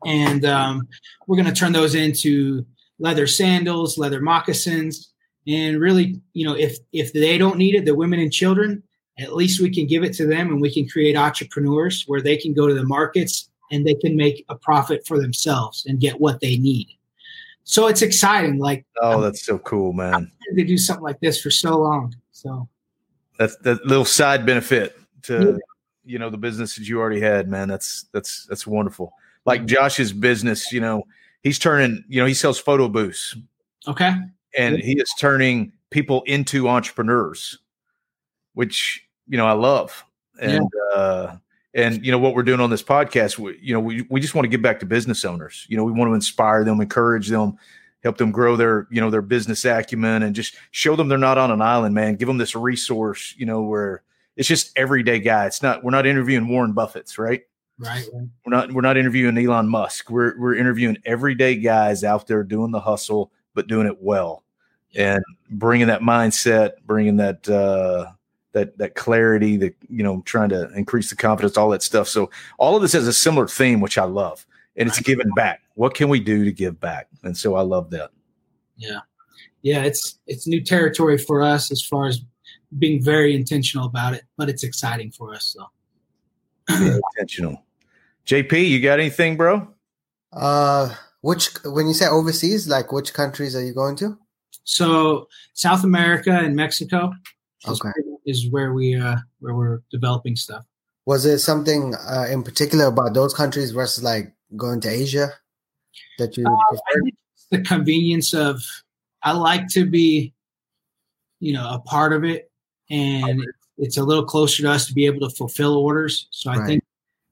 And 0.05 0.45
um, 0.45 0.87
we're 1.27 1.37
going 1.37 1.53
to 1.53 1.59
turn 1.59 1.73
those 1.73 1.97
into 1.97 2.65
leather 2.99 3.27
sandals, 3.27 3.99
leather 3.99 4.21
moccasins, 4.21 5.13
and 5.47 5.81
really, 5.81 6.21
you 6.33 6.47
know, 6.47 6.55
if 6.55 6.79
if 6.93 7.13
they 7.13 7.39
don't 7.39 7.59
need 7.59 7.75
it, 7.75 7.85
the 7.85 7.95
women 7.95 8.21
and 8.21 8.33
children, 8.33 8.83
at 9.19 9.35
least 9.35 9.61
we 9.61 9.71
can 9.71 9.87
give 9.87 10.03
it 10.03 10.13
to 10.15 10.27
them 10.27 10.49
and 10.49 10.61
we 10.61 10.73
can 10.73 10.89
create 10.89 11.17
entrepreneurs 11.17 12.05
where 12.07 12.21
they 12.21 12.37
can 12.37 12.53
go 12.53 12.67
to 12.67 12.75
the 12.75 12.85
markets 12.85 13.49
and 13.71 13.87
they 13.87 13.95
can 13.95 14.17
make 14.17 14.45
a 14.49 14.55
profit 14.57 15.07
for 15.07 15.21
themselves 15.21 15.87
and 15.87 16.01
get 16.01 16.21
what 16.21 16.41
they 16.41 16.57
need. 16.57 16.89
So 17.65 17.89
it's 17.89 18.03
exciting. 18.03 18.59
Like, 18.59 18.85
oh, 19.03 19.21
that's 19.21 19.45
so 19.45 19.59
cool, 19.59 19.93
man. 19.93 20.31
To 20.55 20.65
do 20.65 20.79
something 20.79 21.03
like 21.03 21.19
this 21.21 21.41
for 21.41 21.51
so 21.51 21.79
long. 21.79 22.15
So 22.31 22.69
that's 23.39 23.57
that 23.59 23.85
little 23.87 24.05
side 24.05 24.47
benefit 24.47 24.97
to 25.23 25.53
yeah. 25.53 25.57
you 26.05 26.19
know 26.19 26.31
the 26.31 26.39
business 26.39 26.77
that 26.77 26.87
you 26.87 27.01
already 27.01 27.21
had, 27.21 27.49
man. 27.49 27.69
That's 27.69 28.07
that's 28.13 28.47
that's 28.47 28.67
wonderful. 28.67 29.13
Like 29.45 29.65
Josh's 29.67 30.13
business, 30.13 30.73
you 30.73 30.81
know, 30.81 31.05
he's 31.47 31.59
turning, 31.59 32.05
you 32.09 32.21
know, 32.21 32.27
he 32.27 32.35
sells 32.35 32.59
photo 32.59 32.89
booths. 32.89 33.37
Okay. 33.87 34.15
And 34.59 34.79
he 34.79 34.95
is 34.95 35.13
turning 35.19 35.73
people 35.91 36.23
into 36.23 36.69
entrepreneurs, 36.69 37.59
which 38.55 39.07
you 39.29 39.37
know 39.37 39.47
I 39.47 39.53
love. 39.53 40.05
And 40.41 40.69
yeah. 40.75 41.01
uh 41.01 41.37
and 41.75 42.05
you 42.05 42.11
know 42.11 42.19
what 42.19 42.35
we're 42.35 42.43
doing 42.43 42.61
on 42.61 42.71
this 42.71 42.83
podcast 42.83 43.39
we, 43.39 43.59
you 43.61 43.73
know 43.73 43.81
we, 43.81 44.05
we 44.11 44.19
just 44.19 44.35
want 44.35 44.45
to 44.45 44.49
give 44.49 44.63
back 44.63 44.81
to 44.81 44.87
business 44.87 45.25
owners 45.25 45.67
you 45.69 45.77
know 45.77 45.85
we 45.85 45.93
want 45.93 46.09
to 46.09 46.15
inspire 46.15 46.65
them 46.65 46.81
encourage 46.81 47.29
them 47.29 47.57
help 48.03 48.17
them 48.17 48.31
grow 48.31 48.57
their 48.57 48.87
you 48.91 49.01
know 49.01 49.11
their 49.11 49.23
business 49.23 49.65
acumen 49.65 50.23
and 50.23 50.35
just 50.35 50.57
show 50.71 50.97
them 50.97 51.09
they're 51.09 51.19
not 51.19 51.39
on 51.39 51.51
an 51.51 51.61
island 51.61 51.95
man 51.95 52.17
give 52.17 52.29
them 52.29 52.39
this 52.39 52.55
resource 52.55 53.35
you 53.37 53.47
know 53.47 53.63
where 53.63 54.03
it's 54.37 54.49
just 54.49 54.77
everyday 54.77 55.19
guy 55.19 55.47
it's 55.47 55.63
not 55.63 55.85
we're 55.85 55.91
not 55.91 56.07
interviewing 56.07 56.49
warren 56.49 56.73
buffett's 56.73 57.19
right 57.19 57.43
right, 57.79 58.05
we're 58.13 58.29
not 58.47 58.73
we're 58.73 58.81
not 58.81 58.97
interviewing 58.97 59.37
elon 59.39 59.69
musk 59.69 60.11
we're 60.11 60.39
we're 60.39 60.55
interviewing 60.55 60.97
everyday 61.05 61.57
guys 61.57 62.05
out 62.05 62.27
there 62.27 62.43
doing 62.43 62.71
the 62.71 62.81
hustle 62.81 63.31
but 63.55 63.67
doing 63.67 63.87
it 63.87 64.01
well 64.01 64.43
and 64.95 65.23
bringing 65.51 65.87
that 65.87 66.01
mindset 66.01 66.73
bringing 66.87 67.17
that 67.17 67.49
uh 67.49 68.07
that 68.57 68.79
that 68.79 68.95
clarity, 68.95 69.59
that 69.59 69.75
you 69.91 70.03
know, 70.03 70.23
trying 70.25 70.49
to 70.49 70.73
increase 70.73 71.11
the 71.11 71.17
confidence, 71.17 71.59
all 71.59 71.69
that 71.69 71.83
stuff. 71.83 72.09
So 72.09 72.31
all 72.57 72.75
of 72.75 72.81
this 72.81 72.95
has 72.95 73.07
a 73.07 73.13
similar 73.13 73.47
theme, 73.47 73.83
which 73.83 73.99
I 73.99 74.05
love, 74.05 74.47
and 74.77 74.89
it's 74.89 74.99
giving 75.01 75.29
back. 75.37 75.61
What 75.75 75.93
can 75.93 76.09
we 76.09 76.21
do 76.21 76.43
to 76.43 76.51
give 76.51 76.81
back? 76.81 77.09
And 77.23 77.37
so 77.37 77.55
I 77.55 77.61
love 77.61 77.91
that. 77.91 78.13
Yeah, 78.79 79.01
yeah, 79.61 79.83
it's 79.83 80.19
it's 80.27 80.47
new 80.47 80.65
territory 80.65 81.19
for 81.19 81.43
us 81.43 81.71
as 81.71 81.83
far 81.83 82.07
as 82.07 82.23
being 82.79 83.05
very 83.05 83.37
intentional 83.37 83.87
about 83.87 84.15
it, 84.15 84.23
but 84.39 84.49
it's 84.49 84.65
exciting 84.65 85.11
for 85.11 85.35
us. 85.35 85.55
So 85.55 85.67
intentional. 87.19 87.63
JP, 88.27 88.69
you 88.69 88.81
got 88.81 88.99
anything, 88.99 89.37
bro? 89.37 89.69
Uh, 90.33 90.95
which 91.21 91.49
when 91.65 91.87
you 91.87 91.95
say 91.95 92.07
overseas, 92.07 92.69
like 92.69 92.93
which 92.93 93.15
countries 93.15 93.55
are 93.55 93.65
you 93.65 93.73
going 93.73 93.97
to? 93.97 94.19
So 94.65 95.29
South 95.55 95.85
America 95.85 96.33
and 96.33 96.55
Mexico 96.57 97.13
okay. 97.67 97.91
is 98.27 98.51
where 98.51 98.73
we 98.73 98.97
uh 98.97 99.17
where 99.39 99.55
we're 99.55 99.83
developing 99.91 100.37
stuff. 100.37 100.65
Was 101.07 101.25
it 101.25 101.39
something 101.39 101.95
uh, 101.95 102.27
in 102.29 102.43
particular 102.43 102.87
about 102.87 103.15
those 103.15 103.33
countries 103.33 103.71
versus 103.71 104.03
like 104.03 104.35
going 104.57 104.81
to 104.81 104.89
Asia 104.89 105.29
that 106.19 106.37
you 106.37 106.45
uh, 106.47 106.77
the 107.51 107.61
convenience 107.63 108.35
of 108.35 108.61
I 109.23 109.33
like 109.33 109.69
to 109.69 109.87
be, 109.87 110.33
you 111.41 111.53
know, 111.53 111.69
a 111.69 111.79
part 111.81 112.13
of 112.13 112.25
it, 112.25 112.51
and 112.91 113.41
okay. 113.41 113.51
it's 113.79 113.97
a 113.97 114.03
little 114.03 114.25
closer 114.25 114.63
to 114.63 114.71
us 114.71 114.87
to 114.87 114.95
be 114.95 115.07
able 115.07 115.29
to 115.29 115.35
fulfill 115.35 115.77
orders. 115.77 116.27
So 116.31 116.51
I 116.51 116.57
right. 116.57 116.67
think 116.67 116.85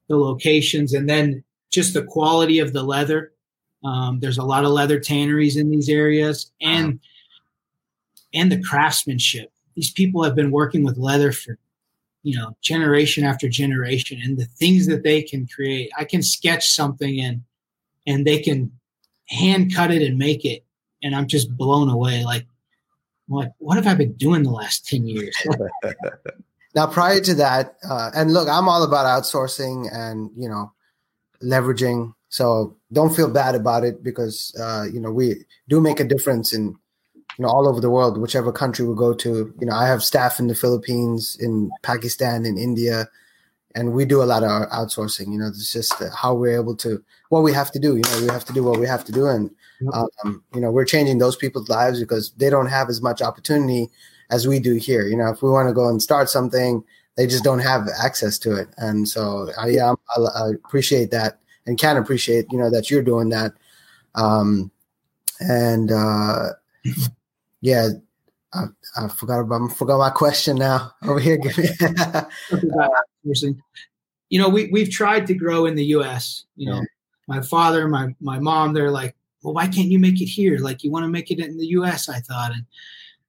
the 0.09 0.17
locations 0.17 0.93
and 0.93 1.09
then 1.09 1.43
just 1.71 1.95
the 1.95 2.03
quality 2.03 2.59
of 2.59 2.73
the 2.73 2.83
leather. 2.83 3.33
Um, 3.85 4.21
there's 4.21 4.39
a 4.39 4.45
lot 4.45 4.65
of 4.65 4.71
leather 4.71 4.99
tanneries 4.99 5.57
in 5.57 5.71
these 5.71 5.89
areas, 5.89 6.51
and 6.61 7.01
and 8.33 8.51
the 8.51 8.63
craftsmanship. 8.63 9.53
These 9.75 9.91
people 9.91 10.23
have 10.23 10.35
been 10.35 10.51
working 10.51 10.85
with 10.85 10.97
leather 10.97 11.33
for 11.33 11.59
you 12.23 12.37
know 12.37 12.57
generation 12.63 13.25
after 13.25 13.49
generation 13.49 14.19
and 14.23 14.39
the 14.39 14.47
things 14.47 14.87
that 14.87 15.03
they 15.03 15.23
can 15.23 15.47
create 15.47 15.91
i 15.99 16.05
can 16.05 16.23
sketch 16.23 16.71
something 16.71 17.21
and 17.21 17.43
and 18.07 18.27
they 18.27 18.39
can 18.39 18.73
hand 19.29 19.75
cut 19.75 19.91
it 19.91 20.01
and 20.01 20.19
make 20.19 20.45
it 20.45 20.65
and 21.03 21.15
i'm 21.15 21.27
just 21.27 21.55
blown 21.57 21.89
away. 21.91 22.25
Like 22.25 22.47
like 23.29 23.51
what 23.59 23.77
have 23.77 23.87
i 23.87 23.95
been 23.95 24.15
doing 24.15 24.43
the 24.43 24.51
last 24.51 24.87
10 24.87 25.07
years 25.07 25.37
now 26.75 26.87
prior 26.87 27.21
to 27.21 27.35
that 27.35 27.77
uh, 27.89 28.11
and 28.15 28.33
look 28.33 28.49
i'm 28.49 28.69
all 28.69 28.83
about 28.83 29.07
outsourcing 29.07 29.89
and 29.93 30.31
you 30.37 30.49
know 30.49 30.73
leveraging 31.43 32.15
So 32.35 32.77
don't 32.93 33.15
feel 33.15 33.31
bad 33.31 33.55
about 33.55 33.85
it 33.85 34.03
because 34.03 34.53
uh, 34.61 34.87
you 34.93 34.99
know 34.99 35.13
we 35.13 35.45
do 35.69 35.81
make 35.81 36.01
a 36.01 36.05
difference 36.05 36.53
in 36.53 36.75
you 37.39 37.43
know 37.43 37.49
all 37.49 37.69
over 37.69 37.81
the 37.81 37.91
world, 37.91 38.19
whichever 38.19 38.51
country 38.53 38.85
we 38.85 38.97
go 38.97 39.15
to. 39.15 39.55
You 39.61 39.67
know, 39.67 39.75
I 39.75 39.87
have 39.87 40.03
staff 40.03 40.41
in 40.41 40.49
the 40.49 40.55
Philippines, 40.55 41.37
in 41.39 41.71
Pakistan, 41.83 42.45
in 42.45 42.59
India, 42.59 43.09
and 43.77 43.93
we 43.93 44.05
do 44.05 44.21
a 44.21 44.31
lot 44.33 44.43
of 44.43 44.69
outsourcing. 44.71 45.33
You 45.33 45.39
know, 45.39 45.47
it's 45.47 45.73
just 45.73 45.95
how 46.13 46.35
we're 46.35 46.61
able 46.61 46.75
to 46.79 47.03
what 47.29 47.43
we 47.43 47.53
have 47.53 47.71
to 47.73 47.79
do. 47.79 47.95
You 47.95 48.03
know, 48.03 48.21
we 48.23 48.29
have 48.33 48.45
to 48.47 48.53
do 48.53 48.65
what 48.65 48.81
we 48.81 48.87
have 48.87 49.05
to 49.05 49.13
do, 49.13 49.29
and 49.29 49.51
um, 49.93 50.43
you 50.55 50.61
know, 50.61 50.73
we're 50.73 50.85
changing 50.85 51.19
those 51.19 51.37
people's 51.37 51.69
lives 51.69 52.01
because 52.01 52.33
they 52.33 52.51
don't 52.51 52.67
have 52.79 52.89
as 52.89 53.01
much 53.01 53.23
opportunity 53.23 53.91
as 54.31 54.47
we 54.47 54.59
do 54.59 54.75
here. 54.75 55.07
You 55.07 55.17
know, 55.17 55.31
if 55.31 55.43
we 55.43 55.51
want 55.51 55.69
to 55.69 55.75
go 55.75 55.89
and 55.89 56.03
start 56.03 56.29
something, 56.29 56.85
they 57.17 57.27
just 57.27 57.45
don't 57.45 57.61
have 57.61 57.89
access 58.03 58.39
to 58.41 58.57
it, 58.57 58.69
and 58.77 59.09
so 59.09 59.51
uh, 59.61 59.67
yeah, 59.67 59.95
I, 60.17 60.21
I 60.21 60.49
appreciate 60.51 61.11
that 61.13 61.39
and 61.67 61.79
can 61.79 61.97
appreciate 61.97 62.47
you 62.51 62.59
know 62.59 62.71
that 62.71 62.91
you're 62.91 63.03
doing 63.03 63.29
that. 63.31 63.53
Um, 64.15 64.71
and 65.41 65.91
uh, 65.91 66.51
yeah, 67.61 67.89
I, 68.53 68.65
I 68.97 69.09
forgot 69.09 69.41
about 69.41 69.71
I 69.71 69.75
forgot 69.75 69.99
my 69.99 70.11
question 70.11 70.57
now 70.57 70.93
over 71.03 71.19
here. 71.19 71.39
you 74.29 74.41
know, 74.41 74.49
we 74.49 74.69
we've 74.73 74.91
tried 74.91 75.27
to 75.29 75.35
grow 75.35 75.67
in 75.67 75.75
the 75.75 75.85
U.S. 75.87 76.45
You 76.57 76.71
know, 76.71 76.77
yeah. 76.77 76.85
my 77.29 77.41
father, 77.41 77.89
my 77.89 78.15
my 78.21 78.39
mom, 78.39 78.73
they're 78.73 78.91
like, 78.91 79.15
well, 79.43 79.55
why 79.55 79.67
can't 79.67 79.89
you 79.89 79.99
make 79.99 80.21
it 80.21 80.27
here? 80.27 80.59
Like, 80.59 80.85
you 80.85 80.91
want 80.91 81.05
to 81.05 81.09
make 81.09 81.31
it 81.31 81.39
in 81.39 81.59
the 81.59 81.67
U.S. 81.69 82.09
I 82.09 82.21
thought, 82.21 82.53
and 82.53 82.65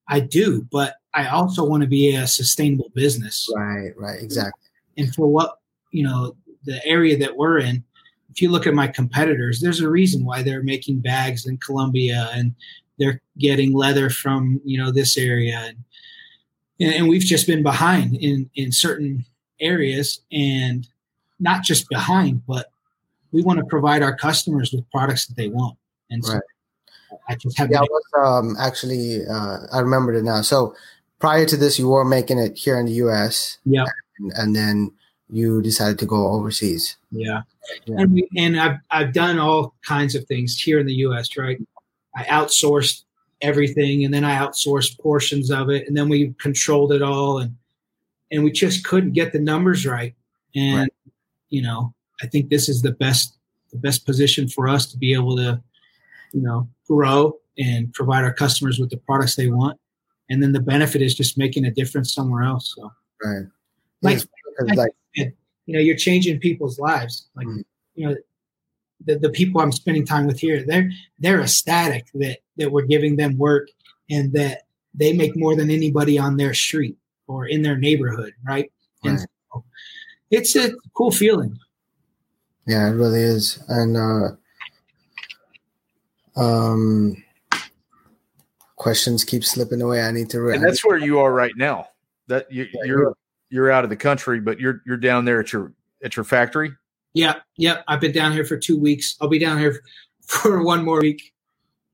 I 0.07 0.19
do, 0.19 0.67
but 0.71 0.95
I 1.13 1.27
also 1.27 1.65
want 1.65 1.81
to 1.81 1.89
be 1.89 2.15
a 2.15 2.27
sustainable 2.27 2.91
business. 2.93 3.49
Right, 3.55 3.93
right, 3.97 4.21
exactly. 4.21 4.61
And 4.97 5.13
for 5.13 5.27
what 5.27 5.59
you 5.91 6.03
know, 6.03 6.35
the 6.65 6.85
area 6.85 7.17
that 7.17 7.35
we're 7.35 7.59
in, 7.59 7.83
if 8.31 8.41
you 8.41 8.49
look 8.49 8.67
at 8.67 8.73
my 8.73 8.87
competitors, 8.87 9.61
there's 9.61 9.79
a 9.79 9.89
reason 9.89 10.25
why 10.25 10.43
they're 10.43 10.63
making 10.63 10.99
bags 10.99 11.47
in 11.47 11.57
Colombia 11.57 12.29
and 12.33 12.53
they're 12.97 13.21
getting 13.37 13.73
leather 13.73 14.09
from 14.09 14.61
you 14.63 14.77
know 14.77 14.91
this 14.91 15.17
area 15.17 15.57
and 15.57 15.77
and 16.79 17.07
we've 17.07 17.21
just 17.21 17.47
been 17.47 17.63
behind 17.63 18.15
in 18.15 18.49
in 18.55 18.71
certain 18.71 19.25
areas 19.59 20.21
and 20.31 20.87
not 21.39 21.63
just 21.63 21.87
behind 21.89 22.45
but 22.45 22.67
we 23.31 23.41
want 23.41 23.59
to 23.59 23.65
provide 23.65 24.01
our 24.01 24.15
customers 24.15 24.71
with 24.71 24.89
products 24.91 25.25
that 25.27 25.35
they 25.35 25.49
want 25.49 25.77
and 26.09 26.23
so 26.23 26.33
right. 26.33 26.43
I 27.27 27.35
just 27.35 27.57
have 27.57 27.69
yeah, 27.71 27.79
I 27.79 27.83
was, 27.83 28.03
um, 28.25 28.55
actually 28.59 29.25
uh, 29.25 29.59
i 29.71 29.79
remember 29.79 30.13
it 30.13 30.23
now 30.23 30.41
so 30.41 30.75
prior 31.19 31.45
to 31.45 31.57
this 31.57 31.79
you 31.79 31.87
were 31.89 32.05
making 32.05 32.37
it 32.39 32.57
here 32.57 32.79
in 32.79 32.85
the 32.85 32.93
us 32.93 33.57
yeah 33.65 33.85
and, 34.19 34.31
and 34.35 34.55
then 34.55 34.91
you 35.29 35.61
decided 35.61 35.97
to 35.99 36.05
go 36.05 36.27
overseas 36.27 36.97
yeah, 37.11 37.41
yeah. 37.85 37.95
and 37.99 38.13
we, 38.13 38.27
and 38.37 38.59
i've 38.59 38.77
i've 38.91 39.13
done 39.13 39.39
all 39.39 39.73
kinds 39.85 40.15
of 40.15 40.25
things 40.25 40.59
here 40.59 40.79
in 40.79 40.85
the 40.85 40.93
us 40.93 41.35
right 41.37 41.59
I 42.15 42.23
outsourced 42.23 43.03
everything 43.41 44.05
and 44.05 44.13
then 44.13 44.23
I 44.23 44.37
outsourced 44.37 44.99
portions 44.99 45.51
of 45.51 45.69
it 45.69 45.87
and 45.87 45.95
then 45.95 46.09
we 46.09 46.33
controlled 46.39 46.93
it 46.93 47.01
all 47.01 47.39
and 47.39 47.55
and 48.31 48.43
we 48.43 48.51
just 48.51 48.83
couldn't 48.85 49.13
get 49.13 49.33
the 49.33 49.39
numbers 49.39 49.85
right. 49.85 50.15
And 50.55 50.79
right. 50.79 51.13
you 51.49 51.61
know, 51.61 51.93
I 52.23 52.27
think 52.27 52.49
this 52.49 52.69
is 52.69 52.81
the 52.81 52.91
best 52.91 53.37
the 53.71 53.77
best 53.77 54.05
position 54.05 54.47
for 54.47 54.67
us 54.67 54.85
to 54.87 54.97
be 54.97 55.13
able 55.13 55.35
to, 55.35 55.61
you 56.35 56.41
know, 56.41 56.67
grow 56.87 57.37
and 57.57 57.91
provide 57.93 58.25
our 58.25 58.33
customers 58.33 58.77
with 58.77 58.89
the 58.89 58.97
products 58.97 59.35
they 59.35 59.47
want. 59.47 59.79
And 60.29 60.43
then 60.43 60.51
the 60.51 60.59
benefit 60.59 61.01
is 61.01 61.15
just 61.15 61.37
making 61.37 61.65
a 61.65 61.71
difference 61.71 62.13
somewhere 62.13 62.43
else. 62.43 62.73
So 62.75 62.91
right. 63.23 63.45
Like, 64.01 64.19
like, 64.59 64.77
like 64.77 64.91
you 65.15 65.73
know, 65.73 65.79
you're 65.79 65.95
changing 65.95 66.39
people's 66.39 66.77
lives. 66.77 67.27
Like, 67.35 67.47
mm-hmm. 67.47 67.61
you 67.95 68.09
know, 68.09 68.15
the, 69.05 69.17
the 69.17 69.29
people 69.29 69.61
I'm 69.61 69.71
spending 69.71 70.05
time 70.05 70.27
with 70.27 70.39
here, 70.39 70.63
they're 70.65 70.89
they're 71.19 71.41
ecstatic 71.41 72.07
that 72.15 72.39
that 72.57 72.71
we're 72.71 72.85
giving 72.85 73.15
them 73.15 73.37
work 73.37 73.69
and 74.09 74.33
that 74.33 74.63
they 74.93 75.13
make 75.13 75.35
more 75.35 75.55
than 75.55 75.69
anybody 75.69 76.19
on 76.19 76.37
their 76.37 76.53
street 76.53 76.97
or 77.27 77.47
in 77.47 77.61
their 77.61 77.77
neighborhood, 77.77 78.33
right? 78.47 78.71
right. 79.03 79.11
And 79.11 79.19
so 79.19 79.63
it's 80.31 80.55
a 80.55 80.71
cool 80.95 81.11
feeling. 81.11 81.57
Yeah, 82.67 82.87
it 82.89 82.93
really 82.93 83.21
is. 83.21 83.63
And 83.67 83.95
uh 83.95 84.35
um 86.35 87.23
questions 88.75 89.23
keep 89.23 89.43
slipping 89.43 89.81
away. 89.81 90.01
I 90.01 90.11
need 90.11 90.29
to 90.31 90.41
re- 90.41 90.55
And 90.55 90.63
that's 90.63 90.85
where 90.85 90.97
you 90.97 91.19
are 91.19 91.33
right 91.33 91.53
now. 91.55 91.87
That 92.27 92.51
you, 92.51 92.67
yeah, 92.73 92.83
you're 92.85 93.17
you're 93.49 93.71
out 93.71 93.83
of 93.83 93.89
the 93.89 93.95
country, 93.95 94.39
but 94.39 94.59
you're 94.59 94.81
you're 94.85 94.97
down 94.97 95.25
there 95.25 95.39
at 95.39 95.53
your 95.53 95.73
at 96.03 96.15
your 96.15 96.23
factory. 96.23 96.71
Yeah, 97.13 97.35
yeah. 97.57 97.81
I've 97.87 98.01
been 98.01 98.11
down 98.11 98.33
here 98.33 98.45
for 98.45 98.57
two 98.57 98.77
weeks. 98.77 99.15
I'll 99.21 99.29
be 99.29 99.39
down 99.39 99.57
here 99.57 99.81
for 100.25 100.63
one 100.63 100.83
more 100.83 101.01
week. 101.01 101.33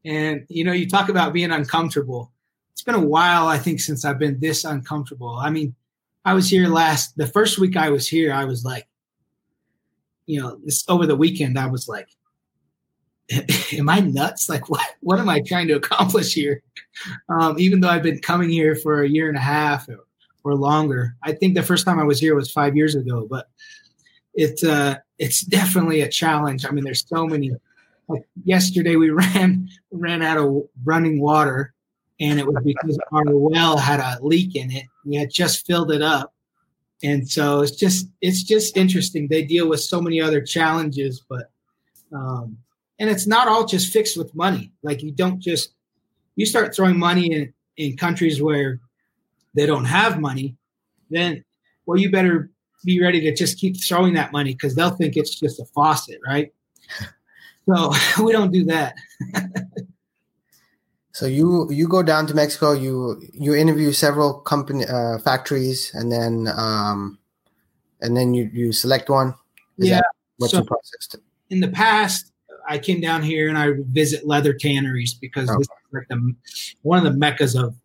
And 0.03 0.45
you 0.49 0.63
know, 0.63 0.71
you 0.71 0.89
talk 0.89 1.09
about 1.09 1.33
being 1.33 1.51
uncomfortable. 1.51 2.31
It's 2.73 2.81
been 2.81 2.95
a 2.95 2.99
while, 2.99 3.47
I 3.47 3.57
think, 3.59 3.79
since 3.79 4.03
I've 4.05 4.17
been 4.17 4.39
this 4.39 4.63
uncomfortable. 4.63 5.37
I 5.37 5.49
mean, 5.49 5.75
I 6.25 6.33
was 6.33 6.49
here 6.49 6.67
last 6.67 7.15
the 7.17 7.27
first 7.27 7.59
week 7.59 7.77
I 7.77 7.89
was 7.89 8.07
here, 8.07 8.33
I 8.33 8.45
was 8.45 8.63
like, 8.63 8.87
you 10.25 10.41
know, 10.41 10.59
this 10.63 10.83
over 10.87 11.05
the 11.05 11.15
weekend, 11.15 11.59
I 11.59 11.67
was 11.67 11.87
like, 11.87 12.07
am 13.73 13.89
I 13.89 13.99
nuts? 13.99 14.49
Like, 14.49 14.69
what 14.69 14.85
what 15.01 15.19
am 15.19 15.29
I 15.29 15.41
trying 15.41 15.67
to 15.69 15.75
accomplish 15.75 16.33
here? 16.33 16.61
Um, 17.29 17.57
even 17.59 17.79
though 17.79 17.89
I've 17.89 18.03
been 18.03 18.19
coming 18.19 18.49
here 18.49 18.75
for 18.75 19.03
a 19.03 19.09
year 19.09 19.27
and 19.27 19.37
a 19.37 19.41
half 19.41 19.87
or, 19.87 20.05
or 20.43 20.55
longer. 20.55 21.15
I 21.23 21.33
think 21.33 21.55
the 21.55 21.63
first 21.63 21.85
time 21.85 21.99
I 21.99 22.03
was 22.03 22.19
here 22.19 22.35
was 22.35 22.51
five 22.51 22.75
years 22.75 22.95
ago, 22.95 23.27
but 23.29 23.49
it's 24.33 24.63
uh 24.63 24.95
it's 25.19 25.41
definitely 25.41 26.01
a 26.01 26.09
challenge. 26.09 26.65
I 26.65 26.71
mean, 26.71 26.83
there's 26.83 27.07
so 27.07 27.25
many. 27.27 27.51
Like 28.07 28.23
yesterday, 28.43 28.95
we 28.95 29.09
ran 29.11 29.69
ran 29.91 30.21
out 30.21 30.37
of 30.37 30.63
running 30.83 31.21
water, 31.21 31.73
and 32.19 32.39
it 32.39 32.45
was 32.45 32.57
because 32.63 32.99
our 33.11 33.23
well 33.35 33.77
had 33.77 33.99
a 33.99 34.19
leak 34.23 34.55
in 34.55 34.71
it. 34.71 34.85
We 35.05 35.15
had 35.15 35.31
just 35.31 35.65
filled 35.65 35.91
it 35.91 36.01
up, 36.01 36.33
and 37.03 37.29
so 37.29 37.61
it's 37.61 37.75
just 37.75 38.07
it's 38.21 38.43
just 38.43 38.77
interesting. 38.77 39.27
They 39.27 39.43
deal 39.43 39.69
with 39.69 39.81
so 39.81 40.01
many 40.01 40.21
other 40.21 40.41
challenges, 40.41 41.23
but 41.27 41.51
um, 42.13 42.57
and 43.01 43.09
it's 43.09 43.25
not 43.25 43.47
all 43.47 43.65
just 43.65 43.91
fixed 43.91 44.15
with 44.15 44.33
money. 44.35 44.71
Like 44.83 45.01
you 45.01 45.11
don't 45.11 45.39
just 45.39 45.73
you 46.35 46.45
start 46.45 46.73
throwing 46.73 46.97
money 46.97 47.33
in 47.33 47.53
in 47.75 47.97
countries 47.97 48.41
where 48.41 48.79
they 49.55 49.65
don't 49.65 49.85
have 49.85 50.21
money, 50.21 50.55
then 51.09 51.43
well, 51.85 51.99
you 51.99 52.11
better 52.11 52.51
be 52.85 53.01
ready 53.01 53.19
to 53.21 53.33
just 53.35 53.57
keep 53.57 53.83
throwing 53.83 54.13
that 54.13 54.31
money 54.31 54.53
because 54.53 54.75
they'll 54.75 54.91
think 54.91 55.17
it's 55.17 55.37
just 55.37 55.59
a 55.59 55.65
faucet, 55.65 56.19
right? 56.25 56.53
So 57.69 57.93
we 58.23 58.31
don't 58.31 58.51
do 58.51 58.65
that. 58.65 58.95
so 61.11 61.27
you 61.27 61.69
you 61.71 61.87
go 61.87 62.01
down 62.01 62.25
to 62.25 62.33
Mexico, 62.33 62.73
you 62.73 63.21
you 63.33 63.53
interview 63.53 63.91
several 63.91 64.33
company 64.33 64.83
uh, 64.83 65.19
factories, 65.19 65.91
and 65.93 66.11
then 66.11 66.47
um, 66.57 67.19
and 68.01 68.17
then 68.17 68.33
you 68.33 68.49
you 68.51 68.71
select 68.73 69.11
one. 69.11 69.35
Is 69.77 69.89
yeah. 69.89 70.01
What's 70.37 70.53
so 70.53 70.57
your 70.57 70.65
process? 70.65 71.07
To- 71.11 71.21
in 71.51 71.59
the 71.59 71.67
past, 71.67 72.30
I 72.67 72.77
came 72.77 73.01
down 73.01 73.23
here 73.23 73.49
and 73.49 73.57
I 73.57 73.73
visit 73.91 74.27
leather 74.27 74.53
tanneries 74.53 75.13
because 75.13 75.47
this 75.47 75.61
is 75.61 75.69
like 75.91 76.07
the 76.09 76.35
one 76.81 76.97
of 76.97 77.11
the 77.11 77.17
meccas 77.17 77.55
of 77.55 77.75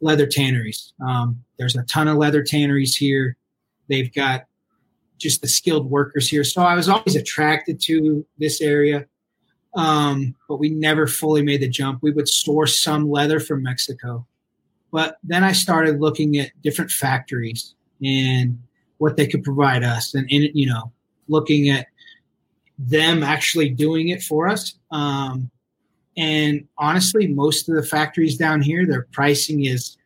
leather 0.00 0.26
tanneries. 0.26 0.92
Um, 1.06 1.42
there's 1.58 1.76
a 1.76 1.82
ton 1.84 2.08
of 2.08 2.16
leather 2.16 2.42
tanneries 2.42 2.96
here. 2.96 3.36
They've 3.88 4.12
got 4.12 4.46
just 5.18 5.42
the 5.42 5.48
skilled 5.48 5.90
workers 5.90 6.28
here. 6.28 6.44
So 6.44 6.62
I 6.62 6.74
was 6.74 6.88
always 6.88 7.16
attracted 7.16 7.80
to 7.82 8.24
this 8.38 8.60
area, 8.60 9.06
um, 9.74 10.34
but 10.48 10.58
we 10.58 10.70
never 10.70 11.06
fully 11.06 11.42
made 11.42 11.60
the 11.60 11.68
jump. 11.68 12.02
We 12.02 12.12
would 12.12 12.28
source 12.28 12.80
some 12.80 13.10
leather 13.10 13.40
from 13.40 13.62
Mexico. 13.62 14.26
But 14.92 15.18
then 15.22 15.44
I 15.44 15.52
started 15.52 16.00
looking 16.00 16.38
at 16.38 16.50
different 16.62 16.90
factories 16.90 17.74
and 18.02 18.58
what 18.98 19.16
they 19.16 19.26
could 19.26 19.44
provide 19.44 19.82
us 19.82 20.14
and, 20.14 20.28
and 20.30 20.48
you 20.54 20.66
know, 20.66 20.92
looking 21.28 21.68
at 21.68 21.88
them 22.78 23.22
actually 23.22 23.68
doing 23.68 24.08
it 24.08 24.22
for 24.22 24.48
us. 24.48 24.74
Um, 24.90 25.50
and 26.16 26.66
honestly, 26.78 27.26
most 27.26 27.68
of 27.68 27.76
the 27.76 27.82
factories 27.82 28.36
down 28.36 28.62
here, 28.62 28.86
their 28.86 29.06
pricing 29.12 29.64
is 29.64 29.96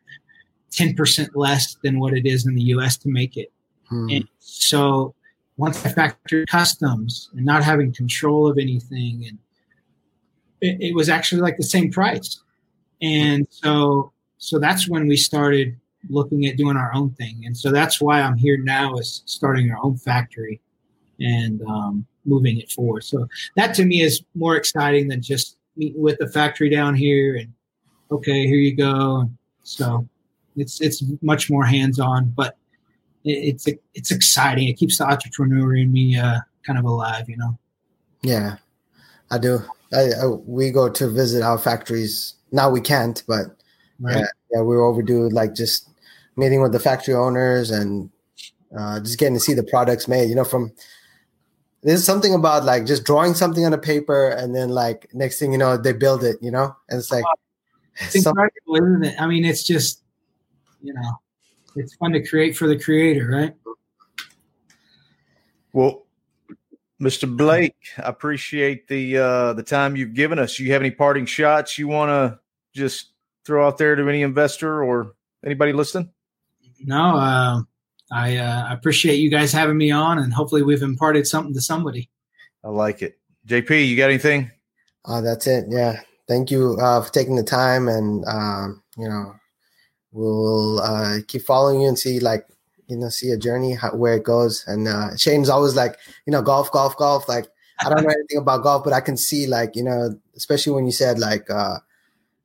10% 0.71 1.29
less 1.35 1.75
than 1.83 1.99
what 1.99 2.13
it 2.13 2.25
is 2.25 2.45
in 2.45 2.55
the 2.55 2.63
US 2.63 2.97
to 2.97 3.09
make 3.09 3.37
it. 3.37 3.51
Hmm. 3.89 4.09
And 4.09 4.27
so 4.39 5.13
once 5.57 5.85
I 5.85 5.89
factored 5.89 6.47
customs 6.47 7.29
and 7.33 7.45
not 7.45 7.63
having 7.63 7.93
control 7.93 8.49
of 8.49 8.57
anything, 8.57 9.25
and 9.27 9.37
it, 10.61 10.89
it 10.89 10.95
was 10.95 11.09
actually 11.09 11.41
like 11.41 11.57
the 11.57 11.63
same 11.63 11.91
price. 11.91 12.41
And 13.01 13.45
so, 13.49 14.11
so 14.37 14.59
that's 14.59 14.89
when 14.89 15.07
we 15.07 15.17
started 15.17 15.75
looking 16.09 16.45
at 16.45 16.57
doing 16.57 16.77
our 16.77 16.93
own 16.93 17.11
thing. 17.11 17.43
And 17.45 17.55
so 17.55 17.71
that's 17.71 18.01
why 18.01 18.21
I'm 18.21 18.37
here 18.37 18.57
now 18.57 18.95
is 18.95 19.23
starting 19.25 19.71
our 19.71 19.77
own 19.83 19.97
factory 19.97 20.59
and 21.19 21.61
um, 21.63 22.05
moving 22.25 22.59
it 22.59 22.71
forward. 22.71 23.03
So 23.03 23.27
that 23.55 23.73
to 23.75 23.85
me 23.85 24.01
is 24.01 24.23
more 24.35 24.55
exciting 24.55 25.07
than 25.07 25.21
just 25.21 25.57
meeting 25.75 26.01
with 26.01 26.17
the 26.19 26.27
factory 26.27 26.69
down 26.69 26.95
here 26.95 27.35
and 27.35 27.51
okay, 28.11 28.47
here 28.47 28.57
you 28.57 28.75
go. 28.75 29.29
So 29.63 30.07
it's 30.55 30.81
it's 30.81 31.03
much 31.21 31.49
more 31.49 31.65
hands 31.65 31.99
on, 31.99 32.31
but 32.35 32.57
it's 33.23 33.67
it's 33.93 34.11
exciting. 34.11 34.67
It 34.67 34.77
keeps 34.77 34.97
the 34.97 35.05
entrepreneur 35.05 35.75
in 35.75 35.91
me 35.91 36.17
uh, 36.17 36.39
kind 36.65 36.77
of 36.77 36.85
alive, 36.85 37.29
you 37.29 37.37
know. 37.37 37.57
Yeah, 38.21 38.57
I 39.31 39.37
do. 39.37 39.59
I, 39.93 40.09
I, 40.21 40.27
we 40.27 40.71
go 40.71 40.89
to 40.89 41.09
visit 41.09 41.43
our 41.43 41.57
factories 41.57 42.35
now. 42.51 42.69
We 42.69 42.81
can't, 42.81 43.23
but 43.27 43.45
right. 43.99 44.17
yeah, 44.17 44.25
yeah, 44.51 44.61
we're 44.61 44.83
overdue. 44.83 45.29
Like 45.29 45.55
just 45.55 45.89
meeting 46.35 46.61
with 46.61 46.71
the 46.71 46.79
factory 46.79 47.13
owners 47.13 47.71
and 47.71 48.09
uh, 48.77 48.99
just 48.99 49.19
getting 49.19 49.35
to 49.35 49.39
see 49.39 49.53
the 49.53 49.63
products 49.63 50.07
made. 50.07 50.29
You 50.29 50.35
know, 50.35 50.43
from 50.43 50.73
there's 51.83 52.03
something 52.03 52.33
about 52.33 52.63
like 52.63 52.85
just 52.85 53.03
drawing 53.03 53.33
something 53.33 53.65
on 53.65 53.73
a 53.73 53.77
paper 53.77 54.29
and 54.29 54.55
then 54.55 54.69
like 54.69 55.07
next 55.13 55.39
thing 55.39 55.51
you 55.51 55.57
know 55.57 55.77
they 55.77 55.93
build 55.93 56.23
it. 56.23 56.37
You 56.41 56.51
know, 56.51 56.75
and 56.89 56.99
it's 56.99 57.11
like 57.11 57.25
it's 57.97 58.15
incredible, 58.15 58.75
isn't 58.75 59.03
it? 59.05 59.21
I 59.21 59.27
mean, 59.27 59.45
it's 59.45 59.63
just 59.63 60.03
you 60.81 60.93
know, 60.93 61.19
it's 61.75 61.95
fun 61.95 62.11
to 62.13 62.25
create 62.25 62.55
for 62.55 62.67
the 62.67 62.79
creator, 62.79 63.27
right? 63.27 63.53
Well, 65.71 66.05
Mr. 67.01 67.35
Blake, 67.35 67.75
I 67.97 68.09
appreciate 68.09 68.87
the 68.87 69.17
uh, 69.17 69.53
the 69.53 69.63
time 69.63 69.95
you've 69.95 70.13
given 70.13 70.39
us. 70.39 70.59
You 70.59 70.71
have 70.73 70.81
any 70.81 70.91
parting 70.91 71.25
shots 71.25 71.77
you 71.77 71.87
want 71.87 72.09
to 72.09 72.39
just 72.73 73.13
throw 73.45 73.67
out 73.67 73.77
there 73.77 73.95
to 73.95 74.07
any 74.07 74.21
investor 74.21 74.83
or 74.83 75.15
anybody 75.45 75.73
listening? 75.73 76.09
No, 76.79 77.17
uh, 77.17 77.61
I 78.13 78.37
uh, 78.37 78.67
appreciate 78.71 79.15
you 79.15 79.29
guys 79.29 79.51
having 79.51 79.77
me 79.77 79.91
on, 79.91 80.19
and 80.19 80.31
hopefully 80.31 80.61
we've 80.61 80.83
imparted 80.83 81.25
something 81.25 81.53
to 81.55 81.61
somebody. 81.61 82.09
I 82.63 82.69
like 82.69 83.01
it. 83.01 83.17
JP, 83.47 83.87
you 83.87 83.97
got 83.97 84.09
anything? 84.09 84.51
Uh, 85.05 85.21
that's 85.21 85.47
it. 85.47 85.65
Yeah. 85.67 85.99
Thank 86.27 86.51
you 86.51 86.77
uh, 86.79 87.01
for 87.01 87.11
taking 87.11 87.35
the 87.35 87.43
time, 87.43 87.87
and 87.87 88.23
um, 88.25 88.83
you 88.97 89.09
know, 89.09 89.35
we'll 90.11 90.79
uh, 90.79 91.17
keep 91.27 91.41
following 91.41 91.81
you 91.81 91.87
and 91.87 91.99
see 91.99 92.19
like 92.19 92.45
you 92.87 92.97
know 92.97 93.09
see 93.09 93.31
a 93.31 93.37
journey 93.37 93.73
how, 93.73 93.95
where 93.95 94.15
it 94.15 94.23
goes. 94.23 94.63
And 94.67 94.87
uh, 94.87 95.17
Shane's 95.17 95.49
always 95.49 95.75
like, 95.75 95.97
you 96.25 96.31
know, 96.31 96.41
golf, 96.41 96.71
golf, 96.71 96.95
golf. 96.95 97.27
Like 97.27 97.47
I 97.83 97.89
don't 97.89 98.03
know 98.03 98.09
anything 98.09 98.37
about 98.37 98.63
golf, 98.63 98.83
but 98.83 98.93
I 98.93 99.01
can 99.01 99.17
see 99.17 99.47
like 99.47 99.75
you 99.75 99.83
know, 99.83 100.17
especially 100.35 100.73
when 100.73 100.85
you 100.85 100.91
said 100.91 101.19
like 101.19 101.49
uh, 101.49 101.79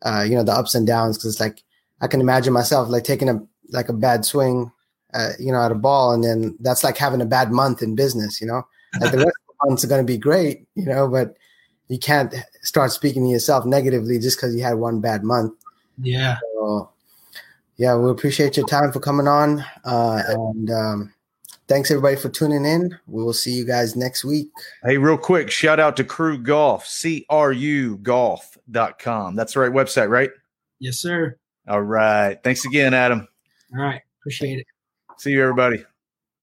uh, 0.03 0.25
you 0.27 0.35
know 0.35 0.43
the 0.43 0.53
ups 0.53 0.75
and 0.75 0.87
downs, 0.87 1.19
because 1.19 1.35
it's 1.35 1.41
like 1.41 1.63
I 2.01 2.07
can 2.09 2.21
imagine 2.21 2.53
myself 2.53 2.89
like 2.89 3.05
taking 3.05 3.29
a 3.29 3.41
like 3.71 3.89
a 3.89 3.93
bad 3.93 4.25
swing, 4.25 4.73
uh, 5.15 5.31
you 5.39 5.53
know, 5.53 5.63
at 5.63 5.73
a 5.73 5.77
ball, 5.77 6.13
and 6.13 6.25
then 6.25 6.57
that's 6.61 6.85
like 6.85 6.97
having 6.97 7.21
a 7.21 7.27
bad 7.27 7.51
month 7.51 7.83
in 7.83 7.95
business. 7.95 8.41
You 8.41 8.47
know, 8.47 8.67
like 9.01 9.13
the 9.13 9.19
rest 9.19 9.29
of 9.29 9.57
the 9.61 9.67
months 9.69 9.85
are 9.85 9.89
going 9.89 10.07
to 10.07 10.13
be 10.13 10.19
great, 10.19 10.67
you 10.75 10.87
know, 10.87 11.09
but 11.09 11.37
you 11.89 11.99
can't 11.99 12.35
start 12.63 12.93
speaking 12.93 13.25
to 13.25 13.31
yourself 13.31 13.65
negatively 13.65 14.19
just 14.19 14.37
because 14.37 14.55
you 14.55 14.63
had 14.63 14.75
one 14.75 15.01
bad 15.01 15.25
month. 15.25 15.55
Yeah. 16.01 16.39
So, 16.55 16.91
yeah, 17.77 17.97
we 17.97 18.11
appreciate 18.11 18.57
your 18.57 18.67
time 18.67 18.93
for 18.93 19.01
coming 19.01 19.27
on. 19.27 19.65
Uh, 19.85 20.23
and 20.29 20.71
um, 20.71 21.15
thanks 21.67 21.91
everybody 21.91 22.17
for 22.17 22.29
tuning 22.29 22.65
in. 22.65 22.97
We 23.07 23.23
will 23.23 23.33
see 23.33 23.53
you 23.53 23.65
guys 23.65 23.97
next 23.97 24.25
week. 24.25 24.51
Hey, 24.85 24.99
real 24.99 25.19
quick, 25.19 25.51
shout 25.51 25.81
out 25.81 25.97
to 25.97 26.05
CRU 26.05 26.39
Golf, 26.39 26.87
C 26.87 27.25
R 27.31 27.53
U 27.53 27.97
golf.com. 27.99 29.35
That's 29.35 29.55
the 29.55 29.61
right 29.61 29.73
website, 29.73 30.11
right? 30.11 30.31
Yes, 30.79 30.99
sir. 30.99 31.37
All 31.67 31.83
right. 31.83 32.39
Thanks 32.43 32.65
again, 32.65 32.95
Adam. 32.95 33.27
All 33.75 33.83
right. 33.83 34.01
Appreciate 34.21 34.59
it. 34.61 34.67
See 35.19 35.31
you, 35.33 35.43
everybody. 35.43 35.85